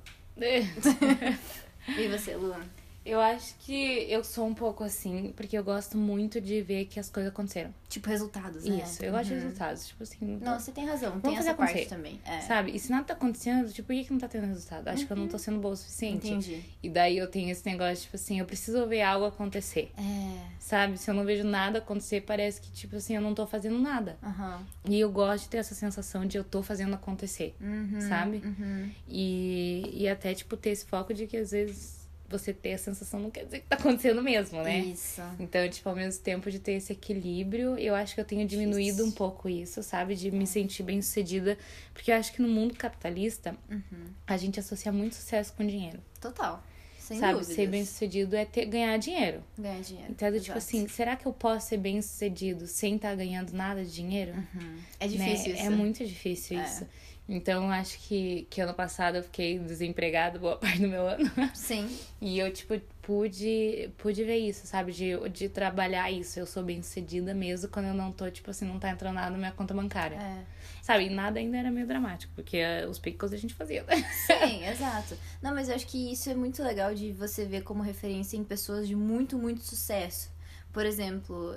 E 1.98 2.08
você, 2.08 2.36
Luan? 2.36 2.62
Eu 3.04 3.20
acho 3.20 3.56
que 3.60 4.06
eu 4.10 4.24
sou 4.24 4.46
um 4.46 4.54
pouco 4.54 4.84
assim, 4.84 5.34
porque 5.36 5.58
eu 5.58 5.64
gosto 5.64 5.98
muito 5.98 6.40
de 6.40 6.62
ver 6.62 6.86
que 6.86 7.00
as 7.00 7.10
coisas 7.10 7.32
aconteceram. 7.32 7.74
Tipo, 7.90 8.08
resultados, 8.10 8.64
né? 8.64 8.84
Isso, 8.86 9.04
eu 9.04 9.12
gosto 9.12 9.26
de 9.30 9.34
Uhum. 9.34 9.40
resultados. 9.42 9.88
Tipo 9.88 10.04
assim. 10.04 10.40
Não, 10.42 10.60
você 10.60 10.72
tem 10.72 10.86
razão, 10.86 11.10
Vamos 11.10 11.24
tem 11.24 11.36
fazer 11.36 11.50
essa 11.50 11.58
parte 11.58 11.86
também. 11.88 12.20
É. 12.24 12.42
Sabe? 12.42 12.76
E 12.76 12.80
se 12.80 12.92
nada 12.92 13.04
tá 13.06 13.14
acontecendo, 13.14 13.72
tipo, 13.74 13.88
por 13.88 13.94
que, 13.96 14.04
que 14.06 14.12
não 14.14 14.20
tá 14.20 14.28
tendo 14.28 14.46
resultado? 14.46 14.88
Acho 14.88 15.06
que 15.08 15.12
eu 15.12 15.18
não 15.18 15.28
tô 15.28 15.38
sendo 15.38 15.60
boa 15.60 15.74
o 15.74 15.78
suficiente. 15.78 16.28
Entendi. 16.30 16.64
E 16.84 16.90
daí 16.90 17.18
eu 17.18 17.28
tenho 17.28 17.50
esse 17.50 17.66
negócio, 17.66 18.04
tipo 18.04 18.16
assim, 18.16 18.40
eu 18.40 18.46
preciso 18.46 18.86
ver 18.88 19.02
algo 19.02 19.26
acontecer. 19.26 19.92
É. 19.98 20.40
Sabe? 20.60 20.98
Se 21.00 21.10
eu 21.10 21.16
não 21.16 21.26
vejo 21.26 21.44
nada 21.44 21.80
acontecer, 21.80 22.22
parece 22.22 22.62
que, 22.62 22.72
tipo 22.72 22.96
assim, 22.96 23.16
eu 23.16 23.22
não 23.22 23.34
tô 23.34 23.46
fazendo 23.48 23.80
nada. 23.80 24.18
Aham. 24.24 24.64
E 24.88 25.00
eu 25.00 25.12
gosto 25.12 25.44
de 25.46 25.50
ter 25.50 25.58
essa 25.58 25.74
sensação 25.76 26.26
de 26.26 26.38
eu 26.38 26.44
tô 26.44 26.62
fazendo 26.62 26.94
acontecer. 26.94 27.56
Uhum, 27.60 28.00
Sabe? 28.08 28.38
Uhum. 28.46 28.90
E, 29.08 29.90
e 30.04 30.08
até, 30.08 30.34
tipo, 30.34 30.56
ter 30.56 30.70
esse 30.70 30.86
foco 30.86 31.14
de 31.14 31.26
que 31.28 31.36
às 31.38 31.52
vezes 31.52 32.01
você 32.32 32.54
ter 32.54 32.74
a 32.74 32.78
sensação 32.78 33.20
não 33.20 33.30
quer 33.30 33.46
dizer 33.46 33.60
que 33.60 33.67
tá 33.67 33.76
acontecendo 33.76 34.22
mesmo, 34.24 34.62
né? 34.63 34.80
Isso. 34.80 35.22
Então, 35.39 35.67
tipo, 35.70 35.88
ao 35.89 35.96
mesmo 35.96 36.22
tempo 36.24 36.50
de 36.50 36.60
ter 36.60 36.74
esse 36.74 36.94
equilíbrio, 36.94 37.78
eu 37.78 37.94
acho 37.96 38.15
que 38.15 38.22
eu 38.22 38.26
tenho 38.26 38.48
diminuído 38.48 39.06
um 39.06 39.12
pouco 39.12 39.48
isso, 39.50 39.84
sabe? 39.84 40.15
De 40.15 40.32
me 40.32 40.48
sentir 40.48 40.84
bem 40.84 41.02
sucedida. 41.02 41.58
Porque 41.94 42.12
eu 42.12 42.15
acho 42.15 42.34
que 42.34 42.41
no 42.41 42.48
mundo 42.48 42.74
capitalista, 42.76 43.56
Uhum. 43.70 44.06
a 44.26 44.38
gente 44.38 44.60
associa 44.60 44.91
muito 44.91 45.15
sucesso 45.15 45.54
com 45.54 45.65
dinheiro. 45.65 46.00
Total. 46.20 46.63
Sem 47.00 47.20
sabe? 47.20 47.34
dúvidas. 47.34 47.56
Ser 47.56 47.67
bem 47.67 47.84
sucedido 47.84 48.36
é 48.36 48.46
ter, 48.46 48.65
ganhar 48.65 48.96
dinheiro. 48.98 49.44
Ganhar 49.58 49.82
dinheiro. 49.82 50.12
Então, 50.12 50.28
é 50.28 50.32
do 50.32 50.39
tipo 50.39 50.52
Exato. 50.52 50.58
assim, 50.60 50.88
será 50.88 51.15
que 51.17 51.26
eu 51.26 51.34
posso 51.34 51.67
ser 51.67 51.78
bem 51.78 52.02
sucedido 52.02 52.67
sem 52.67 52.96
estar 52.96 53.13
ganhando 53.15 53.52
nada 53.52 53.84
de 53.84 53.91
dinheiro? 53.91 54.32
Uhum. 54.34 54.78
É 55.00 55.08
Né? 55.08 55.12
difícil 55.17 55.54
isso. 55.54 55.63
É 55.63 55.70
muito 55.70 56.06
difícil 56.06 56.60
É. 56.60 56.63
isso. 56.63 56.88
Então, 57.34 57.72
acho 57.72 57.98
que, 58.00 58.46
que 58.50 58.60
ano 58.60 58.74
passado 58.74 59.15
eu 59.15 59.24
fiquei 59.24 59.58
desempregada 59.58 60.38
boa 60.38 60.58
parte 60.60 60.82
do 60.82 60.88
meu 60.89 61.08
ano. 61.08 61.32
Sim. 61.54 61.89
E 62.20 62.38
eu, 62.38 62.52
tipo, 62.52 62.78
pude, 63.02 63.89
pude 63.98 64.22
ver 64.26 64.36
isso, 64.36 64.67
sabe? 64.67 64.91
De, 64.91 65.17
de 65.30 65.48
trabalhar 65.48 66.12
isso. 66.12 66.38
Eu 66.38 66.46
sou 66.46 66.62
bem 66.62 66.84
sucedida 66.84 67.34
mesmo 67.34 67.70
quando 67.70 67.86
eu 67.86 67.94
não 67.94 68.12
tô, 68.12 68.30
tipo 68.30 68.52
assim, 68.52 68.65
não 68.65 68.78
tá 68.78 68.89
entrando 68.89 69.15
nada 69.15 69.30
na 69.30 69.38
minha 69.38 69.52
conta 69.54 69.74
bancária. 69.74 70.17
É. 70.17 70.44
Sabe? 70.82 71.06
E 71.06 71.10
nada 71.10 71.39
ainda 71.39 71.58
era 71.58 71.72
meio 71.72 71.88
dramático, 71.88 72.34
porque 72.36 72.58
eh, 72.58 72.86
os 72.86 73.00
picos 73.00 73.32
a 73.32 73.38
gente 73.38 73.54
fazia. 73.54 73.84
né? 73.84 73.96
Sim, 74.28 74.65
exato. 74.67 75.17
Não, 75.41 75.56
mas 75.56 75.70
eu 75.70 75.76
acho 75.76 75.88
que 75.88 76.12
isso 76.12 76.30
é 76.30 76.36
muito 76.36 76.62
legal 76.62 76.94
de 76.94 77.13
você 77.13 77.46
ver 77.46 77.63
como 77.63 77.82
referência 77.82 78.36
em 78.36 78.44
pessoas 78.44 78.86
de 78.89 78.96
muito, 78.96 79.38
muito 79.38 79.62
sucesso. 79.62 80.30
Por 80.72 80.86
exemplo, 80.86 81.56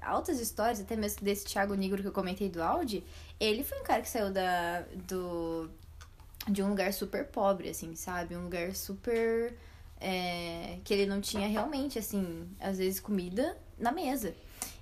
altas 0.00 0.40
histórias, 0.40 0.80
até 0.80 0.94
mesmo 0.96 1.22
desse 1.22 1.44
Thiago 1.44 1.74
Negro 1.74 2.00
que 2.00 2.08
eu 2.08 2.12
comentei 2.12 2.48
do 2.48 2.62
Audi, 2.62 3.04
ele 3.40 3.64
foi 3.64 3.80
um 3.80 3.84
cara 3.84 4.02
que 4.02 4.08
saiu 4.08 4.32
da, 4.32 4.82
do, 5.08 5.68
de 6.48 6.62
um 6.62 6.68
lugar 6.68 6.92
super 6.92 7.26
pobre, 7.26 7.68
assim, 7.68 7.94
sabe? 7.96 8.36
Um 8.36 8.44
lugar 8.44 8.74
super. 8.74 9.54
é, 10.00 10.78
que 10.84 10.92
ele 10.94 11.06
não 11.06 11.20
tinha 11.20 11.48
realmente, 11.48 11.98
assim, 11.98 12.48
às 12.60 12.78
vezes 12.78 13.00
comida 13.00 13.56
na 13.78 13.90
mesa. 13.92 14.34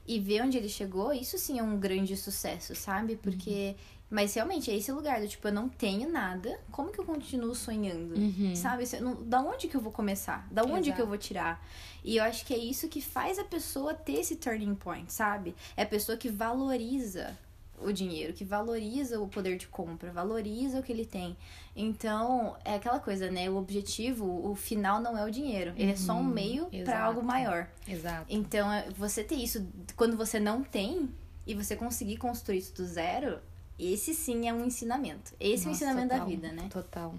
E 0.06 0.20
ver 0.20 0.42
onde 0.42 0.58
ele 0.58 0.68
chegou, 0.68 1.12
isso 1.12 1.38
sim 1.38 1.58
é 1.58 1.62
um 1.62 1.78
grande 1.78 2.16
sucesso, 2.16 2.74
sabe? 2.74 3.16
Porque. 3.16 3.76
Mas 4.14 4.32
realmente 4.32 4.70
é 4.70 4.76
esse 4.76 4.92
lugar 4.92 5.20
do 5.20 5.26
tipo, 5.26 5.48
eu 5.48 5.52
não 5.52 5.68
tenho 5.68 6.08
nada, 6.08 6.60
como 6.70 6.92
que 6.92 7.00
eu 7.00 7.04
continuo 7.04 7.52
sonhando? 7.52 8.14
Uhum. 8.14 8.54
Sabe? 8.54 8.84
Não- 9.00 9.20
Da 9.24 9.40
onde 9.40 9.66
que 9.66 9.74
eu 9.76 9.80
vou 9.80 9.90
começar? 9.90 10.46
Da 10.52 10.62
onde 10.62 10.90
Exato. 10.90 10.92
que 10.94 11.02
eu 11.02 11.06
vou 11.08 11.18
tirar? 11.18 11.60
E 12.04 12.18
eu 12.18 12.22
acho 12.22 12.46
que 12.46 12.54
é 12.54 12.56
isso 12.58 12.86
que 12.86 13.00
faz 13.02 13.40
a 13.40 13.44
pessoa 13.44 13.92
ter 13.92 14.20
esse 14.20 14.36
turning 14.36 14.76
point, 14.76 15.12
sabe? 15.12 15.52
É 15.76 15.82
a 15.82 15.86
pessoa 15.86 16.16
que 16.16 16.28
valoriza 16.28 17.36
o 17.80 17.90
dinheiro, 17.90 18.32
que 18.32 18.44
valoriza 18.44 19.20
o 19.20 19.26
poder 19.26 19.58
de 19.58 19.66
compra, 19.66 20.12
valoriza 20.12 20.78
o 20.78 20.82
que 20.84 20.92
ele 20.92 21.04
tem. 21.04 21.36
Então, 21.74 22.56
é 22.64 22.76
aquela 22.76 23.00
coisa, 23.00 23.28
né? 23.32 23.50
O 23.50 23.56
objetivo, 23.56 24.48
o 24.48 24.54
final 24.54 25.00
não 25.02 25.18
é 25.18 25.24
o 25.24 25.30
dinheiro. 25.30 25.72
Ele 25.76 25.90
é 25.90 25.96
só 25.96 26.12
um 26.14 26.18
Uhum, 26.20 26.24
meio 26.24 26.66
para 26.84 27.02
algo 27.02 27.20
maior. 27.20 27.66
Exato. 27.88 28.26
Então, 28.28 28.70
é- 28.72 28.88
você 28.96 29.24
ter 29.24 29.34
isso 29.34 29.66
quando 29.96 30.16
você 30.16 30.38
não 30.38 30.62
tem 30.62 31.10
e 31.44 31.52
você 31.52 31.74
conseguir 31.74 32.16
construir 32.16 32.58
isso 32.58 32.74
do 32.74 32.84
zero, 32.86 33.40
esse 33.78 34.14
sim 34.14 34.48
é 34.48 34.52
um 34.52 34.64
ensinamento. 34.64 35.32
Esse 35.40 35.64
é 35.64 35.66
o 35.66 35.70
Nossa, 35.70 35.84
ensinamento 35.84 36.08
total, 36.08 36.18
da 36.18 36.24
vida, 36.24 36.52
né? 36.52 36.68
Total. 36.70 37.14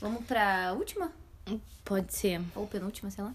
Vamos 0.00 0.24
pra 0.24 0.72
última? 0.74 1.12
Pode 1.84 2.12
ser. 2.14 2.42
Ou 2.54 2.66
penúltima, 2.66 3.10
sei 3.10 3.24
lá. 3.24 3.34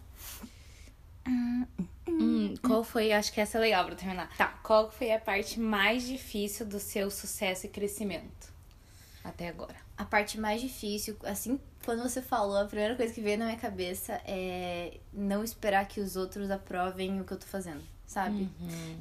Hum, 1.28 2.56
qual 2.64 2.84
foi, 2.84 3.12
acho 3.12 3.32
que 3.32 3.40
essa 3.40 3.58
é 3.58 3.62
legal 3.62 3.86
pra 3.86 3.96
terminar. 3.96 4.36
Tá. 4.36 4.48
Qual 4.64 4.92
foi 4.92 5.12
a 5.12 5.20
parte 5.20 5.60
mais 5.60 6.06
difícil 6.06 6.66
do 6.66 6.80
seu 6.80 7.10
sucesso 7.10 7.66
e 7.66 7.70
crescimento? 7.70 8.52
Até 9.24 9.48
agora. 9.48 9.76
A 9.98 10.04
parte 10.04 10.40
mais 10.40 10.60
difícil, 10.62 11.16
assim, 11.24 11.60
quando 11.86 12.02
você 12.02 12.22
falou, 12.22 12.58
a 12.58 12.66
primeira 12.66 12.96
coisa 12.96 13.14
que 13.14 13.22
veio 13.22 13.38
na 13.38 13.46
minha 13.46 13.58
cabeça 13.58 14.20
é 14.26 14.98
não 15.14 15.44
esperar 15.44 15.88
que 15.88 16.00
os 16.00 16.16
outros 16.16 16.50
aprovem 16.50 17.22
o 17.22 17.24
que 17.24 17.32
eu 17.32 17.38
tô 17.38 17.46
fazendo, 17.46 17.84
sabe? 18.08 18.50
Uhum. 18.60 18.98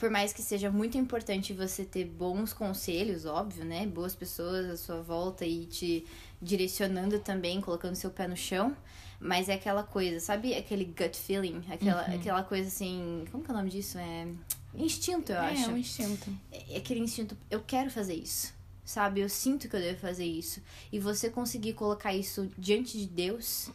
Por 0.00 0.08
mais 0.08 0.32
que 0.32 0.40
seja 0.40 0.70
muito 0.70 0.96
importante 0.96 1.52
você 1.52 1.84
ter 1.84 2.06
bons 2.06 2.54
conselhos, 2.54 3.26
óbvio, 3.26 3.66
né? 3.66 3.86
Boas 3.86 4.14
pessoas 4.14 4.64
à 4.70 4.76
sua 4.78 5.02
volta 5.02 5.44
e 5.44 5.66
te 5.66 6.06
direcionando 6.40 7.18
também, 7.18 7.60
colocando 7.60 7.94
seu 7.94 8.10
pé 8.10 8.26
no 8.26 8.34
chão. 8.36 8.74
Mas 9.20 9.50
é 9.50 9.54
aquela 9.54 9.82
coisa, 9.82 10.18
sabe? 10.18 10.54
Aquele 10.54 10.86
gut 10.86 11.14
feeling, 11.18 11.62
aquela, 11.70 12.08
Uhum. 12.08 12.14
aquela 12.14 12.42
coisa 12.42 12.68
assim. 12.68 13.26
Como 13.30 13.44
que 13.44 13.50
é 13.50 13.52
o 13.52 13.56
nome 13.58 13.68
disso? 13.68 13.98
É. 13.98 14.26
Instinto, 14.74 15.32
eu 15.32 15.36
é, 15.36 15.50
acho. 15.52 15.64
é 15.70 15.74
um 15.74 15.76
instinto. 15.76 16.30
é 16.50 16.78
aquele 16.78 17.00
instinto, 17.00 17.36
eu 17.50 17.60
quero 17.60 17.90
fazer 17.90 18.14
isso, 18.14 18.54
sabe? 18.82 19.20
Eu 19.20 19.28
sinto 19.28 19.68
que 19.68 19.76
eu 19.76 19.80
devo 19.80 19.98
fazer 20.00 20.24
isso. 20.24 20.62
E 20.90 20.98
você 20.98 21.28
conseguir 21.28 21.74
colocar 21.74 22.14
isso 22.14 22.48
diante 22.56 22.96
de 22.96 23.06
Deus. 23.06 23.68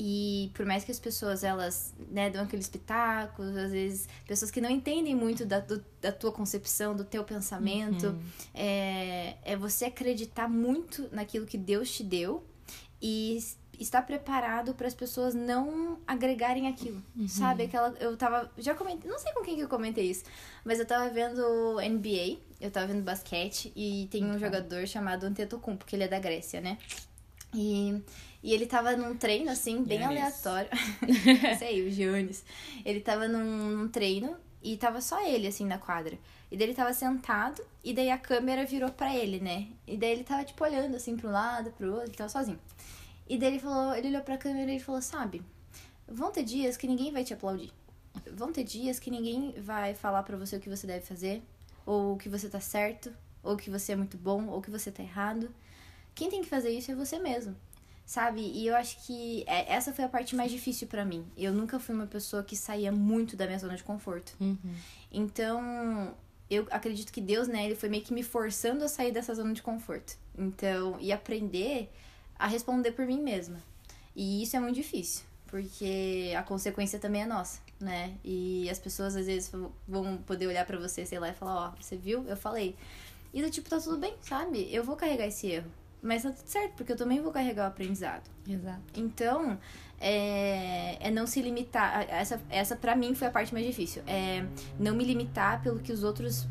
E 0.00 0.50
por 0.54 0.64
mais 0.64 0.84
que 0.84 0.92
as 0.92 1.00
pessoas, 1.00 1.42
elas, 1.42 1.92
né, 2.10 2.30
dão 2.30 2.44
aqueles 2.44 2.68
pitacos, 2.68 3.56
às 3.56 3.72
vezes, 3.72 4.08
pessoas 4.28 4.48
que 4.50 4.60
não 4.60 4.70
entendem 4.70 5.12
muito 5.14 5.44
da, 5.44 5.58
do- 5.58 5.84
da 6.00 6.12
tua 6.12 6.30
concepção, 6.30 6.94
do 6.94 7.02
teu 7.04 7.24
pensamento, 7.24 8.06
Uhum. 8.06 8.22
é, 8.54 9.34
é 9.44 9.56
você 9.56 9.86
acreditar 9.86 10.48
muito 10.48 11.08
naquilo 11.10 11.46
que 11.46 11.58
Deus 11.58 11.90
te 11.90 12.04
deu 12.04 12.44
e 13.02 13.38
estar 13.78 14.02
preparado 14.02 14.72
para 14.74 14.86
as 14.86 14.94
pessoas 14.94 15.34
não 15.34 15.98
agregarem 16.06 16.68
aquilo, 16.68 17.02
Uhum. 17.16 17.26
sabe? 17.28 17.64
Aquela, 17.64 17.88
eu 18.00 18.16
tava, 18.16 18.50
já 18.56 18.74
comentei, 18.76 19.10
não 19.10 19.18
sei 19.18 19.32
com 19.32 19.42
quem 19.42 19.56
que 19.56 19.62
eu 19.62 19.68
comentei 19.68 20.10
isso, 20.10 20.24
mas 20.64 20.78
eu 20.78 20.86
tava 20.86 21.08
vendo 21.10 21.80
NBA 21.80 22.38
eu 22.60 22.70
tava 22.72 22.88
vendo 22.88 23.02
basquete 23.04 23.72
e 23.76 24.08
tem 24.10 24.24
um 24.24 24.32
bom. 24.32 24.38
jogador 24.38 24.84
chamado 24.88 25.24
Antetokounmpo, 25.24 25.84
que 25.84 25.94
ele 25.94 26.02
é 26.04 26.08
da 26.08 26.18
Grécia, 26.18 26.60
né? 26.60 26.76
E, 27.54 28.02
e 28.42 28.54
ele 28.54 28.66
tava 28.66 28.96
num 28.96 29.16
treino, 29.16 29.50
assim, 29.50 29.82
bem 29.82 29.98
Giannis. 29.98 30.18
aleatório. 30.18 30.70
Sei, 31.58 31.86
o 31.86 31.90
Giannis. 31.90 32.44
Ele 32.84 33.00
tava 33.00 33.26
num, 33.26 33.88
treino 33.88 34.36
e 34.62 34.76
tava 34.76 35.00
só 35.00 35.24
ele, 35.26 35.46
assim, 35.46 35.66
na 35.66 35.78
quadra. 35.78 36.18
E 36.50 36.56
daí 36.56 36.68
ele 36.68 36.74
tava 36.74 36.92
sentado 36.94 37.62
e 37.84 37.92
daí 37.92 38.10
a 38.10 38.18
câmera 38.18 38.64
virou 38.64 38.90
pra 38.90 39.14
ele, 39.14 39.40
né? 39.40 39.68
E 39.86 39.96
daí 39.96 40.12
ele 40.12 40.24
tava, 40.24 40.44
tipo, 40.44 40.62
olhando, 40.64 40.94
assim, 40.94 41.16
pra 41.16 41.28
um 41.28 41.32
lado, 41.32 41.70
pro 41.72 41.90
outro, 41.90 42.06
ele 42.08 42.16
tava 42.16 42.30
sozinho. 42.30 42.58
E 43.28 43.36
daí 43.36 43.50
ele 43.50 43.58
falou, 43.58 43.94
ele 43.94 44.08
olhou 44.08 44.22
pra 44.22 44.38
câmera 44.38 44.70
e 44.70 44.74
ele 44.76 44.82
falou, 44.82 45.02
sabe, 45.02 45.42
vão 46.06 46.30
ter 46.30 46.42
dias 46.42 46.76
que 46.76 46.86
ninguém 46.86 47.12
vai 47.12 47.24
te 47.24 47.34
aplaudir. 47.34 47.72
Vão 48.32 48.52
ter 48.52 48.64
dias 48.64 48.98
que 48.98 49.10
ninguém 49.10 49.52
vai 49.60 49.94
falar 49.94 50.22
pra 50.22 50.36
você 50.36 50.56
o 50.56 50.60
que 50.60 50.70
você 50.70 50.86
deve 50.86 51.04
fazer, 51.04 51.42
ou 51.84 52.16
que 52.16 52.28
você 52.28 52.48
tá 52.48 52.60
certo, 52.60 53.12
ou 53.42 53.56
que 53.56 53.68
você 53.68 53.92
é 53.92 53.96
muito 53.96 54.16
bom, 54.16 54.46
ou 54.46 54.62
que 54.62 54.70
você 54.70 54.90
tá 54.90 55.02
errado. 55.02 55.52
Quem 56.14 56.30
tem 56.30 56.40
que 56.40 56.48
fazer 56.48 56.70
isso 56.70 56.90
é 56.90 56.94
você 56.94 57.18
mesmo. 57.18 57.54
Sabe? 58.08 58.40
E 58.40 58.66
eu 58.66 58.74
acho 58.74 59.04
que 59.06 59.44
é- 59.46 59.70
essa 59.70 59.92
foi 59.92 60.02
a 60.02 60.08
parte 60.08 60.34
mais 60.34 60.50
difícil 60.50 60.88
pra 60.88 61.04
mim. 61.04 61.26
Eu 61.36 61.52
nunca 61.52 61.78
fui 61.78 61.94
uma 61.94 62.06
pessoa 62.06 62.42
que 62.42 62.56
saía 62.56 62.90
muito 62.90 63.36
da 63.36 63.44
minha 63.44 63.58
zona 63.58 63.76
de 63.76 63.84
conforto. 63.84 64.34
Uhum. 64.40 64.56
Então, 65.12 66.14
eu 66.48 66.66
acredito 66.70 67.12
que 67.12 67.20
Deus, 67.20 67.48
né, 67.48 67.66
ele 67.66 67.74
foi 67.74 67.90
meio 67.90 68.02
que 68.02 68.14
me 68.14 68.22
forçando 68.22 68.82
a 68.82 68.88
sair 68.88 69.12
dessa 69.12 69.34
zona 69.34 69.52
de 69.52 69.60
conforto. 69.60 70.16
Então, 70.38 70.96
e 70.98 71.12
aprender 71.12 71.92
a 72.38 72.46
responder 72.46 72.92
por 72.92 73.04
mim 73.04 73.20
mesma. 73.20 73.58
E 74.16 74.42
isso 74.42 74.56
é 74.56 74.60
muito 74.60 74.76
difícil, 74.76 75.24
porque 75.46 76.32
a 76.34 76.42
consequência 76.42 76.98
também 76.98 77.20
é 77.24 77.26
nossa, 77.26 77.60
né? 77.78 78.14
E 78.24 78.70
as 78.70 78.78
pessoas 78.78 79.16
às 79.16 79.26
vezes 79.26 79.52
vão 79.86 80.16
poder 80.26 80.46
olhar 80.46 80.64
pra 80.64 80.78
você, 80.78 81.04
sei 81.04 81.18
lá, 81.18 81.28
e 81.28 81.34
falar, 81.34 81.66
ó, 81.68 81.70
você 81.78 81.94
viu? 81.94 82.24
Eu 82.26 82.38
falei. 82.38 82.74
E 83.34 83.42
do 83.42 83.50
tipo, 83.50 83.68
tá 83.68 83.78
tudo 83.78 83.98
bem, 83.98 84.14
sabe? 84.22 84.66
Eu 84.74 84.82
vou 84.82 84.96
carregar 84.96 85.26
esse 85.26 85.46
erro. 85.48 85.70
Mas 86.00 86.22
tá 86.22 86.30
tudo 86.30 86.46
certo, 86.46 86.74
porque 86.74 86.92
eu 86.92 86.96
também 86.96 87.20
vou 87.20 87.32
carregar 87.32 87.64
o 87.64 87.68
aprendizado. 87.68 88.30
Exato. 88.48 88.82
Então, 88.94 89.58
é, 90.00 90.96
é 91.00 91.10
não 91.10 91.26
se 91.26 91.42
limitar. 91.42 92.06
Essa, 92.08 92.40
essa 92.48 92.76
para 92.76 92.94
mim 92.94 93.14
foi 93.14 93.28
a 93.28 93.30
parte 93.30 93.52
mais 93.52 93.66
difícil. 93.66 94.02
É 94.06 94.44
não 94.78 94.94
me 94.94 95.04
limitar 95.04 95.62
pelo 95.62 95.80
que 95.80 95.92
os 95.92 96.04
outros 96.04 96.46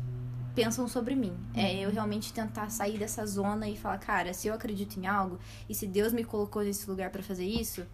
pensam 0.54 0.88
sobre 0.88 1.14
mim. 1.14 1.36
É 1.54 1.74
eu 1.78 1.90
realmente 1.90 2.32
tentar 2.32 2.68
sair 2.68 2.98
dessa 2.98 3.24
zona 3.24 3.68
e 3.68 3.76
falar, 3.76 3.98
cara, 3.98 4.34
se 4.34 4.48
eu 4.48 4.54
acredito 4.54 4.98
em 4.98 5.06
algo 5.06 5.38
e 5.68 5.74
se 5.74 5.86
Deus 5.86 6.12
me 6.12 6.24
colocou 6.24 6.62
nesse 6.62 6.88
lugar 6.90 7.10
pra 7.10 7.22
fazer 7.22 7.44
isso, 7.44 7.86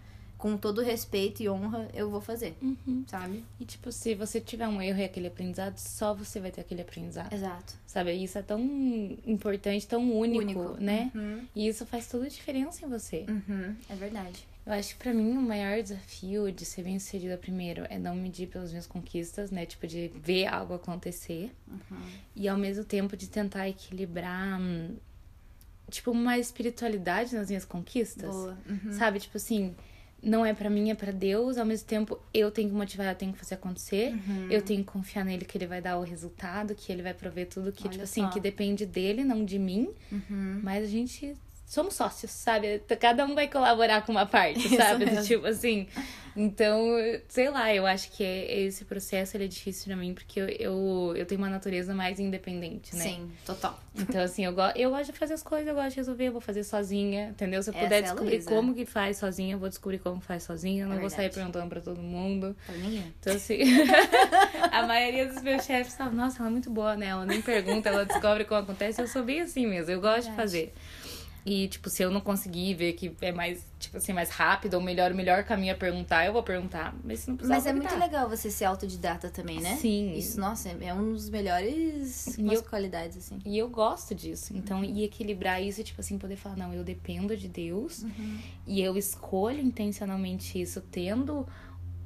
com 0.45 0.59
todo 0.59 0.83
respeito 0.83 1.43
e 1.43 1.49
honra, 1.49 1.89
eu 1.95 2.11
vou 2.11 2.21
fazer, 2.21 2.55
Uhum. 2.61 3.03
sabe? 3.07 3.43
E, 3.59 3.65
tipo, 3.65 3.91
se 3.91 4.15
você 4.15 4.39
tiver 4.39 4.69
um 4.69 4.83
erro 4.83 4.99
e 4.99 5.05
aquele 5.05 5.29
aprendizado, 5.29 5.79
só 5.79 6.13
você 6.13 6.39
vai 6.39 6.51
ter 6.51 6.61
aquele 6.61 6.83
aprendizado. 6.83 7.33
Exato. 7.33 7.73
Sabe? 7.87 8.13
Isso 8.13 8.37
é 8.37 8.43
tão 8.43 8.61
importante, 9.27 9.87
tão 9.89 10.13
único, 10.13 10.77
né? 10.79 11.11
Uhum. 11.15 11.47
E 11.57 11.67
isso 11.67 11.87
faz 11.87 12.07
toda 12.09 12.27
a 12.27 12.29
diferença 12.29 12.85
em 12.85 12.89
você. 12.91 13.25
Uhum. 13.27 13.75
É 13.89 13.95
verdade. 13.95 14.47
Eu 14.67 14.75
acho 14.75 14.91
que 14.91 15.03
pra 15.03 15.15
mim 15.15 15.33
o 15.35 15.41
maior 15.41 15.83
desafio 15.83 16.53
de 16.53 16.67
ser 16.67 16.83
bem 16.83 16.99
sucedida 16.99 17.39
primeiro 17.39 17.87
é 17.89 17.99
não 17.99 18.15
medir 18.15 18.47
pelas 18.49 18.69
minhas 18.69 18.87
conquistas, 18.87 19.51
né? 19.51 19.65
Tipo, 19.65 19.87
de 19.87 20.09
ver 20.23 20.45
algo 20.45 20.75
acontecer. 20.75 21.51
Uhum. 21.67 22.03
E 22.37 22.47
ao 22.49 22.59
mesmo 22.59 22.85
tempo 22.85 23.17
de 23.17 23.29
tentar 23.29 23.67
equilibrar, 23.67 24.61
hum, 24.61 24.95
tipo, 25.91 26.11
uma 26.11 26.37
espiritualidade 26.39 27.35
nas 27.35 27.49
minhas 27.49 27.65
conquistas. 27.65 28.29
Boa. 28.29 28.59
Uhum. 28.69 28.93
Sabe? 28.93 29.21
Tipo 29.21 29.39
assim, 29.39 29.75
não 30.25 30.45
é 30.45 30.55
pra 30.55 30.71
mim, 30.71 30.91
é 30.91 30.95
pra 30.95 31.13
Deus. 31.13 31.59
Ao 31.59 31.67
mesmo 31.67 31.87
tempo, 31.87 32.19
eu 32.33 32.51
tenho 32.51 32.69
que 32.69 32.75
motivar, 32.75 33.07
eu 33.09 33.15
tenho 33.15 33.33
que 33.33 33.39
fazer 33.39 33.55
acontecer. 33.55 34.13
Uhum. 34.13 34.49
Eu 34.51 34.63
tenho 34.63 34.81
que 34.85 34.91
confiar 34.91 35.25
nele 35.25 35.45
que 35.45 35.57
ele 35.57 35.67
vai 35.67 35.81
dar 35.81 35.99
o 35.99 36.03
resultado, 36.03 36.75
que 36.75 36.91
ele 36.91 37.03
vai 37.03 37.15
prover 37.15 37.49
tudo 37.49 37.73
que, 37.73 37.83
Olha 37.85 37.91
tipo 37.93 38.05
assim, 38.05 38.23
só. 38.23 38.29
que 38.31 38.41
depende 38.41 38.87
dele, 38.87 39.23
não 39.23 39.45
de 39.45 39.59
mim. 39.59 39.91
Uhum. 40.11 40.61
Mas 40.63 40.85
a 40.85 40.89
gente 40.89 41.37
somos 41.67 41.95
sócios, 41.95 42.31
sabe? 42.31 42.81
Cada 43.01 43.25
um 43.25 43.35
vai 43.35 43.49
colaborar 43.49 44.03
com 44.05 44.13
uma 44.13 44.27
parte, 44.27 44.59
Isso 44.67 44.77
sabe? 44.77 45.07
mesmo. 45.07 45.23
Tipo 45.25 45.47
assim. 45.47 45.87
Então, 46.37 46.85
sei 47.29 47.49
lá, 47.49 47.73
eu 47.73 47.87
acho 47.87 48.11
que 48.11 48.25
esse 48.25 48.85
processo 48.85 49.37
é 49.37 49.47
difícil 49.47 49.87
pra 49.87 49.95
mim, 49.97 50.13
porque 50.15 50.41
eu, 50.41 50.49
eu, 50.49 51.15
eu 51.17 51.25
tenho 51.27 51.41
uma 51.41 51.49
natureza 51.49 51.95
mais 51.95 52.19
independente, 52.19 52.97
né? 52.97 53.05
Sim, 53.05 53.31
total. 53.47 53.79
Então, 53.97 54.21
assim, 54.21 54.45
eu, 54.45 54.53
go 54.53 54.63
eu 54.75 54.91
gosto 54.91 55.13
de 55.13 55.17
fazer 55.19 55.35
as 55.35 55.45
coisas, 55.45 55.69
eu 55.69 55.75
gosto 55.77 55.91
de 55.91 55.97
resolver, 55.97 56.27
eu 56.27 56.33
vou 56.33 56.41
fazer 56.41 56.65
sozinha, 56.65 57.29
entendeu? 57.29 57.63
Se 57.63 57.71
eu 57.71 57.75
Essa 57.75 57.85
puder 57.85 57.99
é 57.99 58.03
descobrir 58.03 58.31
Luísa. 58.33 58.51
como 58.51 58.75
que 58.75 58.85
faz 58.85 59.19
sozinha, 59.19 59.55
eu 59.55 59.61
vou 59.61 59.69
descobrir 59.69 59.99
como 60.01 60.21
faz 60.21 60.43
sozinha. 60.43 60.83
Eu 60.83 60.89
não 60.89 60.97
É 60.97 60.99
vou 61.01 61.09
sair 61.09 61.33
perguntando 61.33 61.69
pra 61.69 61.81
todo 61.81 62.03
mundo. 62.03 62.57
Pra 62.67 62.75
ninguém. 62.75 63.15
Então, 63.21 63.33
assim, 63.33 63.59
a 64.73 64.87
maioria 64.89 65.27
dos 65.27 65.41
meus 65.41 65.65
chefes 65.65 65.95
falam, 65.95 66.15
nossa, 66.15 66.39
ela 66.41 66.49
é 66.49 66.51
muito 66.51 66.69
boa, 66.69 66.97
né? 66.97 67.07
Ela 67.07 67.25
nem 67.27 67.41
pergunta, 67.41 67.89
ela 67.89 68.05
descobre 68.05 68.45
como 68.45 68.61
acontece. 68.61 69.01
Eu 69.01 69.07
sou 69.07 69.23
bem 69.23 69.41
assim 69.41 69.69
mesmo, 69.69 69.93
eu 69.93 70.01
gosto 70.01 70.23
de 70.23 70.29
Verdade. 70.31 70.37
fazer. 70.37 70.75
E, 71.47 71.69
tipo, 71.69 71.91
se 71.91 72.03
eu 72.03 72.11
não 72.11 72.23
conseguir 72.23 72.73
ver 72.73 72.95
que 72.95 73.15
é 73.21 73.31
mais, 73.31 73.63
tipo 73.79 73.99
assim, 73.99 74.15
mais 74.15 74.31
rápido 74.31 74.75
ou 74.75 74.81
melhor, 74.81 75.13
o 75.13 75.15
melhor 75.15 75.45
caminho 75.45 75.73
é 75.73 75.75
perguntar, 75.75 76.25
eu 76.25 76.33
vou 76.33 76.43
perguntar. 76.43 76.95
Mas 77.05 77.21
se 77.21 77.29
não 77.29 77.37
precisar, 77.37 77.55
Mas 77.55 77.67
é 77.67 77.73
muito 77.75 77.95
legal 77.99 78.29
você 78.31 78.51
ser 78.51 78.65
autodidata 78.65 79.29
também, 79.29 79.61
né? 79.61 79.77
Sim. 79.77 80.15
Isso, 80.17 80.41
nossa, 80.41 80.71
é 80.71 80.87
é 80.87 80.95
um 80.95 81.13
dos 81.13 81.29
melhores 81.29 82.39
eu- 82.39 82.63
qualidades, 82.63 83.19
assim. 83.19 83.39
E 83.45 83.59
eu 83.59 83.69
gosto 83.69 84.15
disso. 84.15 84.57
Então, 84.57 84.83
e 84.83 85.05
equilibrar 85.05 85.63
isso, 85.63 85.85
tipo 85.85 86.01
assim, 86.01 86.17
poder 86.17 86.37
falar, 86.37 86.57
não, 86.57 86.73
eu 86.73 86.83
dependo 86.83 87.37
de 87.37 87.47
Deus 87.49 88.03
Uhum. 88.05 88.39
e 88.67 88.81
eu 88.81 88.97
escolho 88.97 89.61
intencionalmente 89.61 90.59
isso, 90.59 90.81
tendo 90.81 91.47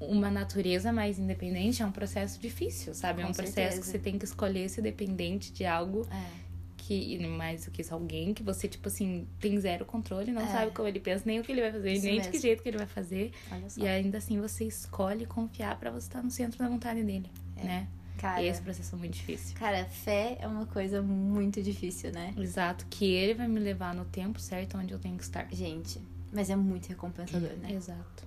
uma 0.00 0.30
natureza 0.30 0.92
mais 0.92 1.18
independente, 1.18 1.82
é 1.82 1.86
um 1.86 1.92
processo 1.92 2.40
difícil, 2.40 2.94
sabe? 2.94 3.20
é 3.20 3.24
Com 3.24 3.30
um 3.30 3.34
processo 3.34 3.54
certeza. 3.54 3.80
que 3.80 3.86
você 3.86 3.98
tem 3.98 4.18
que 4.18 4.24
escolher 4.24 4.68
ser 4.68 4.82
dependente 4.82 5.52
de 5.52 5.64
algo 5.64 6.06
É. 6.10 6.47
que, 6.88 7.18
mais 7.28 7.64
do 7.66 7.70
que 7.70 7.82
isso, 7.82 7.92
alguém 7.92 8.32
que 8.32 8.42
você, 8.42 8.66
tipo 8.68 8.88
assim, 8.88 9.26
tem 9.40 9.58
zero 9.60 9.84
controle, 9.84 10.32
não 10.32 10.42
É. 10.42 10.46
sabe 10.46 10.70
como 10.72 10.88
ele 10.88 11.00
pensa, 11.00 11.24
nem 11.26 11.38
o 11.40 11.42
que 11.42 11.52
ele 11.52 11.60
vai 11.60 11.72
fazer, 11.72 11.92
Isso 11.92 12.02
nem 12.04 12.12
de 12.14 12.18
mesmo. 12.18 12.32
que 12.32 12.38
jeito 12.38 12.62
que 12.62 12.68
ele 12.68 12.78
vai 12.78 12.86
fazer. 12.86 13.32
E 13.76 13.86
ainda 13.86 14.18
assim 14.18 14.40
você 14.40 14.64
escolhe 14.64 15.26
confiar 15.26 15.78
pra 15.78 15.90
você 15.90 16.06
estar 16.08 16.22
no 16.22 16.30
centro 16.30 16.58
da 16.58 16.68
vontade 16.68 17.02
dele, 17.02 17.30
É. 17.56 17.64
né? 17.64 17.88
Cara, 18.16 18.42
E 18.42 18.48
esse 18.48 18.60
processo 18.60 18.94
é 18.96 18.98
muito 18.98 19.14
difícil. 19.14 19.56
cara, 19.56 19.84
fé 19.84 20.36
é 20.40 20.46
uma 20.48 20.66
coisa 20.66 21.00
muito 21.00 21.62
difícil, 21.62 22.10
né? 22.10 22.34
Exato, 22.36 22.84
que 22.90 23.04
ele 23.04 23.34
vai 23.34 23.46
me 23.46 23.60
levar 23.60 23.94
no 23.94 24.04
tempo 24.04 24.40
certo 24.40 24.76
onde 24.76 24.92
eu 24.92 24.98
tenho 24.98 25.16
que 25.16 25.22
estar. 25.22 25.46
Gente, 25.52 26.00
mas 26.32 26.50
é 26.50 26.56
muito 26.56 26.88
recompensador, 26.88 27.50
né? 27.58 27.70
Exato. 27.72 28.26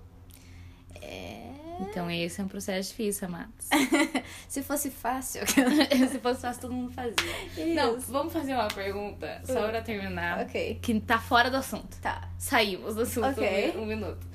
É. 1.02 1.52
Então 1.82 2.10
esse 2.12 2.40
é 2.40 2.44
um 2.44 2.48
processo 2.48 2.90
difícil, 2.90 3.28
amados. 3.28 3.68
Se 4.48 4.62
fosse 4.62 4.90
fácil. 4.92 5.42
Se 5.48 6.20
fosse 6.20 6.40
fácil, 6.42 6.62
todo 6.62 6.74
mundo 6.74 6.92
fazia. 6.94 7.74
Não, 7.76 7.98
Isso. 7.98 8.12
vamos 8.12 8.32
fazer 8.32 8.54
uma 8.54 8.68
pergunta 8.68 9.42
só 9.44 9.68
pra 9.70 9.82
terminar. 9.82 10.40
ok. 10.42 10.80
Que 10.82 11.00
tá 11.00 11.20
fora 11.20 11.50
do 11.50 11.58
assunto. 11.58 11.98
Tá. 12.02 12.30
Saímos 12.38 12.96
do 12.96 13.02
assunto 13.02 13.28
Ok. 13.30 13.74
um, 13.76 13.82
um 13.82 13.86
minuto. 13.86 14.31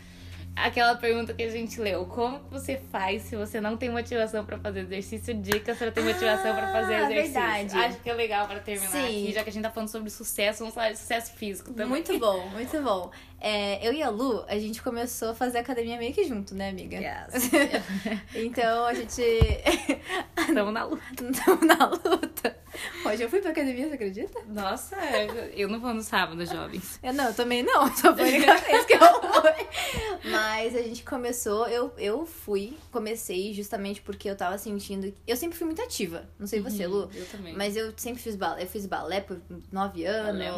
Aquela 0.56 0.96
pergunta 0.96 1.34
que 1.34 1.42
a 1.42 1.50
gente 1.50 1.78
leu. 1.78 2.06
Como 2.06 2.40
você 2.50 2.80
faz 2.90 3.22
se 3.24 3.36
você 3.36 3.60
não 3.60 3.76
tem 3.76 3.90
motivação 3.90 4.44
pra 4.44 4.58
fazer 4.58 4.80
exercício? 4.80 5.34
Dicas 5.34 5.76
pra 5.76 5.90
ter 5.90 6.00
motivação 6.02 6.54
pra 6.56 6.72
fazer 6.72 6.94
Ah, 6.94 7.02
exercício. 7.10 7.32
verdade. 7.40 7.78
Acho 7.78 7.98
que 8.00 8.08
é 8.10 8.14
legal 8.14 8.46
pra 8.48 8.58
terminar 8.60 8.90
Sim. 8.90 9.04
aqui, 9.04 9.32
já 9.34 9.44
que 9.44 9.50
a 9.50 9.52
gente 9.52 9.62
tá 9.62 9.70
falando 9.70 9.90
sobre 9.90 10.08
sucesso, 10.08 10.60
vamos 10.60 10.74
falar 10.74 10.92
de 10.92 10.98
sucesso 10.98 11.32
físico 11.34 11.70
também. 11.72 11.86
Muito 11.88 12.18
bom, 12.18 12.48
muito 12.48 12.80
bom. 12.82 13.10
É, 13.38 13.86
eu 13.86 13.92
e 13.92 14.02
a 14.02 14.08
Lu, 14.08 14.44
a 14.48 14.58
gente 14.58 14.82
começou 14.82 15.28
a 15.30 15.34
fazer 15.34 15.58
academia 15.58 15.98
meio 15.98 16.14
que 16.14 16.24
junto, 16.24 16.54
né, 16.54 16.70
amiga? 16.70 16.96
Yes. 16.96 17.50
então 18.34 18.86
a 18.86 18.94
gente. 18.94 19.20
Estamos 20.38 20.72
na 20.72 20.84
luta. 20.84 21.02
Estamos 21.30 21.66
na 21.66 21.86
luta. 21.86 22.56
Hoje 23.04 23.22
eu 23.22 23.30
fui 23.30 23.40
pra 23.40 23.50
academia, 23.50 23.88
você 23.88 23.94
acredita? 23.94 24.40
Nossa, 24.48 24.96
eu 25.54 25.68
não 25.68 25.80
vou 25.80 25.94
no 25.94 26.02
sábado, 26.02 26.44
jovens. 26.44 26.98
Eu 27.02 27.12
não, 27.12 27.26
eu 27.26 27.34
também 27.34 27.62
não, 27.62 27.86
só 27.96 28.14
foi 28.14 28.24
a 28.24 28.36
única 28.36 28.56
vez 28.56 28.84
que 28.84 28.94
eu 28.94 28.98
fui. 28.98 30.30
Mas 30.30 30.74
a 30.74 30.82
gente 30.82 31.04
começou, 31.04 31.68
eu, 31.68 31.92
eu 31.98 32.26
fui, 32.26 32.76
comecei 32.90 33.52
justamente 33.52 34.00
porque 34.00 34.28
eu 34.28 34.36
tava 34.36 34.58
sentindo. 34.58 35.12
Eu 35.26 35.36
sempre 35.36 35.56
fui 35.56 35.66
muito 35.66 35.82
ativa. 35.82 36.28
Não 36.38 36.46
sei 36.46 36.60
você, 36.60 36.86
Lu. 36.86 37.08
Eu 37.14 37.26
também. 37.26 37.54
Mas 37.54 37.76
eu 37.76 37.92
sempre 37.96 38.22
fiz 38.22 38.34
balé, 38.34 38.64
eu 38.64 38.66
fiz 38.66 38.86
balé 38.86 39.20
por 39.20 39.40
nove 39.70 40.04
não 40.04 40.10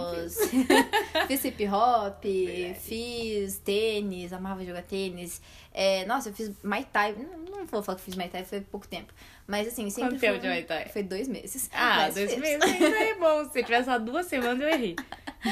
anos. 0.02 0.36
fiz 1.28 1.44
hip 1.44 1.68
hop, 1.68 2.22
Verdade. 2.24 2.80
fiz 2.80 3.58
tênis, 3.58 4.32
amava 4.32 4.64
jogar 4.64 4.82
tênis. 4.82 5.40
É, 5.80 6.04
nossa, 6.06 6.30
eu 6.30 6.34
fiz 6.34 6.50
Muay 6.64 6.84
Thai. 6.92 7.12
Não, 7.12 7.58
não 7.58 7.64
vou 7.64 7.80
falar 7.84 7.96
que 7.96 8.02
fiz 8.02 8.16
Muay 8.16 8.28
Thai, 8.28 8.44
foi 8.44 8.60
pouco 8.60 8.88
tempo. 8.88 9.14
Mas 9.46 9.68
assim, 9.68 9.88
sempre 9.90 10.10
Quanto 10.10 10.20
tempo 10.20 10.40
de 10.40 10.48
Muay 10.48 10.64
Thai? 10.64 10.88
Foi 10.88 11.04
dois 11.04 11.28
meses. 11.28 11.70
Ah, 11.72 12.10
dois 12.10 12.36
meses 12.36 12.60
ainda 12.60 12.98
é 12.98 13.14
bom. 13.14 13.48
Se 13.48 13.62
tivesse 13.62 13.84
só 13.84 13.96
duas 13.96 14.26
semanas, 14.26 14.60
eu 14.60 14.68
errei. 14.68 14.96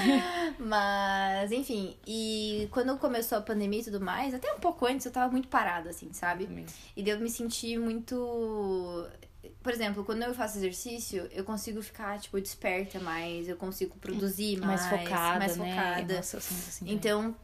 Mas, 0.59 1.53
enfim, 1.53 1.97
e 2.05 2.67
quando 2.73 2.99
começou 2.99 3.39
a 3.39 3.41
pandemia 3.41 3.79
e 3.79 3.85
tudo 3.85 4.01
mais, 4.01 4.35
até 4.35 4.53
um 4.53 4.59
pouco 4.59 4.85
antes 4.85 5.07
eu 5.07 5.13
tava 5.13 5.31
muito 5.31 5.47
parada, 5.47 5.91
assim, 5.91 6.13
sabe? 6.13 6.67
E 6.97 7.05
daí 7.05 7.13
eu 7.13 7.21
me 7.21 7.31
senti 7.31 7.79
muito. 7.79 9.09
Por 9.63 9.73
exemplo, 9.73 10.05
quando 10.05 10.25
eu 10.25 10.35
faço 10.35 10.59
exercício, 10.59 11.29
eu 11.31 11.45
consigo 11.45 11.81
ficar, 11.81 12.19
tipo, 12.19 12.41
desperta 12.41 12.99
mais, 12.99 13.49
eu 13.49 13.57
consigo 13.57 13.97
produzir 13.99 14.59
mais, 14.59 14.91
Mais 14.91 15.03
focada, 15.05 15.39
mais 15.39 15.57
né? 15.57 15.71
focada. 15.71 16.17
Nossa, 16.17 16.37
eu 16.37 16.41
sinto 16.41 16.69
assim. 16.69 16.93
Então, 16.93 17.37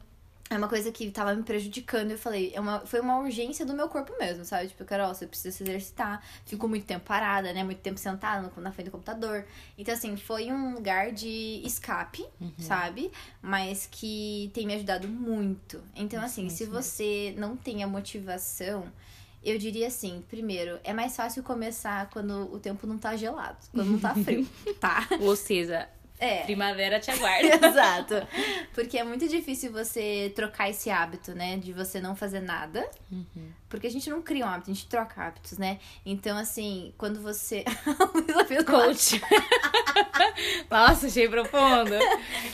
é 0.49 0.57
uma 0.57 0.67
coisa 0.67 0.91
que 0.91 1.09
tava 1.09 1.33
me 1.33 1.43
prejudicando. 1.43 2.11
Eu 2.11 2.17
falei, 2.17 2.51
é 2.53 2.59
uma, 2.59 2.81
foi 2.81 2.99
uma 2.99 3.19
urgência 3.19 3.65
do 3.65 3.73
meu 3.73 3.87
corpo 3.87 4.13
mesmo, 4.19 4.43
sabe? 4.45 4.67
Tipo, 4.67 4.83
Carol, 4.85 5.13
você 5.13 5.25
precisa 5.25 5.55
se 5.55 5.63
exercitar. 5.63 6.23
Ficou 6.45 6.69
muito 6.69 6.85
tempo 6.85 7.05
parada, 7.05 7.53
né? 7.53 7.63
Muito 7.63 7.79
tempo 7.79 7.99
sentada 7.99 8.51
na 8.57 8.71
frente 8.71 8.87
do 8.87 8.91
computador. 8.91 9.45
Então, 9.77 9.93
assim, 9.93 10.15
foi 10.15 10.51
um 10.51 10.73
lugar 10.75 11.11
de 11.11 11.61
escape, 11.65 12.25
uhum. 12.39 12.51
sabe? 12.59 13.11
Mas 13.41 13.87
que 13.89 14.51
tem 14.53 14.67
me 14.67 14.75
ajudado 14.75 15.07
muito. 15.07 15.81
Então, 15.95 16.21
assim, 16.23 16.49
se 16.49 16.65
você 16.65 17.33
não 17.37 17.55
tem 17.55 17.83
a 17.83 17.87
motivação. 17.87 18.85
Eu 19.45 19.57
diria 19.57 19.87
assim, 19.87 20.23
primeiro, 20.29 20.79
é 20.85 20.93
mais 20.93 21.17
fácil 21.17 21.43
começar 21.43 22.09
quando 22.11 22.49
o 22.53 22.59
tempo 22.59 22.87
não 22.87 22.97
tá 22.97 23.17
gelado, 23.17 23.57
quando 23.73 23.89
não 23.89 23.99
tá 23.99 24.15
frio, 24.15 24.47
tá? 24.79 25.05
Ou 25.19 25.35
seja, 25.35 25.89
é. 26.19 26.43
Primavera 26.43 26.99
te 26.99 27.11
aguarda. 27.11 27.67
Exato. 27.67 28.27
Porque 28.73 28.97
é 28.97 29.03
muito 29.03 29.27
difícil 29.27 29.71
você 29.71 30.31
trocar 30.35 30.69
esse 30.69 30.89
hábito, 30.89 31.33
né? 31.33 31.57
De 31.57 31.73
você 31.73 31.99
não 31.99 32.15
fazer 32.15 32.39
nada. 32.39 32.89
Uhum. 33.11 33.51
Porque 33.67 33.87
a 33.87 33.91
gente 33.91 34.09
não 34.09 34.21
cria 34.21 34.45
um 34.45 34.49
hábito, 34.49 34.71
a 34.71 34.73
gente 34.73 34.87
troca 34.87 35.21
hábitos, 35.21 35.57
né? 35.57 35.79
Então, 36.05 36.37
assim, 36.37 36.93
quando 36.97 37.21
você. 37.21 37.63
Coach. 38.65 39.21
Nossa, 40.69 41.07
achei 41.07 41.27
profundo. 41.27 41.93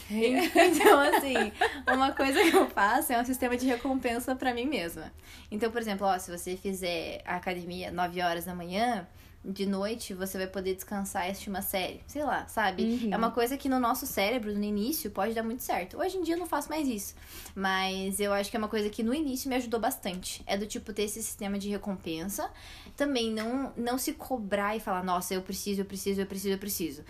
então, 0.09 0.99
assim, 0.99 1.51
uma 1.87 2.11
coisa 2.11 2.41
que 2.41 2.55
eu 2.55 2.69
faço 2.69 3.13
é 3.13 3.21
um 3.21 3.25
sistema 3.25 3.55
de 3.55 3.65
recompensa 3.65 4.35
para 4.35 4.53
mim 4.53 4.65
mesma. 4.65 5.11
Então, 5.51 5.71
por 5.71 5.81
exemplo, 5.81 6.07
ó, 6.07 6.17
se 6.17 6.31
você 6.31 6.57
fizer 6.57 7.21
a 7.25 7.35
academia 7.35 7.91
9 7.91 8.21
horas 8.21 8.45
da 8.45 8.55
manhã 8.55 9.07
de 9.43 9.65
noite 9.65 10.13
você 10.13 10.37
vai 10.37 10.47
poder 10.47 10.75
descansar 10.75 11.27
e 11.27 11.31
assistir 11.31 11.49
uma 11.49 11.61
série. 11.61 12.01
Sei 12.07 12.23
lá, 12.23 12.47
sabe? 12.47 12.83
Uhum. 12.83 13.13
É 13.13 13.17
uma 13.17 13.31
coisa 13.31 13.57
que 13.57 13.69
no 13.69 13.79
nosso 13.79 14.05
cérebro, 14.05 14.53
no 14.53 14.63
início, 14.63 15.09
pode 15.11 15.33
dar 15.33 15.43
muito 15.43 15.63
certo. 15.63 15.97
Hoje 15.97 16.17
em 16.17 16.23
dia 16.23 16.35
eu 16.35 16.39
não 16.39 16.45
faço 16.45 16.69
mais 16.69 16.87
isso. 16.87 17.15
Mas 17.55 18.19
eu 18.19 18.33
acho 18.33 18.49
que 18.49 18.57
é 18.57 18.59
uma 18.59 18.67
coisa 18.67 18.89
que 18.89 19.01
no 19.01 19.13
início 19.13 19.49
me 19.49 19.55
ajudou 19.55 19.79
bastante. 19.79 20.43
É 20.45 20.57
do 20.57 20.65
tipo 20.65 20.91
ter 20.93 21.03
esse 21.03 21.23
sistema 21.23 21.57
de 21.57 21.69
recompensa. 21.69 22.49
Também 22.97 23.31
não, 23.31 23.73
não 23.77 23.97
se 23.97 24.13
cobrar 24.13 24.75
e 24.75 24.79
falar, 24.79 25.03
nossa, 25.03 25.33
eu 25.33 25.41
preciso, 25.41 25.81
eu 25.81 25.85
preciso, 25.85 26.21
eu 26.21 26.25
preciso, 26.25 26.53
eu 26.53 26.59
preciso. 26.59 27.03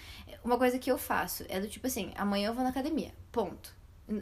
Uma 0.43 0.57
coisa 0.57 0.77
que 0.77 0.91
eu 0.91 0.97
faço 0.97 1.43
é 1.49 1.59
do 1.59 1.67
tipo 1.67 1.87
assim, 1.87 2.11
amanhã 2.15 2.49
eu 2.49 2.53
vou 2.53 2.63
na 2.63 2.69
academia. 2.69 3.11
Ponto. 3.31 3.75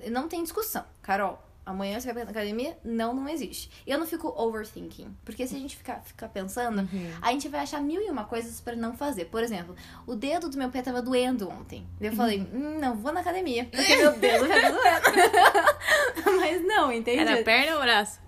Não 0.09 0.27
tem 0.27 0.43
discussão. 0.43 0.83
Carol, 1.01 1.41
amanhã 1.68 1.99
você 1.99 2.11
vai 2.13 2.24
pra 2.24 2.32
academia? 2.32 2.78
Não, 2.84 3.13
não 3.13 3.28
existe. 3.28 3.70
Eu 3.86 3.99
não 3.99 4.07
fico 4.07 4.34
overthinking. 4.36 5.15
Porque 5.26 5.45
se 5.45 5.55
a 5.55 5.59
gente 5.59 5.76
ficar, 5.76 6.01
ficar 6.01 6.30
pensando, 6.30 6.80
uhum. 6.80 7.11
a 7.22 7.32
gente 7.32 7.49
vai 7.49 7.59
achar 7.59 7.82
mil 7.82 8.01
e 8.01 8.09
uma 8.09 8.24
coisas 8.24 8.61
para 8.61 8.76
não 8.76 8.95
fazer. 8.95 9.26
Por 9.26 9.43
exemplo, 9.43 9.76
o 10.05 10.15
dedo 10.15 10.49
do 10.49 10.57
meu 10.57 10.70
pé 10.70 10.82
tava 10.82 11.01
doendo 11.01 11.49
ontem. 11.49 11.86
Eu 11.99 12.13
falei, 12.13 12.39
uhum. 12.39 12.78
hum, 12.78 12.80
não 12.80 12.95
vou 12.95 13.11
na 13.11 13.20
academia. 13.20 13.65
Porque 13.65 13.95
meu 13.97 14.18
dedo 14.18 14.47
já 14.47 14.61
tá 14.61 15.11
doendo. 15.11 16.38
Mas 16.39 16.65
não, 16.65 16.91
entende? 16.91 17.20
Era 17.20 17.43
perna 17.43 17.76
ou 17.76 17.82
braço? 17.82 18.20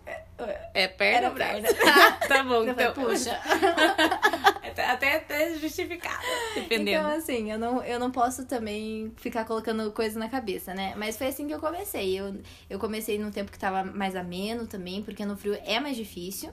É 0.74 0.88
perna 0.88 1.30
ou 1.30 1.34
braço? 1.34 1.64
tá 2.28 2.44
bom, 2.44 2.64
então. 2.64 2.94
Puxa. 2.94 3.38
até, 4.90 5.18
até 5.18 5.56
justificado, 5.56 6.24
dependendo. 6.56 6.90
Então, 6.90 7.12
assim, 7.12 7.52
eu 7.52 7.60
não, 7.60 7.84
eu 7.84 8.00
não 8.00 8.12
posso 8.12 8.46
também 8.46 9.12
ficar 9.18 9.46
colocando 9.46 9.92
coisas 9.92 10.16
na 10.16 10.30
cabeça, 10.30 10.74
né? 10.74 10.94
Mas 10.96 11.18
foi 11.18 11.28
assim 11.28 11.48
que 11.48 11.54
eu 11.54 11.60
comecei. 11.60 12.20
Eu, 12.20 12.42
eu 12.70 12.80
comecei 12.80 13.18
num 13.20 13.32
tempo 13.32 13.52
que 13.52 13.60
tava 13.60 13.84
mais 13.84 14.16
ameno 14.16 14.68
também, 14.68 15.04
porque 15.04 15.26
no 15.26 15.38
frio 15.38 15.58
é 15.66 15.80
mais 15.80 15.96
difícil. 15.96 16.52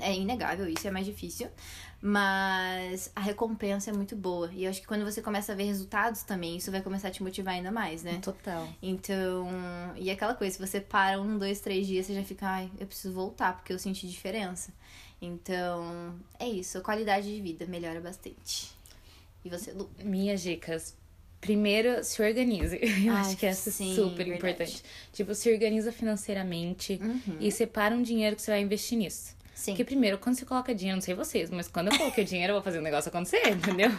É 0.00 0.14
inegável 0.14 0.66
isso, 0.68 0.88
é 0.88 0.90
mais 0.90 1.04
difícil. 1.04 1.48
Mas 2.04 3.12
a 3.14 3.20
recompensa 3.20 3.90
é 3.90 3.92
muito 3.92 4.16
boa. 4.16 4.50
E 4.52 4.64
eu 4.64 4.70
acho 4.70 4.80
que 4.80 4.86
quando 4.88 5.04
você 5.04 5.22
começa 5.22 5.52
a 5.52 5.54
ver 5.54 5.62
resultados 5.62 6.24
também, 6.24 6.56
isso 6.56 6.68
vai 6.68 6.82
começar 6.82 7.06
a 7.06 7.10
te 7.12 7.22
motivar 7.22 7.54
ainda 7.54 7.70
mais, 7.70 8.02
né? 8.02 8.18
Total. 8.20 8.68
Então, 8.82 9.48
e 9.94 10.10
aquela 10.10 10.34
coisa, 10.34 10.56
se 10.56 10.66
você 10.66 10.80
para 10.80 11.20
um, 11.20 11.38
dois, 11.38 11.60
três 11.60 11.86
dias, 11.86 12.06
você 12.06 12.14
já 12.14 12.24
fica, 12.24 12.44
ai, 12.44 12.68
eu 12.80 12.88
preciso 12.88 13.14
voltar, 13.14 13.54
porque 13.54 13.72
eu 13.72 13.78
senti 13.78 14.08
diferença. 14.08 14.72
Então, 15.20 16.16
é 16.40 16.48
isso. 16.48 16.76
A 16.76 16.80
qualidade 16.80 17.32
de 17.32 17.40
vida 17.40 17.66
melhora 17.66 18.00
bastante. 18.00 18.72
E 19.44 19.48
você, 19.48 19.70
Lu? 19.70 19.88
Minhas 20.02 20.42
dicas. 20.42 20.96
Primeiro, 21.40 22.02
se 22.02 22.20
organize. 22.20 22.78
Eu 23.04 23.12
Ai, 23.12 23.20
acho 23.20 23.36
que 23.36 23.46
essa 23.46 23.70
sim, 23.70 23.92
é 23.92 23.94
super 23.96 24.26
verdade. 24.26 24.36
importante. 24.36 24.82
Tipo, 25.12 25.34
se 25.34 25.52
organiza 25.52 25.90
financeiramente 25.90 27.00
uhum. 27.02 27.36
e 27.40 27.50
separa 27.50 27.94
um 27.94 28.02
dinheiro 28.02 28.36
que 28.36 28.42
você 28.42 28.52
vai 28.52 28.60
investir 28.60 28.96
nisso. 28.96 29.36
Sim. 29.54 29.72
Porque 29.72 29.84
primeiro, 29.84 30.18
quando 30.18 30.36
você 30.36 30.44
coloca 30.44 30.74
dinheiro, 30.74 30.96
não 30.96 31.02
sei 31.02 31.14
vocês, 31.14 31.50
mas 31.50 31.68
quando 31.68 31.92
eu 31.92 31.98
coloquei 31.98 32.24
dinheiro, 32.24 32.52
eu 32.52 32.54
vou 32.54 32.62
fazer 32.62 32.78
um 32.78 32.82
negócio 32.82 33.08
acontecer, 33.08 33.46
entendeu? 33.50 33.90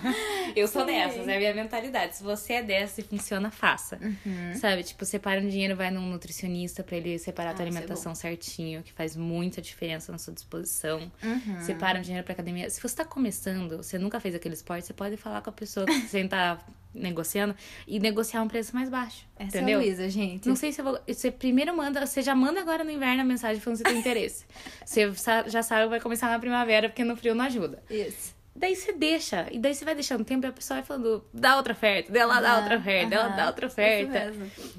Eu 0.56 0.68
sou 0.68 0.82
Sim. 0.82 0.88
dessas, 0.88 1.28
é 1.28 1.36
a 1.36 1.40
minha 1.40 1.54
mentalidade. 1.54 2.18
Se 2.18 2.24
você 2.24 2.54
é 2.54 2.64
dessa 2.64 3.02
e 3.02 3.04
funciona, 3.04 3.52
faça. 3.52 4.00
Uhum. 4.02 4.56
Sabe? 4.56 4.84
Tipo, 4.84 5.06
separa 5.06 5.40
um 5.40 5.48
dinheiro, 5.48 5.76
vai 5.76 5.92
num 5.92 6.10
nutricionista 6.10 6.84
para 6.84 6.98
ele 6.98 7.18
separar 7.20 7.50
ah, 7.50 7.54
a 7.54 7.56
tua 7.56 7.66
é 7.66 7.68
alimentação 7.68 8.12
é 8.12 8.16
certinho, 8.16 8.84
que 8.84 8.92
faz 8.92 9.16
muita 9.16 9.62
diferença 9.62 10.12
na 10.12 10.18
sua 10.18 10.34
disposição. 10.34 11.12
Uhum. 11.24 11.62
Separa 11.62 12.00
um 12.00 12.02
dinheiro 12.02 12.24
pra 12.24 12.34
academia. 12.34 12.70
Se 12.70 12.82
você 12.82 12.96
tá 12.96 13.06
começando, 13.06 13.78
você 13.78 13.98
nunca 13.98 14.20
fez 14.20 14.36
aquele 14.36 14.56
esporte, 14.56 14.88
você 14.88 14.94
pode 14.94 15.18
falar 15.18 15.42
com 15.42 15.50
a 15.50 15.54
pessoa 15.54 15.86
que 15.86 16.02
você 16.02 16.28
tá 16.28 16.60
negociando 16.94 17.56
e 17.88 18.00
negociar 18.00 18.42
um 18.42 18.48
preço 18.48 18.76
mais 18.76 18.90
baixo. 18.90 19.26
Essa 19.38 19.58
entendeu? 19.58 19.80
é 19.80 19.84
Luísa, 19.84 20.10
gente. 20.10 20.48
Não 20.48 20.56
sei 20.56 20.72
se 20.72 20.82
eu 20.82 20.86
vou. 20.86 21.00
Você 21.08 21.32
primeiro 21.32 21.76
manda. 21.76 22.06
Você 22.06 22.22
já 22.22 22.36
manda 22.36 22.60
agora 22.62 22.84
no 22.84 22.92
inverno 22.92 23.22
a 23.22 23.26
mensagem 23.26 23.62
falando 23.62 23.78
se 23.78 23.84
tem 23.84 23.98
interesse. 23.98 24.46
você 24.86 25.12
já 25.48 25.64
sabe 25.64 25.84
que 25.84 25.90
vai 25.90 26.00
começar 26.00 26.30
na 26.30 26.40
primavera, 26.40 26.90
porque 26.90 27.04
no 27.04 27.16
frio 27.16 27.36
não 27.36 27.46
ajuda. 27.46 27.84
Isso. 27.90 28.36
Daí 28.56 28.76
você 28.76 28.94
deixa. 28.94 29.48
E 29.52 29.58
daí 29.58 29.74
você 29.74 29.84
vai 29.84 29.96
deixando 29.96 30.24
tempo 30.24 30.46
e 30.46 30.50
a 30.50 30.52
pessoa 30.52 30.80
vai 30.80 30.86
falando, 30.86 31.26
dá 31.34 31.58
outra 31.58 31.74
oferta, 31.74 32.12
dela 32.12 32.40
dá 32.40 32.58
outra 32.58 32.78
oferta, 32.78 33.16
ela 33.16 33.28
dá 33.30 33.48
outra 33.48 33.66
oferta. 33.66 34.32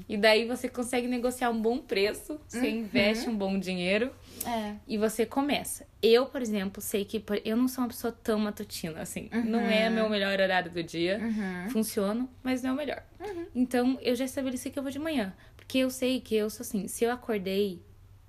E 0.07 0.15
daí 0.15 0.47
você 0.47 0.69
consegue 0.69 1.07
negociar 1.07 1.49
um 1.49 1.61
bom 1.61 1.77
preço, 1.79 2.39
você 2.47 2.59
uhum. 2.59 2.77
investe 2.77 3.29
um 3.29 3.35
bom 3.35 3.59
dinheiro. 3.59 4.11
É. 4.47 4.75
E 4.87 4.97
você 4.97 5.25
começa. 5.25 5.85
Eu, 6.01 6.25
por 6.25 6.41
exemplo, 6.41 6.81
sei 6.81 7.03
que 7.05 7.23
eu 7.43 7.57
não 7.57 7.67
sou 7.67 7.83
uma 7.83 7.89
pessoa 7.89 8.11
tão 8.11 8.39
matutina, 8.39 9.01
assim. 9.01 9.29
Uhum. 9.33 9.43
Não 9.45 9.59
é 9.59 9.89
meu 9.89 10.09
melhor 10.09 10.39
horário 10.39 10.71
do 10.71 10.83
dia. 10.83 11.19
Uhum. 11.19 11.69
Funciona, 11.69 12.27
mas 12.43 12.61
não 12.61 12.71
é 12.71 12.73
o 12.73 12.75
melhor. 12.75 13.03
Uhum. 13.19 13.45
Então, 13.55 13.97
eu 14.01 14.15
já 14.15 14.25
estabeleci 14.25 14.69
que 14.69 14.77
eu 14.77 14.83
vou 14.83 14.91
de 14.91 14.99
manhã. 14.99 15.33
Porque 15.55 15.79
eu 15.79 15.89
sei 15.89 16.21
que 16.21 16.35
eu 16.35 16.49
sou 16.49 16.63
assim, 16.63 16.87
se 16.87 17.03
eu 17.03 17.11
acordei, 17.11 17.81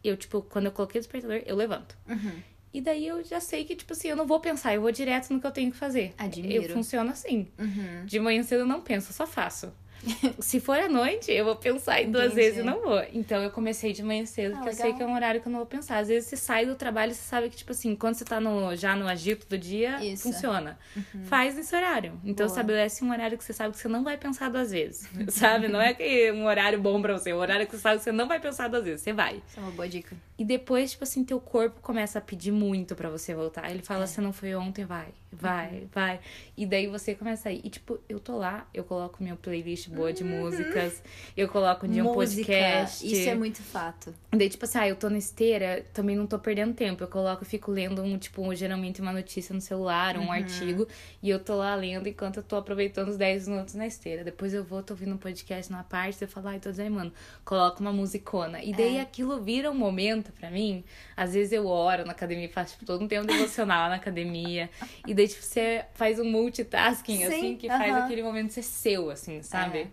eu, 0.03 0.17
tipo, 0.17 0.43
quando 0.43 0.67
eu 0.67 0.73
coloquei 0.73 0.99
o 0.99 1.03
despertador, 1.03 1.43
eu 1.45 1.55
levanto. 1.55 1.97
Uhum. 2.09 2.43
E 2.73 2.81
daí 2.81 3.07
eu 3.07 3.25
já 3.25 3.41
sei 3.41 3.65
que, 3.65 3.75
tipo 3.75 3.93
assim, 3.93 4.09
eu 4.09 4.17
não 4.17 4.27
vou 4.27 4.39
pensar, 4.39 4.75
eu 4.75 4.83
vou 4.83 4.93
direto 4.93 5.33
no 5.33 5.41
que 5.41 5.47
eu 5.47 5.51
tenho 5.51 5.71
que 5.71 5.77
fazer. 5.79 6.13
Admiro. 6.19 6.65
Eu 6.65 6.69
funciono 6.71 7.11
assim. 7.11 7.49
Uhum. 7.59 8.05
De 8.05 8.21
manhã 8.21 8.43
cedo 8.43 8.61
eu 8.61 8.67
não 8.67 8.83
penso, 8.83 9.11
eu 9.11 9.15
só 9.15 9.27
faço. 9.27 9.73
Se 10.39 10.61
for 10.61 10.79
à 10.79 10.89
noite, 10.89 11.33
eu 11.33 11.45
vou 11.45 11.57
pensar 11.57 12.03
em 12.03 12.11
duas 12.11 12.27
Entendi. 12.27 12.41
vezes 12.41 12.59
e 12.59 12.63
não 12.63 12.81
vou. 12.81 13.03
Então 13.13 13.43
eu 13.43 13.51
comecei 13.51 13.93
de 13.93 14.03
manhã 14.03 14.25
cedo, 14.27 14.55
ah, 14.55 14.59
porque 14.59 14.71
legal. 14.71 14.87
eu 14.87 14.91
sei 14.91 14.97
que 14.97 15.03
é 15.03 15.07
um 15.07 15.15
horário 15.15 15.41
que 15.41 15.49
eu 15.49 15.53
não 15.53 15.59
vou 15.59 15.67
pensar. 15.67 15.99
Às 15.99 16.09
vezes 16.09 16.29
você 16.29 16.37
sai 16.37 16.67
do 16.67 16.75
trabalho, 16.75 17.13
você 17.15 17.23
sabe 17.23 17.51
que, 17.51 17.57
tipo 17.57 17.73
assim, 17.73 17.95
quando 17.95 18.15
você 18.15 18.25
tá 18.25 18.41
no, 18.41 18.75
já 18.77 18.95
no 18.95 19.09
agito 19.09 19.47
do 19.49 19.59
dia, 19.59 20.03
Isso. 20.05 20.25
funciona. 20.25 20.79
Uhum. 20.97 21.25
Faz 21.25 21.55
nesse 21.55 21.75
horário. 21.75 22.13
Então 22.25 22.47
Boa. 22.47 22.55
estabelece 22.55 23.05
um 23.05 23.11
horário 23.11 23.37
que 23.37 23.45
você 23.45 23.53
sabe 23.53 23.75
que 23.75 23.81
você 23.81 23.89
não 23.89 24.05
vai 24.05 24.17
pensar 24.17 24.51
duas 24.51 24.71
vezes. 24.71 25.09
sabe? 25.29 25.69
Não 25.69 25.81
é 25.81 25.95
que 25.95 26.31
um 26.33 26.47
horário 26.47 26.81
bom 26.81 27.01
pra 27.01 27.13
você, 27.13 27.31
é 27.31 27.35
um 27.35 27.39
horário 27.39 27.67
que 27.67 27.75
você 27.75 27.83
sabe 27.83 27.99
que 27.99 28.05
você 28.05 28.13
não 28.13 28.29
vai 28.29 28.41
pensar 28.41 28.69
duas 28.69 28.85
vezes. 28.85 29.03
Você 29.03 29.13
vai. 29.13 29.43
Isso 29.47 29.59
é 29.59 29.63
uma 29.63 29.73
boa 29.73 29.89
dica. 29.89 30.17
E 30.39 30.45
depois, 30.45 30.93
tipo 30.93 31.05
assim, 31.05 31.25
teu 31.25 31.41
corpo 31.41 31.81
começa 31.81 32.19
a 32.19 32.23
pedir 32.23 32.53
muito 32.53 32.95
para 32.95 33.09
você 33.09 33.35
voltar. 33.35 33.71
Ele 33.71 33.83
fala, 33.83 34.05
é. 34.05 34.07
você 34.07 34.21
não 34.21 34.33
foi 34.33 34.55
ontem, 34.55 34.85
vai, 34.85 35.09
vai, 35.33 35.71
uhum. 35.71 35.89
vai. 35.93 36.21
E 36.57 36.67
daí 36.67 36.87
você 36.87 37.15
começa 37.15 37.49
a 37.49 37.53
ir. 37.53 37.61
E, 37.65 37.71
tipo, 37.71 37.99
eu 38.09 38.21
tô 38.21 38.37
lá, 38.37 38.67
eu 38.75 38.85
coloco 38.85 39.23
minha 39.23 39.37
playlist 39.37 39.86
boa 39.91 40.13
de 40.13 40.23
uhum. 40.23 40.41
músicas, 40.41 41.03
eu 41.37 41.49
coloco 41.49 41.87
um 41.87 41.89
dia 41.89 42.05
um 42.05 42.13
podcast. 42.13 43.07
Isso 43.07 43.29
é 43.29 43.35
muito 43.35 43.63
fato. 43.63 44.15
Daí, 44.31 44.49
tipo 44.49 44.65
assim, 44.65 44.79
ah, 44.79 44.89
eu 44.89 44.97
tô 44.97 45.09
na 45.09 45.19
esteira, 45.19 45.85
também 45.93 46.17
não 46.17 46.27
tô 46.27 46.39
perdendo 46.39 46.75
tempo. 46.75 47.03
Eu 47.03 47.09
coloco, 47.09 47.45
fico 47.45 47.71
lendo 47.71 48.03
um, 48.03 48.19
tipo, 48.19 48.55
geralmente 48.55 49.01
uma 49.01 49.13
notícia 49.13 49.55
no 49.55 49.61
celular, 49.61 50.17
um 50.17 50.25
uhum. 50.25 50.33
artigo, 50.33 50.87
e 51.23 51.31
eu 51.31 51.39
tô 51.39 51.57
lá 51.57 51.75
lendo 51.75 52.09
enquanto 52.09 52.39
eu 52.39 52.43
tô 52.43 52.57
aproveitando 52.57 53.09
os 53.09 53.17
10 53.17 53.49
minutos 53.49 53.75
na 53.75 53.87
esteira. 53.87 54.25
Depois 54.25 54.53
eu 54.53 54.65
vou, 54.65 54.83
tô 54.83 54.95
ouvindo 54.95 55.15
um 55.15 55.19
podcast 55.19 55.71
na 55.71 55.83
parte, 55.83 56.23
eu 56.23 56.29
falo, 56.29 56.49
ai, 56.49 56.59
tô 56.59 56.71
desanimando. 56.71 57.13
Coloco 57.45 57.81
uma 57.81 57.93
musicona. 57.93 58.63
E 58.63 58.73
daí 58.73 58.97
é. 58.97 59.01
aquilo 59.01 59.41
vira 59.43 59.71
um 59.71 59.75
momento 59.75 60.33
pra 60.33 60.51
mim. 60.51 60.85
Às 61.17 61.35
vezes 61.35 61.53
eu 61.53 61.67
oro 61.67 62.05
na 62.05 62.13
academia, 62.13 62.49
faço 62.49 62.73
tipo, 62.73 62.85
todo 62.85 63.05
um 63.05 63.09
tempo 63.09 63.27
devocional 63.27 63.89
na 63.89 63.97
academia. 63.97 64.69
E 65.07 65.15
daí, 65.15 65.29
tipo, 65.29 65.43
você 65.43 65.85
faz 65.95 66.19
um 66.19 66.25
multitasking, 66.25 67.19
Sim, 67.19 67.25
assim, 67.25 67.57
que 67.57 67.67
uh 67.67 67.73
-huh. 67.73 67.79
faz 67.79 67.95
aquele 68.05 68.23
momento 68.23 68.53
ser 68.53 68.63
seu, 68.63 69.11
assim, 69.11 69.43
sabe? 69.43 69.76
É. 69.77 69.89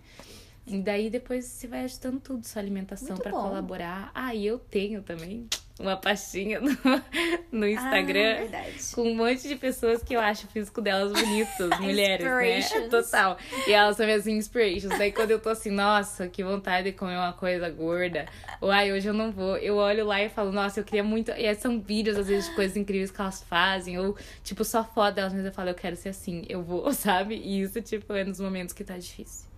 E 0.66 0.80
daí 0.80 1.10
depois 1.10 1.46
você 1.46 1.68
vai 1.68 1.84
ajustando 1.84 2.20
tudo, 2.20 2.46
sua 2.46 2.62
alimentação 2.62 3.18
para 3.18 3.32
colaborar. 3.32 4.12
Ah, 4.16 4.34
e 4.34 4.48
eu 4.48 4.58
tenho 4.58 5.02
também 5.02 5.48
uma 5.80 5.98
pastinha 5.98 6.62
no, 6.62 6.70
no 7.52 7.68
Instagram 7.68 8.48
ah, 8.54 8.64
com 8.94 9.02
um 9.02 9.16
monte 9.16 9.48
de 9.48 9.56
pessoas 9.56 10.04
que 10.04 10.16
eu 10.16 10.20
acho 10.20 10.46
o 10.46 10.50
físico 10.50 10.82
delas 10.82 11.12
bonito, 11.12 11.70
mulheres, 11.82 12.72
né? 12.72 12.88
Total. 12.88 13.38
E 13.68 13.74
elas 13.74 13.98
são 13.98 14.06
minhas 14.06 14.26
inspirations. 14.26 14.98
Daí 14.98 15.12
quando 15.12 15.32
eu 15.32 15.40
tô 15.40 15.50
assim, 15.50 15.72
nossa, 15.72 16.30
que 16.30 16.44
vontade 16.44 16.92
de 16.92 16.98
comer 16.98 17.18
uma 17.18 17.34
coisa 17.34 17.70
gorda, 17.70 18.26
ou 18.62 18.72
ai, 18.72 18.94
hoje 18.94 19.10
eu 19.10 19.14
não 19.14 19.32
vou, 19.32 19.58
eu 19.58 19.76
olho 19.76 20.06
lá 20.06 20.22
e 20.22 20.30
falo, 20.30 20.52
nossa, 20.52 20.80
eu 20.80 20.84
queria 20.84 21.04
muito. 21.04 21.32
E 21.32 21.54
são 21.56 21.82
vídeos, 21.82 22.18
às 22.18 22.28
vezes, 22.28 22.50
de 22.50 22.56
coisas 22.56 22.78
incríveis 22.78 23.12
que 23.12 23.20
elas 23.20 23.44
fazem, 23.44 24.00
ou 24.00 24.16
tipo, 24.44 24.64
só 24.64 24.84
foto 24.84 25.16
delas, 25.16 25.34
mas 25.34 25.46
eu 25.46 25.52
falo, 25.52 25.70
eu 25.70 25.76
quero 25.76 25.98
ser 25.98 26.10
assim, 26.10 26.46
eu 26.48 26.64
vou, 26.64 26.92
sabe? 26.94 27.36
E 27.36 27.62
isso, 27.62 27.82
tipo, 27.82 28.14
é 28.14 28.24
nos 28.24 28.40
momentos 28.40 28.74
que 28.74 28.84
tá 28.84 28.98
difícil. 28.98 29.53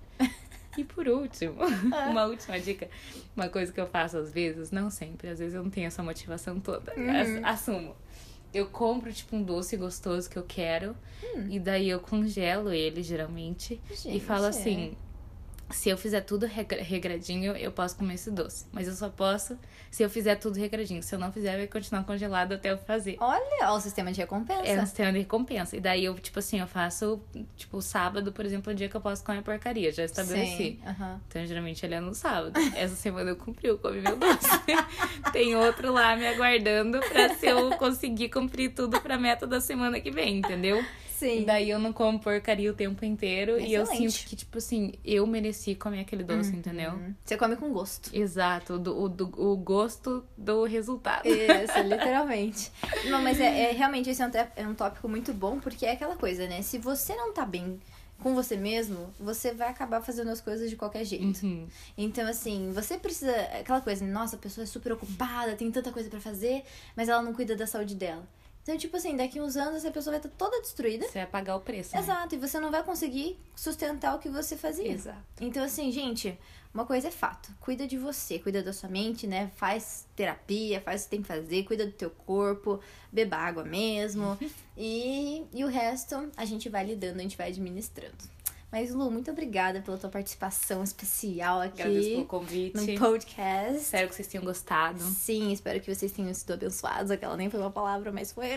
E 0.77 0.83
por 0.83 1.07
último, 1.07 1.55
uma 2.09 2.25
última 2.25 2.59
dica. 2.59 2.89
Uma 3.35 3.49
coisa 3.49 3.71
que 3.71 3.79
eu 3.79 3.87
faço 3.87 4.17
às 4.17 4.31
vezes, 4.31 4.71
não 4.71 4.89
sempre, 4.89 5.29
às 5.29 5.39
vezes 5.39 5.55
eu 5.55 5.63
não 5.63 5.69
tenho 5.69 5.87
essa 5.87 6.03
motivação 6.03 6.59
toda. 6.59 6.93
Uhum. 6.95 7.45
Assumo. 7.45 7.95
Eu 8.53 8.67
compro, 8.67 9.11
tipo, 9.11 9.35
um 9.35 9.43
doce 9.43 9.75
gostoso 9.75 10.29
que 10.29 10.37
eu 10.37 10.43
quero. 10.43 10.95
E 11.49 11.59
daí 11.59 11.89
eu 11.89 11.99
congelo 11.99 12.71
ele, 12.71 13.03
geralmente. 13.03 13.81
e 13.89 13.95
Gente, 13.95 14.19
falo 14.21 14.45
é. 14.45 14.49
assim. 14.49 14.95
Se 15.71 15.89
eu 15.89 15.97
fizer 15.97 16.21
tudo 16.21 16.45
regra- 16.45 16.81
regradinho, 16.83 17.55
eu 17.57 17.71
posso 17.71 17.95
comer 17.97 18.13
esse 18.15 18.29
doce. 18.29 18.65
Mas 18.71 18.87
eu 18.87 18.93
só 18.93 19.09
posso 19.09 19.57
se 19.89 20.03
eu 20.03 20.09
fizer 20.09 20.35
tudo 20.35 20.57
regradinho. 20.59 21.01
Se 21.01 21.15
eu 21.15 21.19
não 21.19 21.31
fizer, 21.31 21.57
vai 21.57 21.65
continuar 21.67 22.03
congelado 22.03 22.53
até 22.53 22.71
eu 22.71 22.77
fazer. 22.77 23.17
Olha, 23.19 23.69
ó, 23.71 23.75
o 23.75 23.79
sistema 23.81 24.11
de 24.11 24.19
recompensa. 24.21 24.61
É 24.63 24.79
um 24.81 24.85
sistema 24.85 25.11
de 25.11 25.19
recompensa. 25.19 25.75
E 25.75 25.79
daí 25.79 26.05
eu, 26.05 26.13
tipo 26.15 26.37
assim, 26.37 26.59
eu 26.59 26.67
faço, 26.67 27.19
tipo, 27.57 27.81
sábado, 27.81 28.31
por 28.31 28.45
exemplo, 28.45 28.71
o 28.71 28.75
dia 28.75 28.87
que 28.87 28.95
eu 28.95 29.01
posso 29.01 29.23
comer 29.23 29.41
porcaria. 29.41 29.91
Já 29.91 30.03
estabeleci. 30.03 30.55
Sim, 30.55 30.79
aham. 30.85 31.19
Então, 31.27 31.45
geralmente 31.45 31.83
ele 31.85 31.95
é 31.95 31.99
no 31.99 32.13
sábado. 32.13 32.53
Essa 32.75 32.95
semana 32.95 33.31
eu 33.31 33.35
cumpri, 33.35 33.67
eu 33.67 33.77
comi 33.79 34.01
meu 34.01 34.15
doce. 34.17 34.47
Tem 35.33 35.55
outro 35.55 35.91
lá 35.91 36.15
me 36.15 36.27
aguardando 36.27 36.99
pra 36.99 37.33
se 37.35 37.47
eu 37.47 37.71
conseguir 37.77 38.29
cumprir 38.29 38.73
tudo 38.73 39.01
pra 39.01 39.17
meta 39.17 39.47
da 39.47 39.59
semana 39.59 39.99
que 39.99 40.11
vem, 40.11 40.37
entendeu? 40.37 40.83
Sim. 41.25 41.43
Daí 41.43 41.69
eu 41.69 41.79
não 41.79 41.91
como 41.91 42.19
porcaria 42.19 42.69
o 42.71 42.73
tempo 42.73 43.03
inteiro. 43.03 43.59
E 43.59 43.73
eu 43.73 43.83
Excelente. 43.83 44.11
sinto 44.11 44.29
que, 44.29 44.35
tipo 44.35 44.57
assim, 44.57 44.93
eu 45.03 45.25
mereci 45.25 45.73
comer 45.75 46.01
aquele 46.01 46.23
doce, 46.23 46.55
entendeu? 46.55 46.91
Hum, 46.91 47.13
Você 47.23 47.35
come 47.37 47.55
com 47.55 47.71
gosto. 47.73 48.09
Exato, 48.15 48.77
do, 48.77 48.97
o, 49.03 49.09
do, 49.09 49.25
o 49.41 49.57
gosto 49.57 50.23
do 50.37 50.63
resultado. 50.65 51.27
Isso, 51.27 51.79
literalmente. 51.87 52.71
Não, 53.09 53.21
mas 53.21 53.39
é, 53.39 53.69
é- 53.69 53.71
realmente 53.71 54.09
esse 54.09 54.21
é 54.21 54.27
um, 54.27 54.31
é 54.55 54.67
um 54.67 54.75
tópico 54.75 55.07
muito 55.09 55.33
bom, 55.33 55.59
porque 55.59 55.85
é 55.85 55.91
aquela 55.93 56.15
coisa, 56.15 56.47
né? 56.47 56.61
Se 56.61 56.77
você 56.77 57.15
não 57.15 57.33
tá 57.33 57.45
bem 57.45 57.79
com 58.19 58.33
você 58.33 58.55
mesmo, 58.55 59.13
você 59.19 59.53
vai 59.53 59.69
acabar 59.69 60.01
fazendo 60.01 60.29
as 60.29 60.39
coisas 60.39 60.69
de 60.69 60.75
qualquer 60.75 61.03
jeito. 61.03 61.43
Uhum. 61.45 61.67
Então, 61.97 62.27
assim, 62.27 62.71
você 62.71 62.97
precisa. 62.97 63.31
Aquela 63.59 63.81
coisa, 63.81 64.05
nossa, 64.05 64.35
a 64.35 64.39
pessoa 64.39 64.63
é 64.63 64.67
super 64.67 64.93
ocupada, 64.93 65.55
tem 65.55 65.69
tanta 65.71 65.91
coisa 65.91 66.09
pra 66.09 66.19
fazer, 66.19 66.63
mas 66.95 67.09
ela 67.09 67.21
não 67.21 67.33
cuida 67.33 67.55
da 67.55 67.67
saúde 67.67 67.95
dela. 67.95 68.23
Então, 68.65 68.75
tipo 68.79 68.97
assim, 68.97 69.15
daqui 69.15 69.39
uns 69.39 69.55
anos 69.55 69.77
essa 69.77 69.91
pessoa 69.91 70.13
vai 70.13 70.17
estar 70.17 70.35
toda 70.35 70.59
destruída. 70.59 71.05
Você 71.07 71.19
vai 71.19 71.27
pagar 71.27 71.55
o 71.55 71.59
preço. 71.59 71.95
né? 71.95 72.01
Exato, 72.01 72.33
e 72.33 72.37
você 72.39 72.59
não 72.59 72.71
vai 72.71 72.81
conseguir 72.81 73.37
sustentar 73.55 74.15
o 74.15 74.19
que 74.19 74.27
você 74.27 74.57
fazia. 74.57 74.91
Exato. 74.91 75.19
Então, 75.39 75.63
assim, 75.63 75.91
gente, 75.91 76.35
uma 76.73 76.83
coisa 76.83 77.09
é 77.09 77.11
fato. 77.11 77.53
Cuida 77.61 77.85
de 77.85 77.95
você, 77.95 78.39
cuida 78.39 78.63
da 78.63 78.73
sua 78.73 78.89
mente, 78.89 79.27
né? 79.27 79.51
Faz 79.55 80.07
terapia, 80.15 80.81
faz 80.81 81.01
o 81.01 81.03
que 81.03 81.09
tem 81.11 81.21
que 81.21 81.27
fazer, 81.27 81.63
cuida 81.63 81.85
do 81.85 81.91
teu 81.91 82.09
corpo, 82.09 82.79
beba 83.11 83.37
água 83.37 83.63
mesmo. 83.63 84.35
e, 84.75 85.45
e 85.53 85.63
o 85.63 85.67
resto 85.67 86.31
a 86.35 86.43
gente 86.43 86.67
vai 86.67 86.83
lidando, 86.83 87.19
a 87.19 87.21
gente 87.21 87.37
vai 87.37 87.49
administrando. 87.49 88.17
Mas, 88.71 88.93
Lu, 88.93 89.09
muito 89.09 89.31
obrigada 89.31 89.81
pela 89.81 89.97
tua 89.97 90.09
participação 90.09 90.83
especial 90.83 91.61
Agradeço 91.61 92.09
pelo 92.09 92.19
aqui 92.19 92.25
convite. 92.27 92.75
no 92.75 92.99
podcast. 92.99 93.77
Espero 93.77 94.09
que 94.09 94.15
vocês 94.15 94.27
tenham 94.27 94.43
gostado. 94.43 94.99
Sim, 94.99 95.53
espero 95.53 95.79
que 95.79 95.93
vocês 95.95 96.11
tenham 96.11 96.33
sido 96.33 96.53
abençoados. 96.53 97.09
Aquela 97.09 97.37
nem 97.37 97.49
foi 97.49 97.61
uma 97.61 97.71
palavra, 97.71 98.11
mas 98.11 98.33
foi. 98.33 98.47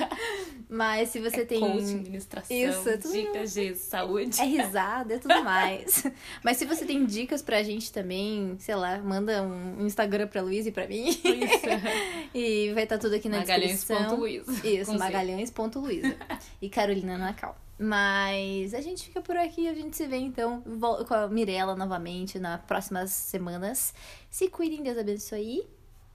mas 0.68 1.08
se 1.08 1.18
você 1.20 1.46
tem. 1.46 1.60
Coaching, 1.60 2.00
administração, 2.00 2.54
Isso, 2.54 2.88
é 2.90 2.96
tudo- 2.98 3.12
dicas 3.12 3.54
de 3.54 3.74
saúde. 3.74 4.38
É 4.38 4.44
risada, 4.44 5.14
é 5.14 5.18
tudo 5.18 5.42
mais. 5.42 6.04
Mas 6.44 6.56
se 6.58 6.64
você 6.66 6.84
tem 6.84 7.04
dicas 7.06 7.40
pra 7.42 7.62
gente 7.62 7.90
também, 7.92 8.56
sei 8.58 8.74
lá, 8.74 8.98
manda 8.98 9.42
um 9.42 9.84
Instagram 9.86 10.26
pra 10.26 10.42
Luiz 10.42 10.66
e 10.66 10.72
pra 10.72 10.86
mim. 10.86 11.08
Isso. 11.08 11.22
E 12.34 12.70
vai 12.74 12.82
estar 12.82 12.98
tudo 12.98 13.14
aqui 13.14 13.28
na 13.28 13.38
descrição. 13.38 13.96
Magalhães.luiza. 13.98 14.66
Isso, 14.66 14.98
magalhães.luiza. 14.98 16.14
E 16.60 16.68
Carolina 16.68 17.16
Nacal. 17.16 17.56
Mas 17.78 18.74
a 18.74 18.80
gente 18.80 19.04
fica 19.04 19.20
por 19.20 19.36
aqui, 19.36 19.68
a 19.68 19.74
gente 19.74 19.96
se 19.96 20.06
vê 20.06 20.16
então 20.16 20.62
com 21.06 21.14
a 21.14 21.28
Mirella 21.28 21.76
novamente 21.76 22.38
nas 22.38 22.60
próximas 22.62 23.10
semanas. 23.10 23.94
Se 24.28 24.48
cuidem, 24.48 24.82
Deus 24.82 24.98
abençoe. 24.98 25.68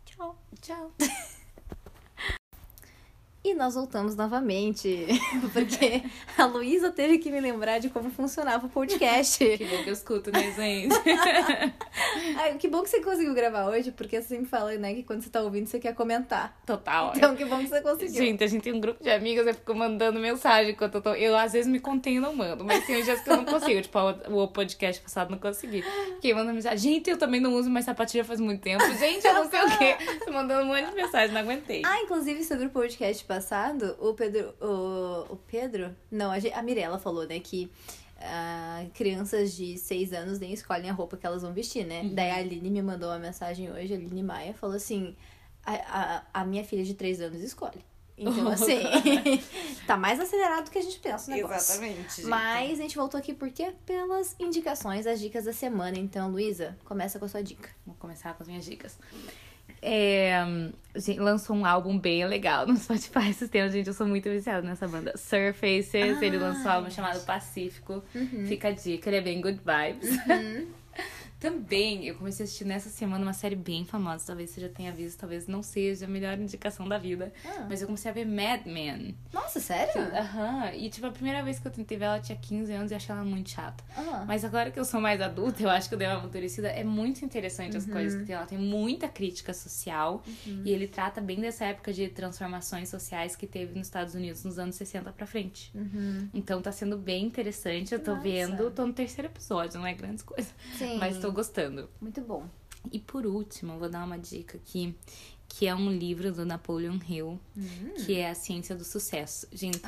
Tchau. 0.05 0.37
Tchau. 0.61 0.91
E 3.45 3.53
nós 3.53 3.75
voltamos 3.75 4.15
novamente, 4.15 5.05
porque 5.51 6.01
a 6.37 6.45
Luísa 6.45 6.89
teve 6.91 7.17
que 7.17 7.29
me 7.29 7.41
lembrar 7.41 7.77
de 7.77 7.89
como 7.89 8.09
funcionava 8.09 8.67
o 8.67 8.69
podcast. 8.69 9.43
Que 9.57 9.65
bom 9.65 9.83
que 9.83 9.89
eu 9.89 9.93
escuto, 9.93 10.31
né, 10.31 10.51
gente? 10.55 10.95
Ai, 12.39 12.55
que 12.57 12.69
bom 12.69 12.81
que 12.81 12.89
você 12.89 13.01
conseguiu 13.01 13.33
gravar 13.33 13.67
hoje, 13.67 13.91
porque 13.91 14.21
você 14.21 14.29
sempre 14.29 14.45
fala, 14.45 14.73
né, 14.75 14.93
que 14.93 15.03
quando 15.03 15.21
você 15.21 15.29
tá 15.29 15.41
ouvindo 15.41 15.67
você 15.67 15.79
quer 15.79 15.93
comentar. 15.93 16.57
Total. 16.65 17.13
Então, 17.15 17.35
que 17.35 17.43
bom 17.45 17.59
que 17.59 17.67
você 17.67 17.81
conseguiu. 17.81 18.15
Gente, 18.15 18.43
a 18.43 18.47
gente 18.47 18.63
tem 18.63 18.73
um 18.73 18.79
grupo 18.79 19.03
de 19.03 19.09
amigas, 19.09 19.45
eu 19.45 19.53
fico 19.53 19.75
mandando 19.75 20.19
mensagem 20.19 20.71
enquanto 20.71 20.95
eu 20.95 21.01
tô. 21.01 21.13
Eu 21.13 21.37
às 21.37 21.51
vezes 21.51 21.69
me 21.69 21.79
contenho 21.79 22.17
e 22.17 22.21
não 22.21 22.33
mando, 22.33 22.63
mas 22.63 22.85
tem 22.85 23.03
dias 23.03 23.21
que 23.21 23.29
eu 23.29 23.37
não 23.37 23.45
consigo. 23.45 23.81
Tipo, 23.81 23.99
o 24.29 24.47
podcast 24.47 25.01
passado 25.01 25.31
não 25.31 25.37
consegui. 25.37 25.83
Quem 26.21 26.33
manda 26.33 26.53
mensagem, 26.53 26.93
gente, 26.93 27.09
eu 27.09 27.17
também 27.17 27.41
não 27.41 27.53
uso 27.53 27.69
mais 27.69 27.85
sapatilha 27.85 28.23
faz 28.23 28.39
muito 28.39 28.61
tempo. 28.61 28.83
Gente, 28.97 29.25
eu 29.27 29.33
não 29.33 29.49
sei 29.49 29.61
o 29.61 29.77
quê. 29.77 29.97
Tô 30.25 30.31
mandando 30.31 30.63
um 30.63 30.67
monte 30.67 30.89
de 30.89 30.95
mensagem, 30.95 31.33
não 31.33 31.41
aguentei. 31.41 31.81
Ah, 31.85 31.99
inclusive 32.01 32.43
sobre 32.43 32.67
o 32.67 32.69
podcast 32.69 33.23
passado, 33.33 33.95
o 33.99 34.13
Pedro. 34.13 34.53
O, 34.61 35.33
o 35.33 35.35
Pedro? 35.47 35.95
Não, 36.11 36.31
a, 36.31 36.35
a 36.35 36.61
Mirella 36.61 36.99
falou, 36.99 37.25
né, 37.25 37.39
que 37.39 37.71
ah, 38.19 38.85
crianças 38.93 39.53
de 39.53 39.77
6 39.77 40.13
anos 40.13 40.39
nem 40.39 40.53
escolhem 40.53 40.89
a 40.89 40.93
roupa 40.93 41.17
que 41.17 41.25
elas 41.25 41.41
vão 41.41 41.53
vestir, 41.53 41.85
né? 41.85 42.09
Daí 42.13 42.31
a 42.31 42.35
Aline 42.37 42.69
me 42.69 42.81
mandou 42.81 43.09
uma 43.09 43.19
mensagem 43.19 43.71
hoje, 43.71 43.93
a 43.93 43.97
Aline 43.97 44.23
Maia, 44.23 44.53
falou 44.53 44.75
assim: 44.75 45.15
a, 45.65 45.73
a, 45.73 46.41
a 46.41 46.45
minha 46.45 46.63
filha 46.63 46.83
de 46.83 46.93
3 46.93 47.21
anos 47.21 47.41
escolhe. 47.41 47.83
Então, 48.17 48.47
assim, 48.53 48.79
tá 49.85 49.97
mais 49.97 50.19
acelerado 50.19 50.65
do 50.65 50.71
que 50.71 50.77
a 50.77 50.81
gente 50.81 50.99
pensa 50.99 51.31
o 51.31 51.35
negócio. 51.35 51.73
Exatamente. 51.73 52.15
gente. 52.17 52.27
Mas 52.27 52.79
a 52.79 52.83
gente 52.83 52.95
voltou 52.95 53.17
aqui 53.17 53.33
por 53.33 53.49
quê? 53.51 53.73
Pelas 53.85 54.35
indicações, 54.39 55.05
as 55.07 55.19
dicas 55.19 55.45
da 55.45 55.53
semana. 55.53 55.97
Então, 55.97 56.31
Luísa, 56.31 56.77
começa 56.85 57.19
com 57.19 57.25
a 57.25 57.27
sua 57.27 57.43
dica. 57.43 57.69
Vou 57.85 57.95
começar 57.95 58.33
com 58.35 58.43
as 58.43 58.47
minhas 58.47 58.63
dicas. 58.63 58.97
É, 59.85 60.45
gente, 60.95 61.19
lançou 61.19 61.55
um 61.55 61.65
álbum 61.65 61.99
bem 61.99 62.25
legal 62.25 62.65
no 62.65 62.75
Spotify 62.77 63.29
esses 63.29 63.49
tempos, 63.49 63.73
gente. 63.73 63.87
Eu 63.87 63.93
sou 63.93 64.07
muito 64.07 64.29
viciada 64.29 64.65
nessa 64.65 64.87
banda. 64.87 65.15
Surfaces, 65.17 66.21
ele 66.21 66.37
lançou 66.37 66.65
um 66.65 66.73
álbum 66.75 66.89
chamado 66.89 67.23
Pacífico. 67.25 68.03
Fica 68.47 68.69
a 68.69 68.71
dica, 68.71 69.09
ele 69.09 69.17
é 69.17 69.21
bem 69.21 69.41
good 69.41 69.59
vibes. 69.59 70.17
Também 71.43 72.07
eu 72.07 72.15
comecei 72.15 72.45
a 72.45 72.45
assistir 72.45 72.63
nessa 72.63 72.87
semana 72.87 73.21
uma 73.21 73.33
série 73.33 73.57
bem 73.57 73.83
famosa. 73.83 74.27
Talvez 74.27 74.49
você 74.49 74.61
já 74.61 74.69
tenha 74.69 74.93
visto, 74.93 75.19
talvez 75.19 75.45
não 75.45 75.61
seja 75.61 76.05
a 76.05 76.07
melhor 76.07 76.39
indicação 76.39 76.87
da 76.87 76.97
vida. 76.97 77.33
Ah. 77.45 77.65
Mas 77.69 77.81
eu 77.81 77.87
comecei 77.87 78.09
a 78.09 78.13
ver 78.13 78.25
Mad 78.25 78.65
Men. 78.65 79.13
Nossa, 79.33 79.59
sério? 79.59 80.01
Aham. 80.15 80.71
E 80.73 80.89
tipo, 80.89 81.05
a 81.05 81.11
primeira 81.11 81.43
vez 81.43 81.59
que 81.59 81.67
eu 81.67 81.71
tentei 81.71 81.97
ver 81.97 82.05
ela 82.05 82.19
tinha 82.21 82.37
15 82.37 82.71
anos 82.71 82.91
e 82.93 82.95
achei 82.95 83.13
ela 83.13 83.25
muito 83.25 83.49
chata. 83.49 83.83
Ah. 83.93 84.23
Mas 84.25 84.45
agora 84.45 84.71
que 84.71 84.79
eu 84.79 84.85
sou 84.85 85.01
mais 85.01 85.19
adulta, 85.19 85.61
eu 85.61 85.69
acho 85.69 85.89
que 85.89 85.95
eu 85.95 85.99
dei 85.99 86.07
uma 86.07 86.15
amadurecida. 86.15 86.69
É 86.69 86.81
muito 86.81 87.25
interessante 87.25 87.75
as 87.75 87.85
coisas 87.85 88.21
que 88.21 88.25
tem 88.25 88.37
lá. 88.37 88.45
Tem 88.45 88.57
muita 88.57 89.09
crítica 89.09 89.53
social. 89.53 90.23
E 90.47 90.71
ele 90.71 90.87
trata 90.87 91.19
bem 91.19 91.41
dessa 91.41 91.65
época 91.65 91.91
de 91.91 92.07
transformações 92.07 92.87
sociais 92.87 93.35
que 93.35 93.45
teve 93.45 93.77
nos 93.77 93.87
Estados 93.87 94.15
Unidos 94.15 94.45
nos 94.45 94.57
anos 94.57 94.77
60 94.77 95.11
pra 95.11 95.27
frente. 95.27 95.69
Uhum. 95.75 96.29
Então 96.33 96.61
tá 96.61 96.71
sendo 96.71 96.97
bem 96.97 97.25
interessante. 97.25 97.93
Eu 97.93 97.99
tô 97.99 98.11
Nossa. 98.11 98.23
vendo, 98.23 98.71
tô 98.71 98.87
no 98.87 98.93
terceiro 98.93 99.27
episódio, 99.27 99.77
não 99.77 99.85
é 99.85 99.93
grandes 99.93 100.23
coisas. 100.23 100.53
Sim. 100.77 100.97
Mas 100.99 101.17
tô 101.17 101.32
gostando. 101.33 101.89
Muito 101.99 102.21
bom. 102.21 102.47
E 102.91 102.99
por 102.99 103.25
último, 103.25 103.73
eu 103.73 103.79
vou 103.79 103.89
dar 103.89 104.03
uma 104.03 104.17
dica 104.17 104.57
aqui. 104.57 104.95
Que 105.47 105.67
é 105.67 105.75
um 105.75 105.91
livro 105.91 106.31
do 106.31 106.45
Napoleon 106.45 106.97
Hill, 107.07 107.39
que 108.03 108.15
é 108.15 108.31
A 108.31 108.33
Ciência 108.33 108.75
do 108.75 108.83
Sucesso. 108.83 109.47
Gente, 109.51 109.83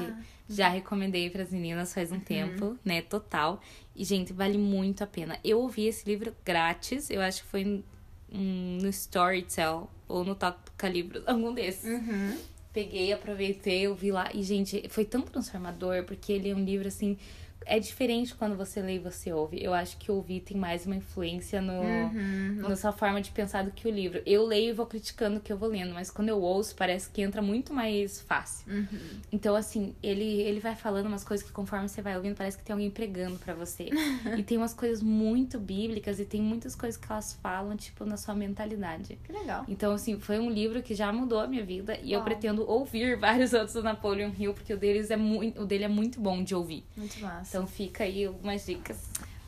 já 0.48 0.70
recomendei 0.70 1.28
para 1.30 1.42
as 1.42 1.50
meninas 1.50 1.92
faz 1.92 2.12
um 2.12 2.20
tempo, 2.20 2.78
né? 2.86 3.02
Total. 3.02 3.60
E, 3.96 4.04
gente, 4.04 4.32
vale 4.32 4.60
muito 4.60 5.04
a 5.04 5.08
pena. 5.08 5.40
Eu 5.44 5.60
ouvi 5.62 5.88
esse 5.88 6.08
livro 6.08 6.36
grátis, 6.46 7.10
eu 7.10 7.20
acho 7.20 7.42
que 7.42 7.50
foi 7.50 7.84
no 8.30 8.88
Storytel 8.90 9.90
ou 10.08 10.24
no 10.24 10.36
Toca 10.36 10.88
Livros, 10.88 11.24
algum 11.28 11.52
desses. 11.52 11.86
Uhum. 11.86 12.38
Peguei, 12.72 13.12
aproveitei, 13.12 13.88
ouvi 13.88 14.12
lá. 14.12 14.30
E, 14.34 14.44
gente, 14.44 14.88
foi 14.90 15.06
tão 15.06 15.22
transformador, 15.22 16.04
porque 16.04 16.32
ele 16.32 16.50
é 16.50 16.56
um 16.56 16.64
livro 16.64 16.88
assim. 16.88 17.18
É 17.66 17.80
diferente 17.80 18.34
quando 18.36 18.56
você 18.56 18.82
lê 18.82 18.96
e 18.96 19.00
você 19.00 19.34
ouve. 19.34 19.62
Eu 19.64 19.74
acho 19.74 19.98
que 19.98 20.12
ouvir 20.12 20.42
tem 20.42 20.58
mais 20.58 20.86
uma 20.86 20.96
influência 20.96 21.62
no, 21.62 21.74
Uhum. 21.82 22.58
na 22.70 22.76
sua 22.76 22.92
forma 22.92 23.22
de 23.22 23.32
pensar 23.32 23.64
do 23.64 23.72
que 23.72 23.88
o 23.88 23.92
livro. 23.92 24.22
Eu 24.26 24.46
leio 24.46 24.70
e 24.70 24.74
vou 24.74 24.86
criticando 24.86 25.38
o 25.38 25.40
que 25.40 25.52
eu 25.52 25.58
vou 25.58 25.70
lendo, 25.70 25.94
mas 25.94 26.10
quando 26.12 26.30
eu 26.30 26.40
ouço, 26.42 26.76
parece 26.76 27.10
que 27.10 27.22
entra 27.22 27.42
muito 27.42 27.74
mais 27.74 28.22
fácil. 28.22 28.72
Uhum. 28.72 28.88
Então, 29.32 29.56
assim, 29.56 29.96
ele, 30.02 30.42
ele 30.42 30.60
vai 30.60 30.76
falando 30.76 31.08
umas 31.08 31.24
coisas 31.24 31.46
que 31.46 31.52
conforme 31.52 31.88
você 31.90 32.02
vai 32.02 32.16
ouvindo, 32.16 32.36
parece 32.36 32.58
que 32.58 32.64
tem 32.64 32.74
alguém 32.74 32.90
pregando 32.92 33.38
pra 33.40 33.54
você. 33.54 33.90
e 34.38 34.44
tem 34.44 34.58
umas 34.58 34.74
coisas 34.74 35.02
muito 35.02 35.60
bíblicas 35.60 36.20
e 36.20 36.26
tem 36.26 36.42
muitas 36.42 36.76
coisas 36.76 37.00
que 37.00 37.12
elas 37.12 37.34
falam, 37.42 37.76
tipo, 37.76 38.06
na 38.06 38.18
sua 38.18 38.36
mentalidade. 38.36 39.18
Que 39.24 39.32
legal. 39.32 39.66
Então, 39.68 39.94
assim, 39.94 40.20
foi 40.20 40.40
um 40.40 40.50
livro 40.50 40.82
que 40.84 40.94
já 40.94 41.12
mudou 41.12 41.40
a 41.40 41.48
minha 41.48 41.64
vida 41.66 41.98
e 42.04 42.12
eu 42.14 42.20
Uau. 42.20 42.26
pretendo 42.26 42.70
ouvir 42.70 43.16
vários 43.20 43.54
outros 43.54 43.74
do 43.74 43.84
Napoleon 43.84 44.32
Hill, 44.38 44.54
porque 44.54 44.74
o, 44.74 44.78
deles 44.78 45.10
é 45.12 45.18
muito, 45.18 45.62
o 45.62 45.66
dele 45.66 45.84
é 45.86 45.88
muito 45.88 46.20
bom 46.20 46.44
de 46.44 46.54
ouvir. 46.56 46.84
Muito 46.96 47.20
massa. 47.20 47.55
Então 47.56 47.66
fica 47.66 48.04
aí 48.04 48.26
algumas 48.26 48.66
dicas. 48.66 48.98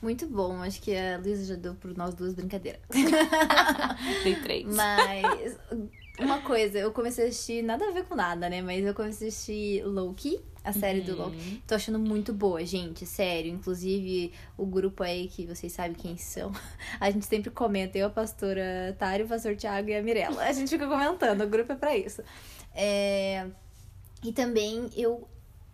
Muito 0.02 0.26
bom. 0.28 0.62
Acho 0.62 0.82
que 0.82 0.96
a 0.96 1.18
Luísa 1.18 1.44
já 1.44 1.56
deu 1.56 1.76
por 1.76 1.94
nós 1.98 2.14
duas 2.14 2.34
brincadeiras. 2.34 2.80
Dei 4.24 4.36
três. 4.36 4.66
Mas 4.74 5.58
uma 6.18 6.40
coisa, 6.40 6.78
eu 6.80 6.94
comecei 6.94 7.26
a 7.26 7.28
assistir, 7.28 7.62
nada 7.62 7.86
a 7.86 7.92
ver 7.92 8.06
com 8.06 8.16
nada, 8.16 8.48
né? 8.50 8.62
Mas 8.62 8.86
eu 8.86 8.94
comecei 8.94 9.28
a 9.28 9.30
assistir 9.30 9.84
Loki, 9.84 10.40
A 10.64 10.72
série 10.72 11.02
do 11.02 11.12
Uhum. 11.18 11.26
Loki. 11.26 11.64
Tô 11.68 11.76
achando 11.76 12.00
muito 12.00 12.32
boa, 12.32 12.66
gente. 12.66 13.06
Sério. 13.06 13.52
Inclusive, 13.52 14.32
o 14.56 14.66
grupo 14.66 15.04
aí 15.04 15.28
que 15.28 15.46
vocês 15.46 15.74
sabem 15.74 15.94
quem 15.96 16.16
são. 16.16 16.50
A 17.02 17.12
gente 17.12 17.26
sempre 17.26 17.52
comenta. 17.52 17.98
Eu, 17.98 18.08
a 18.08 18.10
pastora 18.10 18.96
Tari, 18.98 19.24
o 19.24 19.28
pastor 19.28 19.58
Thiago 19.58 19.90
e 19.90 19.96
a 19.96 20.02
Mirella. 20.02 20.44
A 20.44 20.54
gente 20.54 20.70
fica 20.70 20.88
comentando. 20.88 21.42
O 21.42 21.48
grupo 21.48 21.74
é 21.74 21.76
pra 21.76 21.98
isso. 21.98 22.22
É... 22.74 23.48
E 24.24 24.32
também 24.32 24.90
eu. 24.96 25.28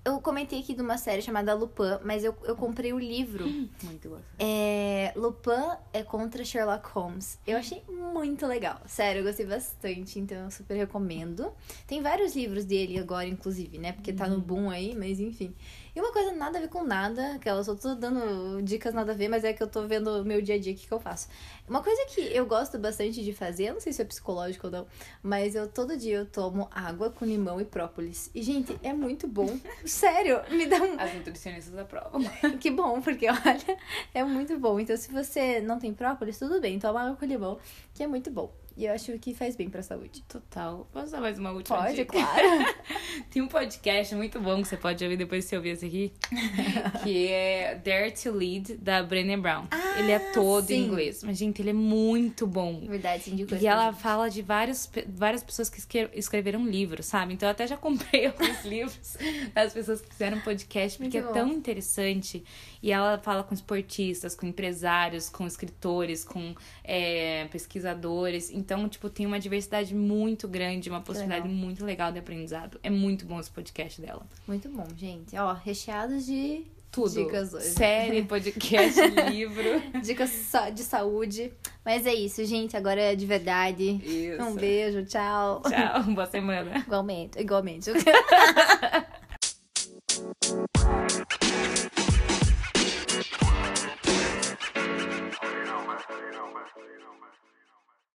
Eu 0.06 0.20
comentei 0.20 0.60
aqui 0.60 0.74
de 0.74 0.82
uma 0.82 0.98
série 0.98 1.22
chamada 1.22 1.54
Lupin, 1.54 2.00
mas 2.04 2.26
eu, 2.26 2.36
eu 2.44 2.58
comprei 2.58 2.92
o 2.92 3.00
livro. 3.00 3.46
Muito 3.84 4.10
gostoso. 4.10 4.24
É, 4.38 5.14
Lupin 5.16 5.78
é 5.94 6.04
contra 6.04 6.44
Sherlock 6.44 6.90
Holmes. 6.90 7.40
Eu 7.48 7.58
achei 7.58 7.82
muito 7.88 8.46
legal. 8.46 8.82
Sério, 8.86 9.22
eu 9.22 9.24
gostei 9.24 9.46
bastante, 9.46 10.20
então 10.20 10.38
eu 10.38 10.52
super 10.52 10.76
recomendo. 10.76 11.54
Tem 11.88 12.02
vários 12.02 12.36
livros 12.36 12.66
dele 12.66 13.00
agora, 13.00 13.28
inclusive, 13.28 13.78
né? 13.78 13.94
Porque 13.94 14.12
tá 14.12 14.28
no 14.28 14.42
boom 14.42 14.70
aí, 14.70 14.94
mas 14.94 15.22
enfim. 15.22 15.56
E 15.96 16.02
uma 16.02 16.12
coisa 16.12 16.32
nada 16.32 16.58
a 16.58 16.62
ver 16.62 16.70
com 16.70 16.84
nada, 16.84 17.38
que 17.40 17.48
eu 17.48 17.64
só 17.64 17.76
tô 17.76 17.94
dando 17.94 18.64
dicas 18.64 18.96
nada 18.96 19.12
a 19.12 19.16
ver, 19.16 19.28
mas 19.28 19.44
é 19.44 19.54
que 19.54 19.62
eu 19.62 19.68
tô 19.68 19.86
vendo 19.86 20.22
o 20.22 20.26
meu 20.26 20.42
dia 20.42 20.56
a 20.56 20.58
dia, 20.58 20.74
o 20.74 20.76
que, 20.76 20.88
que 20.88 20.92
eu 20.92 21.00
faço. 21.00 21.28
Uma 21.70 21.84
coisa 21.84 22.04
que 22.08 22.22
eu 22.36 22.48
gosto 22.48 22.80
bastante 22.80 23.24
de 23.24 23.32
fazer, 23.32 23.66
eu 23.66 23.74
não 23.74 23.80
sei 23.80 23.94
se 23.94 24.02
é 24.02 24.06
psicológico 24.06 24.66
ou 24.68 24.74
não, 24.74 24.88
mas 25.22 25.54
eu 25.54 25.68
todo 25.68 25.96
dia 25.96 26.18
eu 26.18 26.26
tomo 26.26 26.68
água 26.72 27.12
com 27.12 27.24
limão 27.26 27.62
e 27.62 27.66
própolis. 27.66 28.32
E, 28.34 28.42
gente, 28.42 28.76
é 28.82 28.92
muito 28.92 29.28
bom. 29.28 29.48
Sério, 29.86 30.42
me 30.50 30.66
dá 30.66 30.78
um. 30.78 31.00
As 31.00 31.14
nutricionistas 31.14 31.78
aprovam. 31.78 32.22
Que 32.60 32.72
bom, 32.72 33.02
porque 33.02 33.28
olha, 33.30 33.78
é 34.14 34.24
muito 34.24 34.58
bom. 34.58 34.80
Então, 34.80 34.96
se 34.96 35.12
você 35.12 35.62
não 35.62 35.78
tem 35.78 35.94
própolis, 35.94 36.40
tudo 36.40 36.60
bem, 36.60 36.80
toma 36.80 37.02
água 37.02 37.16
com 37.16 37.26
limão, 37.26 37.60
que 37.94 38.02
é 38.02 38.08
muito 38.08 38.32
bom. 38.32 38.52
E 38.76 38.86
eu 38.86 38.94
acho 38.94 39.18
que 39.20 39.36
faz 39.36 39.56
bem 39.56 39.70
pra 39.70 39.84
saúde. 39.84 40.24
Total. 40.28 40.88
Posso 40.92 41.12
dar 41.12 41.22
mais 41.22 41.38
uma 41.38 41.52
última 41.52 41.78
Pode, 41.78 41.96
dica? 41.96 42.12
claro. 42.14 42.66
Tem 43.30 43.42
um 43.42 43.48
podcast 43.48 44.16
muito 44.16 44.40
bom 44.40 44.62
que 44.64 44.68
você 44.68 44.78
pode 44.78 45.04
ouvir 45.04 45.16
depois 45.16 45.44
de 45.44 45.50
você 45.50 45.58
ouvir 45.58 45.70
esse 45.70 45.86
aqui. 45.86 46.12
que 47.04 47.28
é 47.28 47.76
Dare 47.76 48.12
to 48.12 48.32
Lead, 48.32 48.78
da 48.78 49.04
Brené 49.04 49.38
Brown. 49.38 49.68
Ah, 49.70 50.00
ele 50.00 50.12
é 50.12 50.20
todo 50.32 50.66
sim. 50.66 50.76
em 50.76 50.86
inglês. 50.86 51.24
Mas, 51.24 51.38
gente, 51.38 51.62
ele 51.62 51.70
é 51.70 51.74
muito 51.74 52.48
bom. 52.48 52.80
Verdade, 52.88 53.24
sim, 53.24 53.46
E 53.62 53.68
ela 53.68 53.92
gente. 53.92 54.02
fala 54.02 54.28
de 54.28 54.42
vários, 54.42 54.90
várias 55.08 55.44
pessoas 55.44 55.70
que 55.70 55.80
escreveram 56.16 56.66
livros, 56.66 57.06
sabe? 57.06 57.34
Então 57.36 57.48
eu 57.48 57.52
até 57.52 57.68
já 57.68 57.78
comprei 57.78 58.26
alguns 58.28 58.66
livros 58.66 59.18
das 59.54 59.72
pessoas 59.72 60.02
que 60.02 60.10
fizeram 60.10 60.40
podcast, 60.42 60.98
porque 60.98 61.22
Muito 61.22 61.38
é 61.38 61.42
bom. 61.42 61.48
tão 61.48 61.56
interessante. 61.56 62.44
E 62.82 62.92
ela 62.92 63.20
fala 63.20 63.44
com 63.44 63.54
esportistas, 63.54 64.36
com 64.36 64.48
empresários, 64.48 65.30
com 65.30 65.46
escritores, 65.46 66.26
com 66.26 66.56
é, 66.84 67.46
pesquisadores. 67.52 68.52
Então, 68.64 68.88
tipo, 68.88 69.10
tem 69.10 69.26
uma 69.26 69.42
diversidade 69.42 69.94
muito 69.94 70.48
grande, 70.48 70.90
uma 70.90 71.02
possibilidade 71.02 71.46
legal. 71.46 71.58
muito 71.66 71.84
legal 71.84 72.12
de 72.14 72.20
aprendizado. 72.20 72.80
É 72.82 72.90
muito 72.90 73.26
bom 73.26 73.38
esse 73.38 73.52
podcast 73.52 74.02
dela. 74.02 74.26
Muito 74.48 74.70
bom, 74.70 74.88
gente. 74.96 75.36
Ó, 75.36 75.52
recheados 75.52 76.26
de 76.26 76.64
tudo. 76.90 77.12
Dicas 77.12 77.54
hoje. 77.54 77.66
Série, 77.66 78.24
podcast, 78.24 79.02
livro. 79.30 79.82
Dicas 80.02 80.32
de 80.74 80.82
saúde. 80.82 81.52
Mas 81.84 82.06
é 82.06 82.14
isso, 82.14 82.46
gente. 82.46 82.78
Agora 82.78 83.02
é 83.02 83.16
de 83.16 83.26
verdade. 83.26 84.00
Isso. 84.02 84.42
Um 84.42 84.56
beijo, 84.56 85.04
tchau. 85.06 85.62
Tchau, 85.64 86.04
boa 86.16 86.26
semana. 86.26 86.78
Igualmente. 86.78 87.38
Igualmente. 87.38 87.92